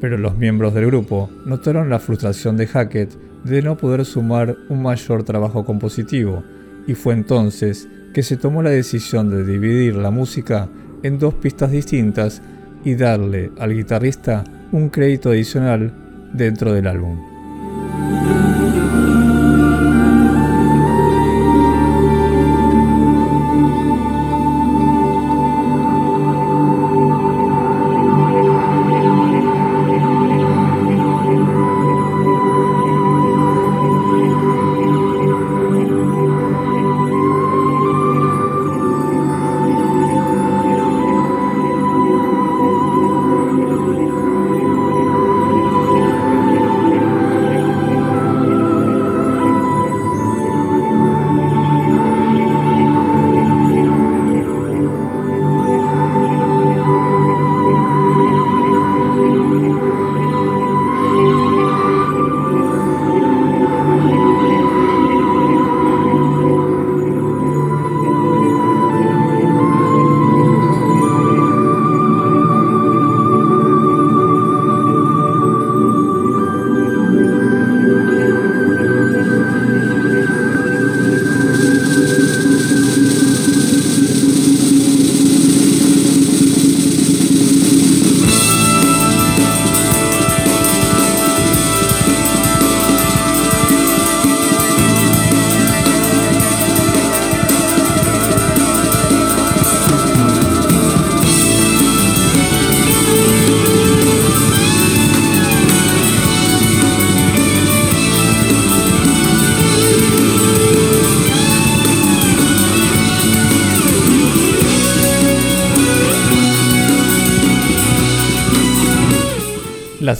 pero 0.00 0.16
los 0.16 0.38
miembros 0.38 0.72
del 0.72 0.86
grupo 0.86 1.28
notaron 1.44 1.90
la 1.90 1.98
frustración 1.98 2.56
de 2.56 2.66
Hackett 2.66 3.12
de 3.44 3.60
no 3.60 3.76
poder 3.76 4.06
sumar 4.06 4.56
un 4.70 4.80
mayor 4.80 5.24
trabajo 5.24 5.62
compositivo, 5.66 6.42
y 6.86 6.94
fue 6.94 7.12
entonces 7.12 7.90
que 8.14 8.22
se 8.22 8.38
tomó 8.38 8.62
la 8.62 8.70
decisión 8.70 9.28
de 9.28 9.44
dividir 9.44 9.94
la 9.94 10.10
música 10.10 10.70
en 11.02 11.18
dos 11.18 11.34
pistas 11.34 11.70
distintas 11.70 12.40
y 12.82 12.94
darle 12.94 13.52
al 13.58 13.74
guitarrista 13.74 14.42
un 14.72 14.88
crédito 14.88 15.28
adicional 15.28 15.92
dentro 16.32 16.72
del 16.72 16.86
álbum. 16.86 17.31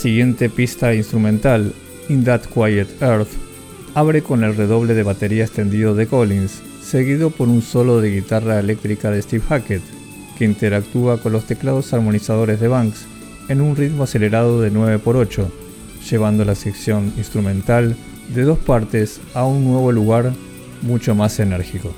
Siguiente 0.02 0.50
pista 0.50 0.92
instrumental, 0.96 1.72
In 2.08 2.24
That 2.24 2.40
Quiet 2.52 3.00
Earth, 3.00 3.28
abre 3.94 4.20
con 4.20 4.42
el 4.42 4.56
redoble 4.56 4.94
de 4.94 5.04
batería 5.04 5.44
extendido 5.44 5.94
de 5.94 6.08
Collins, 6.08 6.60
seguido 6.82 7.30
por 7.30 7.48
un 7.48 7.62
solo 7.62 8.00
de 8.00 8.10
guitarra 8.10 8.58
eléctrica 8.58 9.12
de 9.12 9.22
Steve 9.22 9.44
Hackett, 9.48 9.82
que 10.36 10.44
interactúa 10.44 11.22
con 11.22 11.30
los 11.30 11.44
teclados 11.44 11.92
armonizadores 11.92 12.58
de 12.58 12.66
Banks 12.66 13.04
en 13.48 13.60
un 13.60 13.76
ritmo 13.76 14.02
acelerado 14.02 14.60
de 14.60 14.72
9x8, 14.72 15.46
llevando 16.10 16.44
la 16.44 16.56
sección 16.56 17.12
instrumental 17.16 17.94
de 18.34 18.42
dos 18.42 18.58
partes 18.58 19.20
a 19.34 19.44
un 19.44 19.64
nuevo 19.64 19.92
lugar 19.92 20.32
mucho 20.82 21.14
más 21.14 21.38
enérgico. 21.38 21.94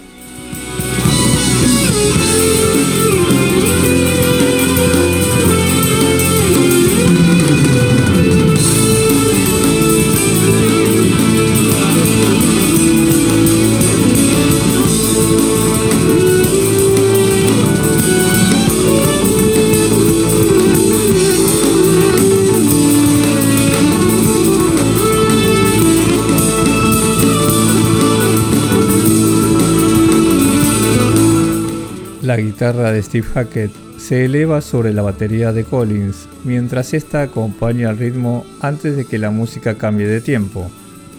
Guitarra 32.54 32.92
de 32.92 33.02
Steve 33.02 33.26
Hackett 33.34 33.72
se 33.98 34.26
eleva 34.26 34.60
sobre 34.60 34.92
la 34.92 35.02
batería 35.02 35.52
de 35.52 35.64
Collins 35.64 36.28
mientras 36.44 36.94
ésta 36.94 37.22
acompaña 37.22 37.90
el 37.90 37.98
ritmo 37.98 38.46
antes 38.60 38.96
de 38.96 39.06
que 39.06 39.18
la 39.18 39.32
música 39.32 39.74
cambie 39.74 40.06
de 40.06 40.20
tiempo, 40.20 40.70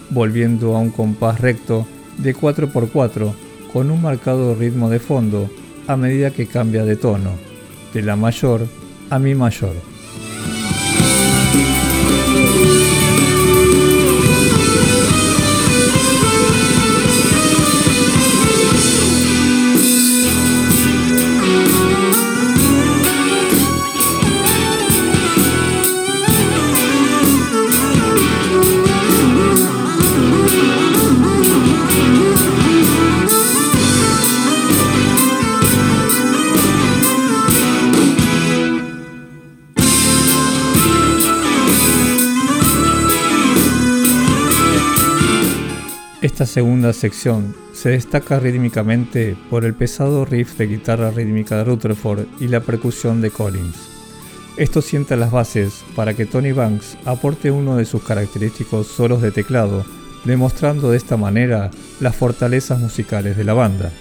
volviendo 0.08 0.74
a 0.74 0.80
un 0.80 0.88
compás 0.88 1.38
recto 1.38 1.86
de 2.16 2.34
4x4 2.34 3.34
con 3.70 3.90
un 3.90 4.00
marcado 4.00 4.54
ritmo 4.54 4.88
de 4.88 4.98
fondo 4.98 5.50
a 5.86 5.98
medida 5.98 6.30
que 6.30 6.46
cambia 6.46 6.86
de 6.86 6.96
tono, 6.96 7.32
de 7.92 8.00
la 8.00 8.16
mayor 8.16 8.66
a 9.10 9.18
mi 9.18 9.34
mayor. 9.34 9.74
Segunda 46.56 46.94
sección 46.94 47.54
se 47.74 47.90
destaca 47.90 48.40
rítmicamente 48.40 49.36
por 49.50 49.66
el 49.66 49.74
pesado 49.74 50.24
riff 50.24 50.56
de 50.56 50.66
guitarra 50.66 51.10
rítmica 51.10 51.58
de 51.58 51.64
Rutherford 51.64 52.24
y 52.40 52.48
la 52.48 52.60
percusión 52.60 53.20
de 53.20 53.30
Collins. 53.30 53.76
Esto 54.56 54.80
sienta 54.80 55.16
las 55.16 55.30
bases 55.30 55.84
para 55.94 56.14
que 56.14 56.24
Tony 56.24 56.52
Banks 56.52 56.96
aporte 57.04 57.50
uno 57.50 57.76
de 57.76 57.84
sus 57.84 58.02
característicos 58.02 58.86
solos 58.86 59.20
de 59.20 59.32
teclado, 59.32 59.84
demostrando 60.24 60.90
de 60.90 60.96
esta 60.96 61.18
manera 61.18 61.70
las 62.00 62.16
fortalezas 62.16 62.80
musicales 62.80 63.36
de 63.36 63.44
la 63.44 63.52
banda. 63.52 63.92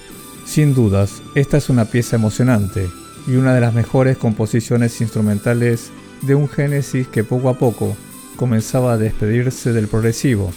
Sin 0.46 0.74
dudas, 0.74 1.22
esta 1.36 1.58
es 1.58 1.70
una 1.70 1.84
pieza 1.84 2.16
emocionante 2.16 2.88
y 3.28 3.36
una 3.36 3.54
de 3.54 3.60
las 3.60 3.74
mejores 3.74 4.16
composiciones 4.16 5.02
instrumentales 5.02 5.92
de 6.22 6.36
un 6.36 6.48
Genesis 6.48 7.10
que 7.10 7.26
poco 7.26 7.50
a 7.50 7.58
poco 7.60 7.98
comenzaba 8.38 8.94
a 8.94 8.98
despedirse 8.98 9.74
del 9.74 9.90
progresivo 9.90 10.54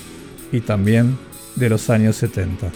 y 0.53 0.61
también 0.61 1.19
de 1.59 1.69
los 1.69 1.91
años 1.91 2.17
70. 2.17 2.71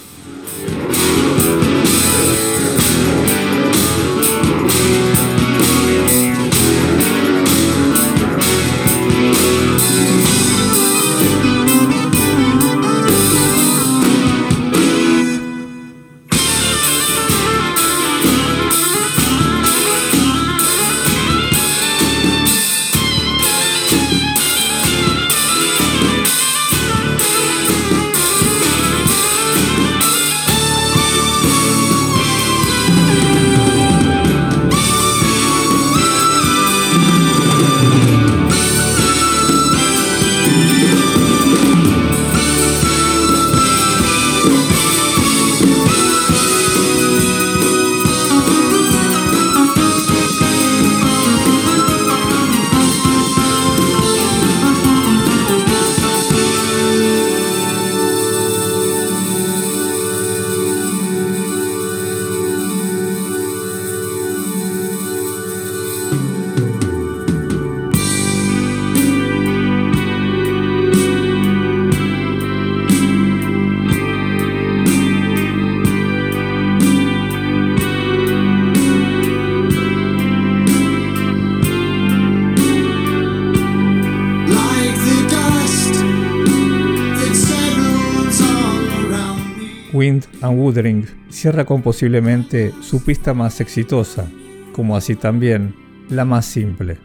Cierra 91.43 91.64
con 91.64 91.82
posiblemente 91.82 92.72
su 92.82 93.03
pista 93.03 93.34
más 93.34 93.61
exitosa, 93.61 94.26
como 94.72 94.97
así 94.97 95.16
también 95.16 95.74
la 96.09 96.24
más 96.24 96.47
simple. 96.47 96.99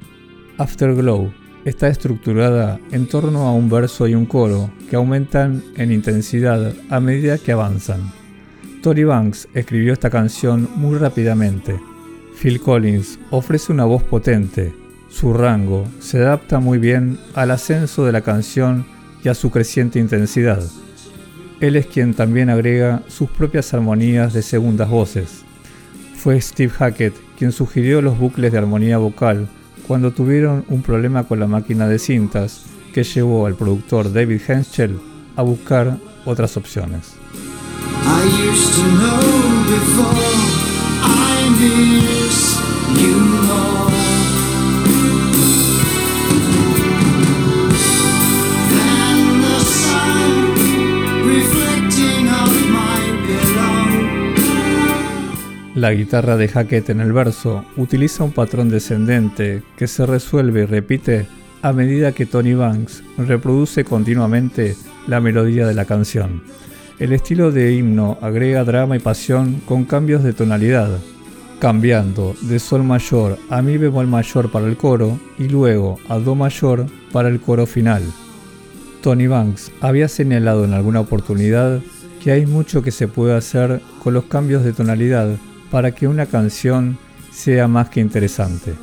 Afterglow 0.60 1.34
está 1.66 1.88
estructurada 1.88 2.80
en 2.92 3.08
torno 3.08 3.48
a 3.48 3.54
un 3.54 3.68
verso 3.68 4.08
y 4.08 4.14
un 4.14 4.28
coro 4.28 4.70
que 4.92 4.96
aumentan 4.96 5.64
en 5.76 5.92
intensidad 5.92 6.72
a 6.92 7.00
medida 7.00 7.40
que 7.40 7.52
avanzan. 7.52 8.14
Tory 8.84 9.06
Banks 9.06 9.48
escribió 9.56 9.92
esta 9.92 10.12
canción 10.12 10.70
muy 10.76 11.00
rápidamente. 11.00 11.76
Phil 12.40 12.62
Collins 12.62 13.18
ofrece 13.32 13.72
una 13.72 13.86
voz 13.86 14.04
potente. 14.04 14.72
Su 15.10 15.34
rango 15.34 15.88
se 16.00 16.20
adapta 16.20 16.60
muy 16.60 16.78
bien 16.78 17.18
al 17.34 17.50
ascenso 17.50 18.06
de 18.06 18.12
la 18.12 18.22
canción 18.22 18.86
y 19.24 19.30
a 19.30 19.34
su 19.34 19.50
creciente 19.50 19.98
intensidad. 19.98 20.62
Él 21.60 21.76
es 21.76 21.88
quien 21.88 22.14
también 22.14 22.50
agrega 22.50 23.02
sus 23.08 23.30
propias 23.30 23.74
armonías 23.74 24.34
de 24.34 24.44
segundas 24.44 24.90
voces. 24.90 25.44
Fue 26.16 26.40
Steve 26.40 26.72
Hackett 26.72 27.16
quien 27.38 27.52
sugirió 27.52 28.02
los 28.02 28.18
bucles 28.18 28.52
de 28.52 28.58
armonía 28.60 28.98
vocal 28.98 29.48
cuando 29.88 30.12
tuvieron 30.12 30.66
un 30.68 30.82
problema 30.82 31.24
con 31.24 31.40
la 31.40 31.48
máquina 31.48 31.88
de 31.88 31.98
cintas 31.98 32.66
que 32.94 33.04
llevó 33.04 33.48
al 33.48 33.56
productor 33.56 34.12
David 34.12 34.42
Henschel 34.48 35.00
a 35.36 35.42
buscar 35.42 35.98
otras 36.26 36.58
opciones. 36.58 37.16
La 55.78 55.94
guitarra 55.94 56.38
de 56.38 56.48
Hackett 56.48 56.90
en 56.90 57.02
el 57.02 57.14
verso 57.14 57.64
utiliza 57.76 58.24
un 58.24 58.32
patrón 58.32 58.68
descendente 58.68 59.62
que 59.78 59.86
se 59.86 60.08
resuelve 60.08 60.64
y 60.64 60.66
repite 60.66 61.28
a 61.62 61.72
medida 61.72 62.14
que 62.14 62.26
Tony 62.26 62.56
Banks 62.56 63.04
reproduce 63.16 63.84
continuamente 63.84 64.76
la 65.06 65.22
melodía 65.22 65.68
de 65.68 65.76
la 65.76 65.86
canción. 65.86 66.42
El 66.98 67.14
estilo 67.14 67.52
de 67.52 67.76
himno 67.76 68.18
agrega 68.24 68.64
drama 68.64 68.96
y 68.96 69.00
pasión 69.00 69.62
con 69.68 69.86
cambios 69.86 70.24
de 70.24 70.34
tonalidad, 70.34 70.98
cambiando 71.60 72.36
de 72.42 72.58
sol 72.58 72.84
mayor 72.84 73.38
a 73.52 73.62
mi 73.62 73.78
bemol 73.78 74.08
mayor 74.08 74.50
para 74.50 74.66
el 74.66 74.78
coro 74.78 75.20
y 75.38 75.48
luego 75.48 76.00
a 76.10 76.18
do 76.18 76.34
mayor 76.34 76.88
para 77.12 77.30
el 77.30 77.40
coro 77.40 77.68
final. 77.68 78.02
Tony 79.04 79.28
Banks 79.28 79.72
había 79.82 80.08
señalado 80.08 80.66
en 80.66 80.74
alguna 80.74 81.02
oportunidad 81.02 81.82
que 82.24 82.32
hay 82.32 82.48
mucho 82.48 82.82
que 82.82 82.90
se 82.90 83.08
puede 83.08 83.36
hacer 83.36 83.80
con 84.04 84.16
los 84.16 84.24
cambios 84.24 84.64
de 84.64 84.74
tonalidad 84.74 85.38
para 85.72 85.92
que 85.92 86.08
una 86.08 86.26
canción 86.26 86.98
sea 87.32 87.68
más 87.68 87.90
que 87.90 88.00
interesante. 88.00 88.76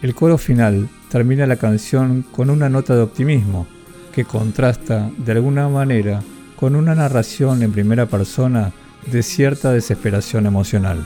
El 0.00 0.14
coro 0.14 0.38
final 0.38 0.88
termina 1.10 1.46
la 1.46 1.56
canción 1.56 2.22
con 2.22 2.50
una 2.50 2.68
nota 2.68 2.94
de 2.94 3.02
optimismo 3.02 3.66
que 4.12 4.24
contrasta 4.24 5.10
de 5.16 5.32
alguna 5.32 5.68
manera 5.68 6.22
con 6.56 6.76
una 6.76 6.94
narración 6.94 7.62
en 7.62 7.72
primera 7.72 8.06
persona 8.06 8.72
de 9.06 9.22
cierta 9.22 9.72
desesperación 9.72 10.46
emocional. 10.46 11.04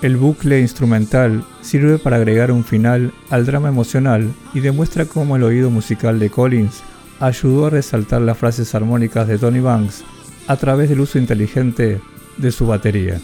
El 0.00 0.16
bucle 0.16 0.60
instrumental 0.60 1.44
sirve 1.60 1.98
para 1.98 2.16
agregar 2.16 2.52
un 2.52 2.64
final 2.64 3.12
al 3.30 3.44
drama 3.44 3.68
emocional 3.68 4.32
y 4.54 4.60
demuestra 4.60 5.06
cómo 5.06 5.34
el 5.34 5.42
oído 5.42 5.70
musical 5.70 6.20
de 6.20 6.30
Collins 6.30 6.82
ayudó 7.18 7.66
a 7.66 7.70
resaltar 7.70 8.20
las 8.20 8.38
frases 8.38 8.76
armónicas 8.76 9.26
de 9.26 9.38
Tony 9.38 9.58
Banks 9.58 10.04
a 10.46 10.56
través 10.56 10.88
del 10.88 11.00
uso 11.00 11.18
inteligente 11.18 12.00
de 12.36 12.52
su 12.52 12.68
batería. 12.68 13.20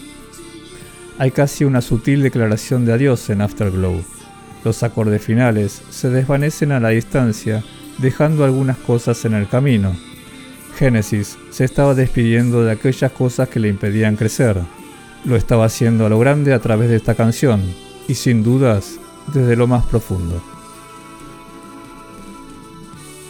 Hay 1.19 1.31
casi 1.31 1.65
una 1.65 1.81
sutil 1.81 2.23
declaración 2.23 2.85
de 2.85 2.93
adiós 2.93 3.31
en 3.31 3.41
Afterglow. 3.41 4.03
Los 4.65 4.83
acordes 4.83 5.23
finales 5.23 5.81
se 5.91 6.11
desvanecen 6.11 6.73
a 6.73 6.81
la 6.81 6.89
distancia, 6.89 7.63
dejando 7.99 8.45
algunas 8.45 8.79
cosas 8.79 9.25
en 9.25 9.35
el 9.35 9.47
camino. 9.47 9.95
Genesis 10.77 11.39
se 11.51 11.65
estaba 11.65 11.95
despidiendo 11.95 12.65
de 12.65 12.73
aquellas 12.73 13.13
cosas 13.13 13.49
que 13.49 13.61
le 13.61 13.69
impedían 13.69 14.17
crecer. 14.17 14.57
Lo 15.25 15.37
estaba 15.37 15.65
haciendo 15.65 16.07
a 16.07 16.09
lo 16.09 16.19
grande 16.19 16.53
a 16.53 16.61
través 16.61 16.89
de 16.89 16.97
esta 16.97 17.15
canción, 17.15 17.63
y 18.09 18.15
sin 18.15 18.43
dudas, 18.43 18.99
desde 19.33 19.57
lo 19.57 19.67
más 19.67 19.85
profundo. 19.87 20.43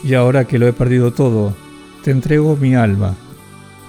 Y 0.02 0.14
ahora 0.14 0.44
que 0.44 0.58
lo 0.58 0.66
he 0.66 0.72
perdido 0.72 1.12
todo, 1.12 1.54
te 2.02 2.10
entrego 2.10 2.56
mi 2.56 2.74
alma, 2.74 3.14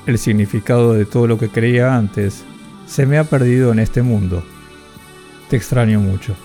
el 0.05 0.17
significado 0.17 0.93
de 0.93 1.05
todo 1.05 1.27
lo 1.27 1.37
que 1.37 1.49
creía 1.49 1.95
antes 1.95 2.43
se 2.85 3.05
me 3.05 3.17
ha 3.17 3.23
perdido 3.23 3.71
en 3.71 3.79
este 3.79 4.01
mundo. 4.01 4.43
Te 5.49 5.57
extraño 5.57 5.99
mucho. 5.99 6.35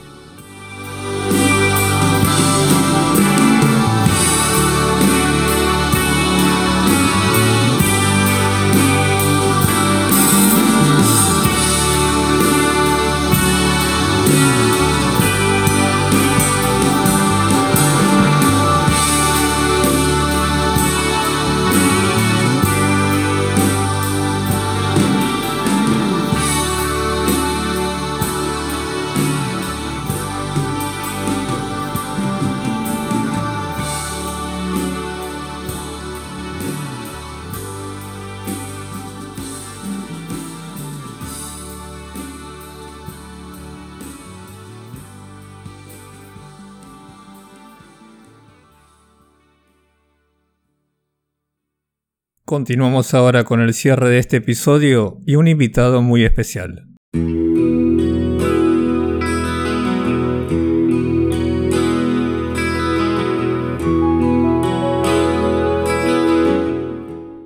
Continuamos 52.50 53.14
ahora 53.14 53.44
con 53.44 53.60
el 53.60 53.72
cierre 53.74 54.10
de 54.10 54.18
este 54.18 54.38
episodio 54.38 55.18
y 55.24 55.36
un 55.36 55.46
invitado 55.46 56.02
muy 56.02 56.24
especial. 56.24 56.88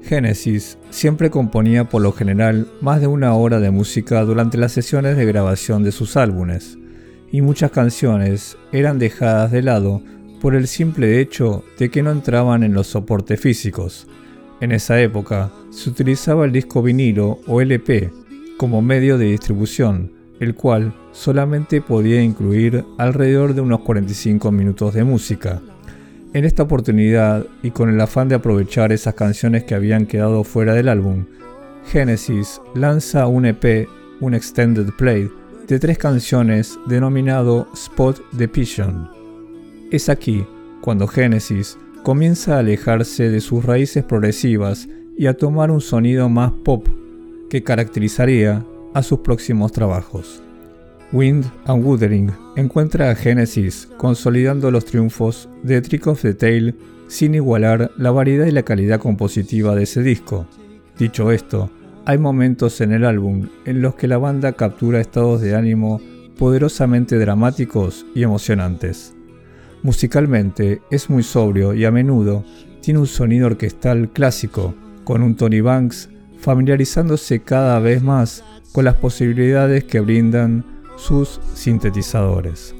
Genesis 0.04 0.78
siempre 0.88 1.28
componía 1.28 1.84
por 1.84 2.00
lo 2.00 2.12
general 2.12 2.66
más 2.80 3.02
de 3.02 3.06
una 3.06 3.34
hora 3.34 3.60
de 3.60 3.70
música 3.70 4.24
durante 4.24 4.56
las 4.56 4.72
sesiones 4.72 5.18
de 5.18 5.26
grabación 5.26 5.84
de 5.84 5.92
sus 5.92 6.16
álbumes, 6.16 6.78
y 7.30 7.42
muchas 7.42 7.72
canciones 7.72 8.56
eran 8.72 8.98
dejadas 8.98 9.52
de 9.52 9.60
lado 9.60 10.00
por 10.40 10.54
el 10.54 10.66
simple 10.66 11.20
hecho 11.20 11.62
de 11.78 11.90
que 11.90 12.02
no 12.02 12.10
entraban 12.10 12.62
en 12.62 12.72
los 12.72 12.86
soportes 12.86 13.38
físicos. 13.38 14.08
En 14.64 14.72
esa 14.72 14.98
época 14.98 15.52
se 15.68 15.90
utilizaba 15.90 16.46
el 16.46 16.52
disco 16.52 16.82
vinilo 16.82 17.38
o 17.46 17.60
LP 17.60 18.10
como 18.56 18.80
medio 18.80 19.18
de 19.18 19.26
distribución, 19.26 20.10
el 20.40 20.54
cual 20.54 20.94
solamente 21.12 21.82
podía 21.82 22.22
incluir 22.22 22.82
alrededor 22.96 23.52
de 23.52 23.60
unos 23.60 23.80
45 23.80 24.50
minutos 24.50 24.94
de 24.94 25.04
música. 25.04 25.60
En 26.32 26.46
esta 26.46 26.62
oportunidad, 26.62 27.44
y 27.62 27.72
con 27.72 27.90
el 27.90 28.00
afán 28.00 28.30
de 28.30 28.36
aprovechar 28.36 28.90
esas 28.90 29.12
canciones 29.12 29.64
que 29.64 29.74
habían 29.74 30.06
quedado 30.06 30.44
fuera 30.44 30.72
del 30.72 30.88
álbum, 30.88 31.26
Genesis 31.92 32.62
lanza 32.74 33.26
un 33.26 33.44
EP, 33.44 33.86
un 34.22 34.32
extended 34.32 34.88
play, 34.96 35.28
de 35.68 35.78
tres 35.78 35.98
canciones 35.98 36.78
denominado 36.86 37.68
Spot 37.74 38.18
the 38.38 38.48
Pigeon. 38.48 39.10
Es 39.90 40.08
aquí 40.08 40.46
cuando 40.80 41.06
Genesis 41.06 41.76
comienza 42.04 42.56
a 42.56 42.58
alejarse 42.58 43.30
de 43.30 43.40
sus 43.40 43.64
raíces 43.64 44.04
progresivas 44.04 44.88
y 45.16 45.26
a 45.26 45.38
tomar 45.38 45.70
un 45.70 45.80
sonido 45.80 46.28
más 46.28 46.52
pop 46.52 46.86
que 47.48 47.64
caracterizaría 47.64 48.62
a 48.92 49.02
sus 49.02 49.20
próximos 49.20 49.72
trabajos. 49.72 50.42
Wind 51.12 51.46
and 51.64 51.82
Wuthering 51.82 52.30
encuentra 52.56 53.10
a 53.10 53.14
Genesis 53.14 53.88
consolidando 53.96 54.70
los 54.70 54.84
triunfos 54.84 55.48
de 55.62 55.80
Trick 55.80 56.06
of 56.06 56.20
the 56.20 56.34
Tail 56.34 56.74
sin 57.08 57.34
igualar 57.34 57.90
la 57.96 58.10
variedad 58.10 58.44
y 58.44 58.50
la 58.50 58.64
calidad 58.64 59.00
compositiva 59.00 59.74
de 59.74 59.84
ese 59.84 60.02
disco. 60.02 60.46
Dicho 60.98 61.32
esto, 61.32 61.70
hay 62.04 62.18
momentos 62.18 62.82
en 62.82 62.92
el 62.92 63.06
álbum 63.06 63.48
en 63.64 63.80
los 63.80 63.94
que 63.94 64.08
la 64.08 64.18
banda 64.18 64.52
captura 64.52 65.00
estados 65.00 65.40
de 65.40 65.54
ánimo 65.54 66.02
poderosamente 66.36 67.18
dramáticos 67.18 68.04
y 68.14 68.24
emocionantes. 68.24 69.14
Musicalmente 69.84 70.80
es 70.90 71.10
muy 71.10 71.22
sobrio 71.22 71.74
y 71.74 71.84
a 71.84 71.90
menudo 71.90 72.42
tiene 72.80 73.00
un 73.00 73.06
sonido 73.06 73.48
orquestal 73.48 74.08
clásico, 74.08 74.74
con 75.04 75.22
un 75.22 75.36
Tony 75.36 75.60
Banks 75.60 76.08
familiarizándose 76.38 77.42
cada 77.42 77.78
vez 77.80 78.02
más 78.02 78.42
con 78.72 78.86
las 78.86 78.94
posibilidades 78.94 79.84
que 79.84 80.00
brindan 80.00 80.64
sus 80.96 81.38
sintetizadores. 81.52 82.74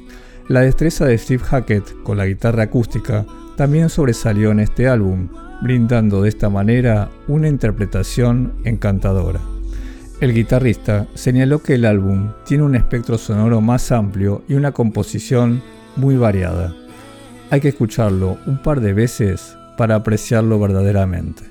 La 0.49 0.63
destreza 0.63 1.05
de 1.05 1.19
Steve 1.19 1.45
Hackett 1.45 2.03
con 2.05 2.17
la 2.17 2.25
guitarra 2.25 2.63
acústica 2.63 3.27
también 3.59 3.91
sobresalió 3.91 4.51
en 4.51 4.61
este 4.61 4.89
álbum, 4.89 5.29
brindando 5.61 6.23
de 6.23 6.31
esta 6.31 6.49
manera 6.49 7.11
una 7.29 7.49
interpretación 7.49 8.55
encantadora. 8.65 9.41
El 10.23 10.33
guitarrista 10.33 11.07
señaló 11.13 11.63
que 11.63 11.75
el 11.75 11.85
álbum 11.85 12.31
tiene 12.47 12.65
un 12.65 12.77
espectro 12.77 13.19
sonoro 13.19 13.61
más 13.61 13.93
amplio 13.93 14.43
y 14.49 14.55
una 14.55 14.73
composición 14.73 15.61
muy 15.97 16.17
variada. 16.17 16.75
Hay 17.55 17.61
que 17.61 17.69
escucharlo 17.69 18.37
un 18.47 18.59
par 18.59 18.81
de 18.81 18.93
veces 18.93 19.57
para 19.79 19.95
apreciarlo 19.95 20.59
verdaderamente. 20.59 21.45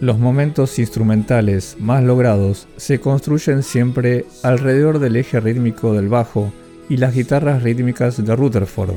Los 0.00 0.18
momentos 0.18 0.78
instrumentales 0.78 1.76
más 1.78 2.02
logrados 2.02 2.66
se 2.78 3.00
construyen 3.00 3.62
siempre 3.62 4.24
alrededor 4.42 4.98
del 4.98 5.16
eje 5.16 5.38
rítmico 5.38 5.92
del 5.92 6.08
bajo 6.08 6.54
y 6.88 6.96
las 6.96 7.14
guitarras 7.14 7.62
rítmicas 7.62 8.24
de 8.24 8.34
Rutherford, 8.34 8.94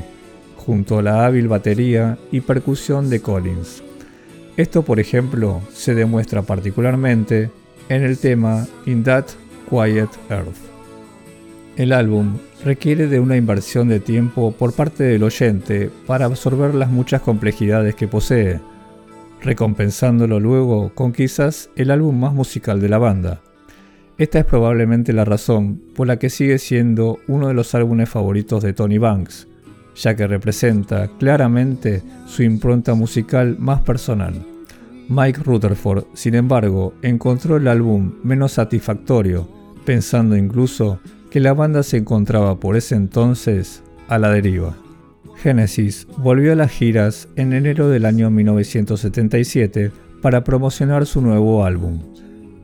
junto 0.56 0.98
a 0.98 1.02
la 1.02 1.26
hábil 1.26 1.46
batería 1.46 2.16
y 2.32 2.40
percusión 2.40 3.10
de 3.10 3.20
Collins. 3.20 3.82
Esto, 4.56 4.82
por 4.82 5.00
ejemplo, 5.00 5.60
se 5.74 5.94
demuestra 5.94 6.40
particularmente 6.40 7.50
en 7.90 8.02
el 8.02 8.16
tema 8.16 8.66
In 8.86 9.04
That 9.04 9.26
Quiet 9.68 10.08
Earth. 10.30 10.63
El 11.76 11.92
álbum 11.92 12.38
requiere 12.64 13.08
de 13.08 13.18
una 13.18 13.36
inversión 13.36 13.88
de 13.88 13.98
tiempo 13.98 14.52
por 14.52 14.72
parte 14.74 15.02
del 15.02 15.24
oyente 15.24 15.90
para 16.06 16.26
absorber 16.26 16.72
las 16.72 16.88
muchas 16.88 17.20
complejidades 17.20 17.96
que 17.96 18.06
posee, 18.06 18.60
recompensándolo 19.42 20.38
luego 20.38 20.92
con 20.94 21.12
quizás 21.12 21.70
el 21.74 21.90
álbum 21.90 22.20
más 22.20 22.32
musical 22.32 22.80
de 22.80 22.88
la 22.88 22.98
banda. 22.98 23.40
Esta 24.18 24.38
es 24.38 24.44
probablemente 24.44 25.12
la 25.12 25.24
razón 25.24 25.82
por 25.96 26.06
la 26.06 26.20
que 26.20 26.30
sigue 26.30 26.58
siendo 26.58 27.18
uno 27.26 27.48
de 27.48 27.54
los 27.54 27.74
álbumes 27.74 28.08
favoritos 28.08 28.62
de 28.62 28.72
Tony 28.72 28.98
Banks, 28.98 29.48
ya 29.96 30.14
que 30.14 30.28
representa 30.28 31.10
claramente 31.18 32.04
su 32.26 32.44
impronta 32.44 32.94
musical 32.94 33.56
más 33.58 33.80
personal. 33.80 34.34
Mike 35.08 35.40
Rutherford, 35.42 36.04
sin 36.14 36.36
embargo, 36.36 36.94
encontró 37.02 37.56
el 37.56 37.66
álbum 37.66 38.14
menos 38.22 38.52
satisfactorio, 38.52 39.48
pensando 39.84 40.36
incluso 40.36 41.00
que 41.34 41.40
la 41.40 41.52
banda 41.52 41.82
se 41.82 41.96
encontraba 41.96 42.60
por 42.60 42.76
ese 42.76 42.94
entonces 42.94 43.82
a 44.06 44.20
la 44.20 44.30
deriva. 44.30 44.76
Genesis 45.34 46.06
volvió 46.16 46.52
a 46.52 46.54
las 46.54 46.70
giras 46.70 47.26
en 47.34 47.52
enero 47.52 47.88
del 47.88 48.06
año 48.06 48.30
1977 48.30 49.90
para 50.22 50.44
promocionar 50.44 51.06
su 51.06 51.20
nuevo 51.20 51.64
álbum. 51.64 51.98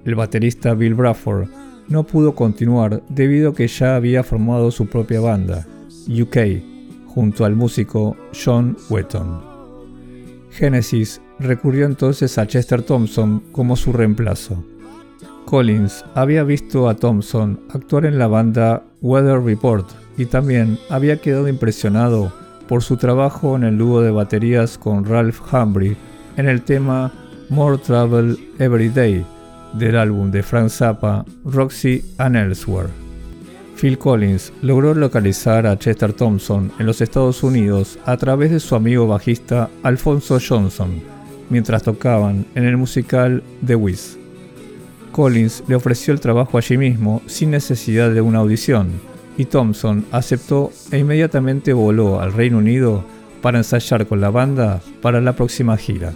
El 0.05 0.15
baterista 0.15 0.75
Bill 0.75 0.95
Bradford 0.95 1.49
no 1.89 2.07
pudo 2.07 2.37
continuar 2.37 3.03
debido 3.09 3.51
a 3.51 3.55
que 3.57 3.67
ya 3.67 3.97
había 3.97 4.23
formado 4.23 4.71
su 4.71 4.87
propia 4.87 5.19
banda, 5.19 5.67
UK, 6.09 6.63
junto 7.09 7.45
al 7.45 7.57
músico 7.57 8.17
John 8.33 8.77
Wetton. 8.89 9.41
Genesis 10.53 11.21
recurrió 11.41 11.87
entonces 11.87 12.39
a 12.39 12.47
Chester 12.47 12.83
Thompson 12.83 13.43
como 13.51 13.75
su 13.75 13.93
reemplazo. 13.93 14.65
Collins 15.47 16.05
había 16.15 16.45
visto 16.45 16.89
a 16.89 16.97
Thompson 16.97 17.61
actuar 17.71 18.07
en 18.07 18.19
la 18.19 18.27
banda 18.27 18.83
Weather 19.01 19.41
Report 19.43 19.87
y 20.17 20.27
también 20.27 20.79
había 20.89 21.21
quedado 21.21 21.49
impresionado 21.49 22.33
por 22.69 22.83
su 22.83 22.97
trabajo 22.97 23.57
en 23.57 23.65
el 23.65 23.79
dúo 23.79 24.01
de 24.03 24.11
baterías 24.11 24.79
con 24.79 25.05
Ralph 25.05 25.41
Humphrey 25.53 25.97
en 26.37 26.49
el 26.49 26.63
tema 26.63 27.13
More 27.49 27.79
Travel 27.79 28.39
Every 28.59 28.89
Day 28.89 29.27
del 29.73 29.97
álbum 29.97 30.31
de 30.31 30.43
Frank 30.43 30.69
Zappa 30.69 31.25
Roxy 31.45 32.05
and 32.19 32.37
Elsewhere. 32.37 32.89
Phil 33.81 33.99
Collins 33.99 34.53
logró 34.61 34.95
localizar 34.95 35.67
a 35.67 35.79
Chester 35.79 36.13
Thompson 36.13 36.71
en 36.79 36.87
los 36.87 37.01
Estados 37.01 37.43
Unidos 37.43 37.99
a 38.05 38.17
través 38.19 38.51
de 38.51 38.61
su 38.61 38.75
amigo 38.75 39.07
bajista 39.07 39.71
Alfonso 39.83 40.39
Johnson, 40.47 41.01
mientras 41.49 41.83
tocaban 41.83 42.45
en 42.55 42.65
el 42.65 42.77
musical 42.77 43.43
The 43.65 43.77
Wiz. 43.77 44.20
Collins 45.11 45.65
le 45.69 45.75
ofreció 45.75 46.13
el 46.13 46.21
trabajo 46.21 46.59
allí 46.59 46.77
mismo 46.77 47.23
sin 47.27 47.51
necesidad 47.51 48.11
de 48.11 48.21
una 48.21 48.39
audición, 48.39 48.91
y 49.37 49.45
Thompson 49.45 50.05
aceptó 50.13 50.71
e 50.91 50.99
inmediatamente 50.99 51.73
voló 51.73 52.21
al 52.21 52.33
Reino 52.33 52.59
Unido 52.59 53.05
para 53.43 53.59
ensayar 53.59 54.07
con 54.07 54.21
la 54.21 54.31
banda 54.31 54.81
para 55.01 55.21
la 55.21 55.35
próxima 55.35 55.77
gira. 55.77 56.13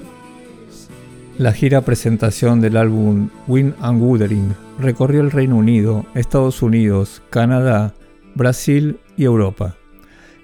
La 1.38 1.52
gira 1.52 1.80
presentación 1.80 2.60
del 2.60 2.76
álbum 2.76 3.28
Win 3.48 3.74
and 3.80 4.00
Wuthering 4.00 4.54
recorrió 4.78 5.20
el 5.20 5.32
Reino 5.32 5.56
Unido, 5.56 6.06
Estados 6.14 6.62
Unidos, 6.62 7.22
Canadá, 7.30 7.92
Brasil 8.34 8.98
y 9.16 9.24
Europa. 9.24 9.74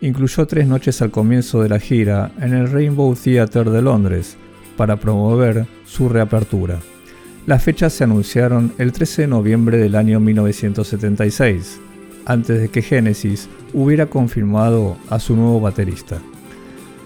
Incluyó 0.00 0.46
tres 0.46 0.66
noches 0.66 1.00
al 1.02 1.10
comienzo 1.10 1.62
de 1.62 1.68
la 1.68 1.78
gira 1.78 2.32
en 2.40 2.54
el 2.54 2.70
Rainbow 2.70 3.14
Theatre 3.14 3.70
de 3.70 3.82
Londres 3.82 4.36
para 4.76 4.96
promover 4.96 5.66
su 5.84 6.08
reapertura. 6.08 6.80
Las 7.46 7.62
fechas 7.62 7.92
se 7.92 8.04
anunciaron 8.04 8.72
el 8.78 8.92
13 8.92 9.22
de 9.22 9.28
noviembre 9.28 9.78
del 9.78 9.96
año 9.96 10.20
1976 10.20 11.80
antes 12.26 12.60
de 12.60 12.68
que 12.68 12.82
Genesis 12.82 13.48
hubiera 13.72 14.06
confirmado 14.06 14.96
a 15.08 15.18
su 15.18 15.36
nuevo 15.36 15.60
baterista. 15.60 16.20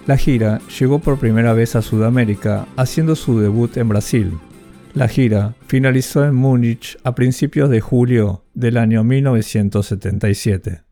La 0.07 0.17
gira 0.19 0.61
llegó 0.79 0.99
por 0.99 1.19
primera 1.19 1.55
vez 1.55 1.77
a 1.77 1.83
Sudamérica 1.83 2.67
haciendo 2.77 3.17
su 3.17 3.41
debut 3.41 3.77
en 3.77 3.89
Brasil. 3.89 4.33
La 4.93 5.09
gira 5.09 5.55
finalizó 5.67 6.25
en 6.25 6.35
Múnich 6.35 6.99
a 7.05 7.15
principios 7.15 7.71
de 7.71 7.81
julio 7.81 8.45
del 8.53 8.77
año 8.77 9.03
1977. 9.03 10.83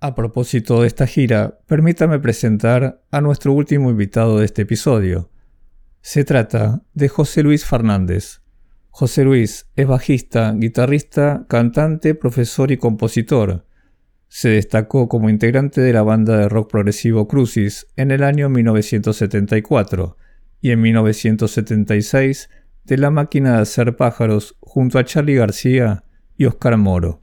A 0.00 0.14
propósito 0.14 0.80
de 0.80 0.88
esta 0.88 1.06
gira, 1.06 1.58
permítame 1.66 2.18
presentar 2.18 3.02
a 3.10 3.20
nuestro 3.20 3.52
último 3.52 3.90
invitado 3.90 4.38
de 4.38 4.46
este 4.46 4.62
episodio. 4.62 5.30
Se 6.10 6.24
trata 6.24 6.80
de 6.94 7.10
José 7.10 7.42
Luis 7.42 7.66
Fernández, 7.66 8.40
José 8.88 9.24
Luis 9.24 9.68
es 9.76 9.86
bajista, 9.86 10.54
guitarrista, 10.56 11.44
cantante, 11.50 12.14
profesor 12.14 12.72
y 12.72 12.78
compositor. 12.78 13.66
Se 14.26 14.48
destacó 14.48 15.06
como 15.10 15.28
integrante 15.28 15.82
de 15.82 15.92
la 15.92 16.02
banda 16.02 16.38
de 16.38 16.48
rock 16.48 16.70
progresivo 16.70 17.28
Crucis 17.28 17.88
en 17.96 18.10
el 18.10 18.22
año 18.24 18.48
1974 18.48 20.16
y 20.62 20.70
en 20.70 20.80
1976 20.80 22.48
de 22.84 22.96
La 22.96 23.10
Máquina 23.10 23.56
de 23.56 23.60
Hacer 23.60 23.94
Pájaros 23.96 24.56
junto 24.60 24.98
a 24.98 25.04
Charlie 25.04 25.34
García 25.34 26.04
y 26.38 26.46
Oscar 26.46 26.78
Moro. 26.78 27.20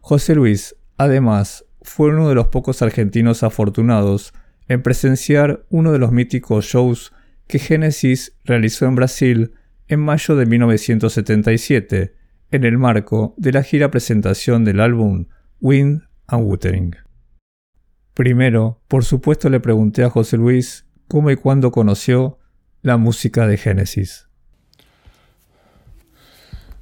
José 0.00 0.34
Luis, 0.34 0.76
además, 0.96 1.66
fue 1.82 2.08
uno 2.08 2.30
de 2.30 2.36
los 2.36 2.48
pocos 2.48 2.80
argentinos 2.80 3.42
afortunados 3.42 4.32
en 4.66 4.82
presenciar 4.82 5.66
uno 5.68 5.92
de 5.92 5.98
los 5.98 6.10
míticos 6.10 6.64
shows 6.64 7.12
que 7.46 7.58
Genesis 7.58 8.36
realizó 8.44 8.86
en 8.86 8.94
Brasil 8.94 9.52
en 9.88 10.00
mayo 10.00 10.36
de 10.36 10.46
1977, 10.46 12.14
en 12.50 12.64
el 12.64 12.78
marco 12.78 13.34
de 13.36 13.52
la 13.52 13.62
gira 13.62 13.90
presentación 13.90 14.64
del 14.64 14.80
álbum 14.80 15.26
Wind 15.60 16.02
and 16.26 16.46
Wuthering. 16.46 16.96
Primero, 18.14 18.80
por 18.88 19.04
supuesto, 19.04 19.50
le 19.50 19.60
pregunté 19.60 20.04
a 20.04 20.10
José 20.10 20.36
Luis 20.36 20.86
cómo 21.08 21.30
y 21.30 21.36
cuándo 21.36 21.72
conoció 21.72 22.38
la 22.82 22.96
música 22.96 23.46
de 23.46 23.56
Genesis. 23.56 24.28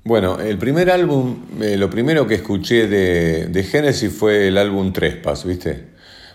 Bueno, 0.04 0.40
el 0.40 0.58
primer 0.58 0.90
álbum, 0.90 1.46
eh, 1.60 1.76
lo 1.76 1.88
primero 1.88 2.26
que 2.26 2.34
escuché 2.34 2.88
de, 2.88 3.46
de 3.46 3.62
Genesis 3.62 4.12
fue 4.12 4.48
el 4.48 4.58
álbum 4.58 4.92
Trespas, 4.92 5.46
¿viste? 5.46 5.92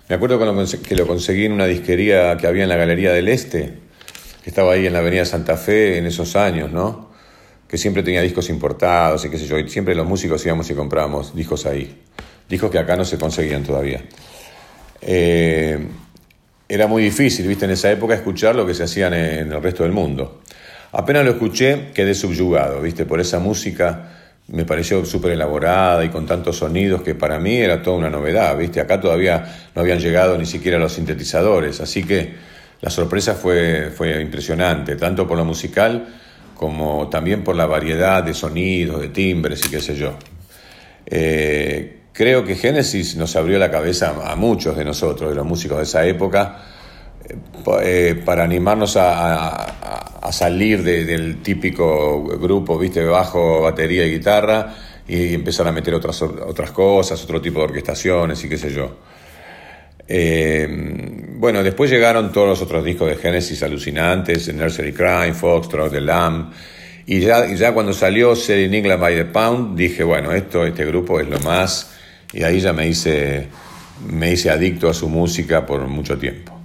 Me 0.07 0.15
acuerdo 0.15 0.39
que 0.39 0.95
lo 0.95 1.05
conseguí 1.05 1.45
en 1.45 1.51
una 1.51 1.65
disquería 1.65 2.37
que 2.37 2.47
había 2.47 2.63
en 2.63 2.69
la 2.69 2.77
Galería 2.77 3.11
del 3.11 3.27
Este, 3.27 3.73
estaba 4.49 4.73
ahí 4.73 4.85
en 4.85 4.93
la 4.93 4.99
Avenida 4.99 5.25
Santa 5.25 5.57
Fe 5.57 5.97
en 5.97 6.05
esos 6.05 6.35
años, 6.35 6.71
¿no? 6.71 7.11
Que 7.67 7.77
siempre 7.77 8.03
tenía 8.03 8.21
discos 8.21 8.49
importados 8.49 9.25
y 9.25 9.29
qué 9.29 9.37
sé 9.37 9.45
yo, 9.45 9.57
y 9.57 9.69
siempre 9.69 9.93
los 9.93 10.07
músicos 10.07 10.45
íbamos 10.45 10.69
y 10.69 10.73
comprábamos 10.73 11.35
discos 11.35 11.65
ahí, 11.65 12.01
discos 12.47 12.71
que 12.71 12.79
acá 12.79 12.95
no 12.95 13.05
se 13.05 13.17
conseguían 13.17 13.63
todavía. 13.63 14.01
Eh, 15.01 15.85
era 16.69 16.87
muy 16.87 17.03
difícil, 17.03 17.47
viste, 17.47 17.65
en 17.65 17.71
esa 17.71 17.91
época 17.91 18.13
escuchar 18.13 18.55
lo 18.55 18.65
que 18.65 18.73
se 18.73 18.83
hacía 18.83 19.07
en 19.07 19.51
el 19.51 19.61
resto 19.61 19.83
del 19.83 19.91
mundo. 19.91 20.41
Apenas 20.91 21.25
lo 21.25 21.31
escuché, 21.31 21.91
quedé 21.93 22.13
subyugado, 22.13 22.81
viste, 22.81 23.05
por 23.05 23.19
esa 23.19 23.39
música 23.39 24.13
me 24.47 24.63
pareció 24.63 25.03
súper 25.03 25.33
elaborada 25.33 26.05
y 26.05 26.09
con 26.09 26.25
tantos 26.25 26.57
sonidos 26.57 27.01
que 27.01 27.15
para 27.15 27.37
mí 27.37 27.57
era 27.57 27.81
toda 27.81 27.97
una 27.97 28.09
novedad, 28.09 28.57
viste, 28.57 28.79
acá 28.79 28.99
todavía 28.99 29.69
no 29.75 29.81
habían 29.81 29.99
llegado 29.99 30.37
ni 30.37 30.45
siquiera 30.45 30.79
los 30.79 30.93
sintetizadores, 30.93 31.81
así 31.81 32.03
que 32.03 32.33
la 32.81 32.89
sorpresa 32.89 33.33
fue, 33.33 33.91
fue 33.95 34.21
impresionante, 34.21 34.95
tanto 34.95 35.27
por 35.27 35.37
lo 35.37 35.45
musical 35.45 36.07
como 36.57 37.07
también 37.07 37.43
por 37.43 37.55
la 37.55 37.65
variedad 37.65 38.23
de 38.23 38.33
sonidos, 38.33 38.99
de 38.99 39.09
timbres 39.09 39.65
y 39.65 39.69
qué 39.69 39.79
sé 39.79 39.95
yo. 39.95 40.13
Eh, 41.05 41.99
creo 42.11 42.43
que 42.43 42.55
Génesis 42.55 43.15
nos 43.15 43.35
abrió 43.35 43.59
la 43.59 43.69
cabeza 43.69 44.15
a 44.25 44.35
muchos 44.35 44.75
de 44.75 44.83
nosotros, 44.83 45.29
de 45.29 45.35
los 45.35 45.45
músicos 45.45 45.77
de 45.77 45.83
esa 45.83 46.05
época, 46.05 46.63
eh, 47.23 47.35
eh, 47.83 48.21
para 48.25 48.43
animarnos 48.43 48.97
a, 48.97 49.73
salir 50.31 50.83
del 50.83 51.41
típico 51.41 52.21
grupo, 52.37 52.77
viste, 52.77 53.01
bajo, 53.05 53.61
batería 53.61 54.05
y 54.05 54.11
guitarra, 54.11 54.75
y 55.07 55.33
empezar 55.33 55.65
a 55.69 55.71
meter 55.71 55.93
otras, 55.93 56.21
otras 56.21 56.71
cosas, 56.71 57.23
otro 57.23 57.39
tipo 57.39 57.59
de 57.59 57.65
orquestaciones 57.65 58.43
y 58.43 58.49
qué 58.49 58.57
sé 58.57 58.73
yo. 58.73 58.97
Bueno, 61.37 61.61
después 61.61 61.91
llegaron 61.91 62.31
todos 62.31 62.47
los 62.47 62.61
otros 62.61 62.83
discos 62.83 63.09
de 63.09 63.15
Genesis 63.15 63.61
alucinantes, 63.61 64.53
Nursery 64.53 64.91
Crime, 64.91 65.33
Foxtrot, 65.33 65.91
The 65.91 66.01
Lamb, 66.01 66.51
y 67.05 67.19
ya, 67.19 67.53
ya 67.53 67.73
cuando 67.73 67.93
salió 67.93 68.35
Selling 68.35 68.73
England 68.73 68.99
by 68.99 69.15
the 69.15 69.25
Pound, 69.25 69.77
dije, 69.77 70.03
bueno, 70.03 70.31
esto, 70.31 70.65
este 70.65 70.85
grupo 70.85 71.19
es 71.19 71.29
lo 71.29 71.39
más, 71.39 71.95
y 72.33 72.43
ahí 72.43 72.59
ya 72.59 72.73
me 72.73 72.87
hice, 72.87 73.47
me 74.11 74.33
hice 74.33 74.49
adicto 74.49 74.89
a 74.89 74.93
su 74.93 75.07
música 75.09 75.65
por 75.65 75.87
mucho 75.87 76.17
tiempo. 76.17 76.59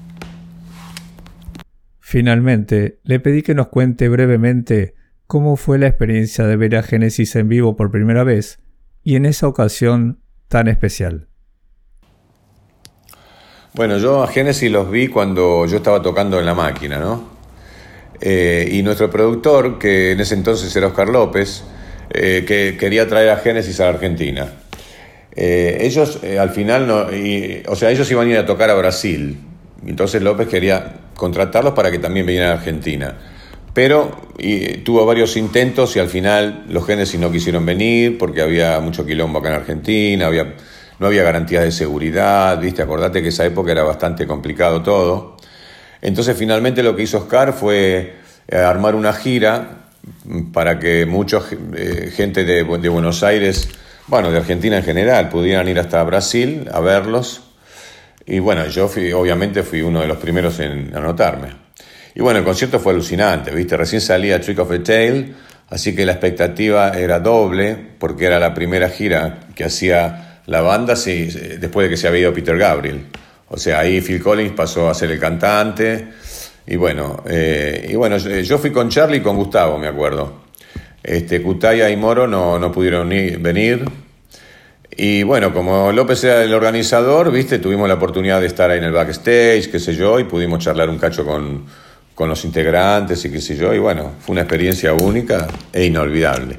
Finalmente, 2.00 2.98
le 3.04 3.20
pedí 3.20 3.42
que 3.42 3.54
nos 3.54 3.68
cuente 3.68 4.08
brevemente 4.08 4.94
cómo 5.26 5.56
fue 5.56 5.78
la 5.78 5.86
experiencia 5.86 6.46
de 6.46 6.56
ver 6.56 6.76
a 6.76 6.82
Genesis 6.82 7.36
en 7.36 7.48
vivo 7.48 7.76
por 7.76 7.90
primera 7.90 8.24
vez, 8.24 8.58
y 9.04 9.16
en 9.16 9.26
esa 9.26 9.48
ocasión 9.48 10.22
tan 10.48 10.68
especial. 10.68 11.28
Bueno, 13.74 13.96
yo 13.96 14.22
a 14.22 14.28
Genesis 14.28 14.70
los 14.70 14.90
vi 14.90 15.08
cuando 15.08 15.64
yo 15.64 15.78
estaba 15.78 16.02
tocando 16.02 16.38
en 16.38 16.44
la 16.44 16.52
máquina, 16.52 16.98
¿no? 16.98 17.26
Eh, 18.20 18.68
y 18.70 18.82
nuestro 18.82 19.10
productor, 19.10 19.78
que 19.78 20.12
en 20.12 20.20
ese 20.20 20.34
entonces 20.34 20.76
era 20.76 20.88
Oscar 20.88 21.08
López, 21.08 21.64
eh, 22.10 22.44
que 22.46 22.76
quería 22.78 23.08
traer 23.08 23.30
a 23.30 23.38
Genesis 23.38 23.80
a 23.80 23.84
la 23.84 23.90
Argentina. 23.90 24.46
Eh, 25.34 25.78
ellos 25.80 26.20
al 26.38 26.50
final, 26.50 26.86
no, 26.86 27.06
o 27.66 27.74
sea, 27.74 27.90
ellos 27.90 28.10
iban 28.10 28.28
a 28.28 28.30
ir 28.32 28.36
a 28.36 28.44
tocar 28.44 28.68
a 28.68 28.74
Brasil. 28.74 29.38
Entonces 29.86 30.20
López 30.20 30.48
quería 30.48 30.96
contratarlos 31.16 31.72
para 31.72 31.90
que 31.90 31.98
también 31.98 32.26
vinieran 32.26 32.50
a 32.50 32.54
Argentina. 32.56 33.16
Pero 33.72 34.28
tuvo 34.84 35.06
varios 35.06 35.34
intentos 35.38 35.96
y 35.96 35.98
al 35.98 36.08
final 36.08 36.66
los 36.68 36.86
Genesis 36.86 37.18
no 37.18 37.32
quisieron 37.32 37.64
venir 37.64 38.18
porque 38.18 38.42
había 38.42 38.78
mucho 38.80 39.06
quilombo 39.06 39.38
acá 39.38 39.48
en 39.48 39.54
Argentina, 39.54 40.26
había, 40.26 40.56
no 41.02 41.08
había 41.08 41.24
garantías 41.24 41.64
de 41.64 41.72
seguridad, 41.72 42.58
¿viste? 42.58 42.80
Acordate 42.80 43.22
que 43.22 43.28
esa 43.28 43.44
época 43.44 43.72
era 43.72 43.82
bastante 43.82 44.26
complicado 44.26 44.82
todo. 44.82 45.36
Entonces 46.00 46.36
finalmente 46.36 46.82
lo 46.82 46.96
que 46.96 47.02
hizo 47.02 47.18
Oscar 47.18 47.52
fue 47.52 48.14
eh, 48.48 48.56
armar 48.56 48.94
una 48.94 49.12
gira 49.12 49.88
para 50.52 50.78
que 50.78 51.04
mucha 51.04 51.40
gente 51.40 52.44
de, 52.44 52.62
Buenos 52.62 53.22
Aires 53.22 53.68
bueno, 54.06 54.30
de 54.30 54.38
Argentina 54.38 54.76
en 54.76 54.84
general, 54.84 55.28
pudieran 55.28 55.68
ir 55.68 55.78
hasta 55.78 56.02
Brasil 56.02 56.68
a 56.72 56.80
verlos. 56.80 57.42
Y 58.26 58.38
bueno, 58.38 58.66
yo 58.66 58.86
obviamente 58.86 59.62
fui 59.62 59.82
uno 59.82 60.00
de 60.00 60.06
los 60.06 60.18
primeros 60.18 60.60
en 60.60 60.94
anotarme. 60.94 61.48
Y 62.14 62.20
bueno, 62.20 62.40
el 62.40 62.44
concierto 62.44 62.78
fue 62.78 62.92
alucinante, 62.92 63.50
¿viste? 63.52 63.76
Recién 63.76 64.00
salía 64.00 64.40
Trick 64.40 64.58
of 64.58 64.70
a 64.70 64.82
Tail, 64.82 65.34
así 65.70 65.94
que 65.94 66.04
la 66.04 66.12
expectativa 66.12 66.90
era 66.90 67.20
doble, 67.20 67.76
porque 67.98 68.26
era 68.26 68.38
la 68.38 68.54
primera 68.54 68.88
gira 68.88 69.40
que 69.54 69.64
hacía 69.64 70.31
la 70.46 70.60
banda 70.60 70.96
sí, 70.96 71.26
después 71.58 71.86
de 71.86 71.90
que 71.90 71.96
se 71.96 72.08
había 72.08 72.22
ido 72.22 72.34
Peter 72.34 72.56
Gabriel. 72.56 73.06
O 73.48 73.56
sea, 73.56 73.80
ahí 73.80 74.00
Phil 74.00 74.22
Collins 74.22 74.52
pasó 74.52 74.88
a 74.88 74.94
ser 74.94 75.10
el 75.10 75.18
cantante. 75.18 76.08
Y 76.66 76.76
bueno, 76.76 77.22
eh, 77.28 77.88
y 77.90 77.94
bueno 77.96 78.16
yo 78.16 78.58
fui 78.58 78.70
con 78.70 78.88
Charlie 78.88 79.18
y 79.18 79.20
con 79.20 79.36
Gustavo, 79.36 79.78
me 79.78 79.88
acuerdo. 79.88 80.42
Este, 81.02 81.42
Cutaya 81.42 81.90
y 81.90 81.96
Moro 81.96 82.26
no, 82.26 82.58
no 82.58 82.70
pudieron 82.72 83.08
venir. 83.08 83.84
Y 84.96 85.22
bueno, 85.22 85.52
como 85.52 85.90
López 85.90 86.22
era 86.24 86.42
el 86.44 86.52
organizador, 86.52 87.32
viste, 87.32 87.58
tuvimos 87.58 87.88
la 87.88 87.94
oportunidad 87.94 88.40
de 88.40 88.46
estar 88.46 88.70
ahí 88.70 88.78
en 88.78 88.84
el 88.84 88.92
backstage, 88.92 89.70
qué 89.70 89.80
sé 89.80 89.94
yo, 89.94 90.20
y 90.20 90.24
pudimos 90.24 90.62
charlar 90.62 90.90
un 90.90 90.98
cacho 90.98 91.24
con, 91.24 91.64
con 92.14 92.28
los 92.28 92.44
integrantes 92.44 93.24
y 93.24 93.32
qué 93.32 93.40
sé 93.40 93.56
yo, 93.56 93.72
y 93.72 93.78
bueno, 93.78 94.12
fue 94.20 94.34
una 94.34 94.42
experiencia 94.42 94.92
única 94.92 95.46
e 95.72 95.86
inolvidable. 95.86 96.58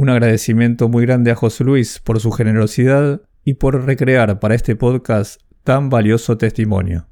Un 0.00 0.10
agradecimiento 0.10 0.88
muy 0.88 1.04
grande 1.06 1.32
a 1.32 1.34
José 1.34 1.64
Luis 1.64 1.98
por 1.98 2.20
su 2.20 2.30
generosidad 2.30 3.20
y 3.44 3.54
por 3.54 3.84
recrear 3.84 4.38
para 4.38 4.54
este 4.54 4.76
podcast 4.76 5.40
tan 5.64 5.90
valioso 5.90 6.38
testimonio. 6.38 7.08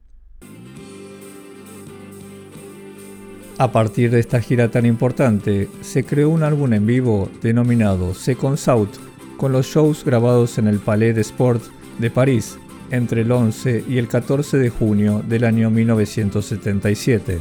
A 3.58 3.72
partir 3.72 4.12
de 4.12 4.20
esta 4.20 4.40
gira 4.40 4.70
tan 4.70 4.86
importante, 4.86 5.68
se 5.80 6.04
creó 6.04 6.30
un 6.30 6.44
álbum 6.44 6.74
en 6.74 6.86
vivo 6.86 7.28
denominado 7.42 8.14
Second 8.14 8.56
South, 8.56 8.94
con 9.36 9.50
los 9.50 9.66
shows 9.66 10.04
grabados 10.04 10.56
en 10.58 10.68
el 10.68 10.78
Palais 10.78 11.12
des 11.12 11.26
Sports 11.26 11.68
de 11.98 12.12
París 12.12 12.56
entre 12.92 13.22
el 13.22 13.32
11 13.32 13.82
y 13.88 13.98
el 13.98 14.06
14 14.06 14.58
de 14.58 14.70
junio 14.70 15.24
del 15.26 15.42
año 15.42 15.70
1977. 15.70 17.40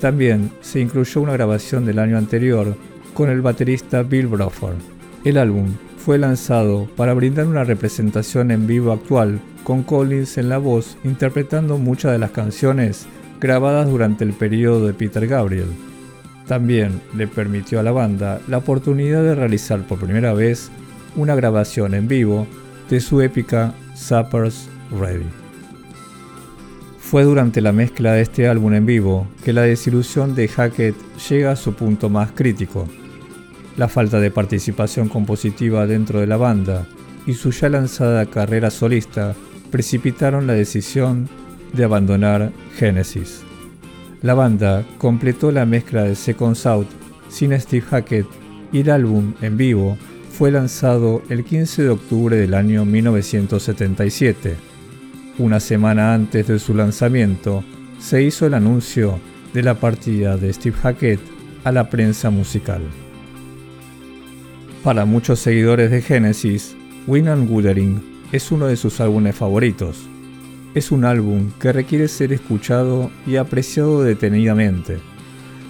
También 0.00 0.52
se 0.60 0.78
incluyó 0.78 1.22
una 1.22 1.32
grabación 1.32 1.84
del 1.84 1.98
año 1.98 2.16
anterior 2.16 2.76
con 3.14 3.30
el 3.30 3.42
baterista 3.42 4.02
Bill 4.02 4.26
Bruford. 4.26 4.76
El 5.24 5.38
álbum 5.38 5.68
fue 5.98 6.18
lanzado 6.18 6.88
para 6.96 7.14
brindar 7.14 7.46
una 7.46 7.64
representación 7.64 8.50
en 8.50 8.66
vivo 8.66 8.92
actual, 8.92 9.40
con 9.64 9.82
Collins 9.82 10.38
en 10.38 10.48
la 10.48 10.58
voz 10.58 10.96
interpretando 11.04 11.76
muchas 11.76 12.12
de 12.12 12.18
las 12.18 12.30
canciones 12.30 13.06
grabadas 13.40 13.88
durante 13.88 14.24
el 14.24 14.32
periodo 14.32 14.86
de 14.86 14.94
Peter 14.94 15.26
Gabriel. 15.26 15.68
También 16.46 17.00
le 17.14 17.28
permitió 17.28 17.80
a 17.80 17.82
la 17.82 17.92
banda 17.92 18.40
la 18.48 18.58
oportunidad 18.58 19.22
de 19.22 19.34
realizar 19.34 19.86
por 19.86 20.00
primera 20.00 20.32
vez 20.32 20.70
una 21.16 21.34
grabación 21.34 21.94
en 21.94 22.08
vivo 22.08 22.46
de 22.88 23.00
su 23.00 23.20
épica 23.20 23.74
Supper's 23.94 24.68
Ready. 24.90 25.26
Fue 26.98 27.24
durante 27.24 27.60
la 27.60 27.72
mezcla 27.72 28.12
de 28.12 28.22
este 28.22 28.48
álbum 28.48 28.72
en 28.72 28.86
vivo 28.86 29.26
que 29.44 29.52
la 29.52 29.62
desilusión 29.62 30.34
de 30.34 30.48
Hackett 30.48 30.94
llega 31.28 31.52
a 31.52 31.56
su 31.56 31.74
punto 31.74 32.08
más 32.08 32.30
crítico. 32.32 32.88
La 33.76 33.88
falta 33.88 34.20
de 34.20 34.30
participación 34.30 35.08
compositiva 35.08 35.86
dentro 35.86 36.20
de 36.20 36.26
la 36.26 36.36
banda 36.36 36.86
y 37.26 37.34
su 37.34 37.50
ya 37.50 37.68
lanzada 37.68 38.26
carrera 38.26 38.70
solista 38.70 39.34
precipitaron 39.70 40.46
la 40.46 40.54
decisión 40.54 41.28
de 41.72 41.84
abandonar 41.84 42.52
Genesis. 42.76 43.42
La 44.22 44.34
banda 44.34 44.84
completó 44.98 45.50
la 45.50 45.64
mezcla 45.64 46.02
de 46.02 46.14
Second 46.14 46.56
South 46.56 46.88
sin 47.28 47.58
Steve 47.58 47.86
Hackett 47.88 48.26
y 48.72 48.80
el 48.80 48.90
álbum 48.90 49.34
en 49.40 49.56
vivo 49.56 49.96
fue 50.30 50.50
lanzado 50.50 51.22
el 51.28 51.44
15 51.44 51.82
de 51.84 51.88
octubre 51.90 52.36
del 52.36 52.54
año 52.54 52.84
1977. 52.84 54.56
Una 55.38 55.60
semana 55.60 56.14
antes 56.14 56.46
de 56.48 56.58
su 56.58 56.74
lanzamiento, 56.74 57.64
se 57.98 58.22
hizo 58.22 58.46
el 58.46 58.54
anuncio 58.54 59.18
de 59.52 59.62
la 59.62 59.74
partida 59.74 60.36
de 60.36 60.52
Steve 60.52 60.76
Hackett 60.82 61.20
a 61.64 61.72
la 61.72 61.90
prensa 61.90 62.30
musical. 62.30 62.82
Para 64.84 65.04
muchos 65.04 65.40
seguidores 65.40 65.90
de 65.90 66.00
Genesis, 66.00 66.74
Win 67.06 67.28
and 67.28 67.50
Wuthering 67.50 68.02
es 68.32 68.50
uno 68.50 68.66
de 68.66 68.78
sus 68.78 68.98
álbumes 69.02 69.36
favoritos. 69.36 70.08
Es 70.74 70.90
un 70.90 71.04
álbum 71.04 71.50
que 71.60 71.70
requiere 71.70 72.08
ser 72.08 72.32
escuchado 72.32 73.10
y 73.26 73.36
apreciado 73.36 74.02
detenidamente. 74.02 74.96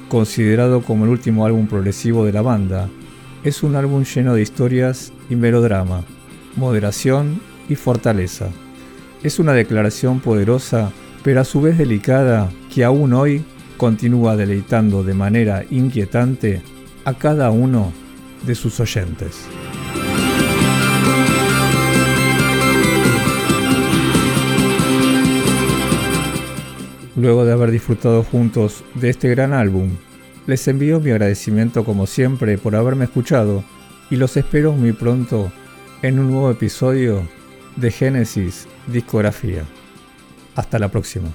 Considerado 0.09 0.83
como 0.83 1.07
el 1.07 1.11
último 1.11 1.45
álbum 1.45 1.67
progresivo 1.67 2.25
de 2.25 2.33
la 2.33 2.43
banda, 2.43 2.89
es 3.43 3.65
un 3.65 3.75
álbum 3.75 4.05
lleno 4.05 4.35
de 4.35 4.43
historias 4.43 5.13
y 5.29 5.35
melodrama, 5.35 6.05
moderación 6.55 7.41
y 7.69 7.75
fortaleza. 7.75 8.47
Es 9.25 9.41
una 9.41 9.55
declaración 9.55 10.21
poderosa, 10.21 10.93
pero 11.25 11.41
a 11.41 11.45
su 11.45 11.61
vez 11.61 11.79
delicada, 11.79 12.49
que 12.73 12.85
aún 12.85 13.13
hoy 13.15 13.43
continúa 13.77 14.37
deleitando 14.37 15.03
de 15.03 15.15
manera 15.15 15.65
inquietante 15.69 16.63
a 17.05 17.15
cada 17.15 17.51
uno 17.51 17.93
de 18.43 18.55
sus 18.55 18.81
oyentes. 18.81 19.47
Luego 27.17 27.45
de 27.45 27.53
haber 27.53 27.71
disfrutado 27.71 28.23
juntos 28.23 28.83
de 28.95 29.11
este 29.11 29.29
gran 29.29 29.53
álbum, 29.53 29.91
les 30.47 30.67
envío 30.69 31.01
mi 31.01 31.11
agradecimiento 31.11 31.85
como 31.85 32.07
siempre 32.07 32.57
por 32.57 32.75
haberme 32.75 33.05
escuchado 33.05 33.63
y 34.11 34.17
los 34.17 34.37
espero 34.37 34.73
muy 34.73 34.93
pronto 34.93 35.53
en 36.03 36.19
un 36.19 36.31
nuevo 36.31 36.51
episodio 36.51 37.29
de 37.77 37.91
Génesis 37.91 38.67
Discografía. 38.87 39.65
Hasta 40.55 40.79
la 40.79 40.89
próxima. 40.89 41.29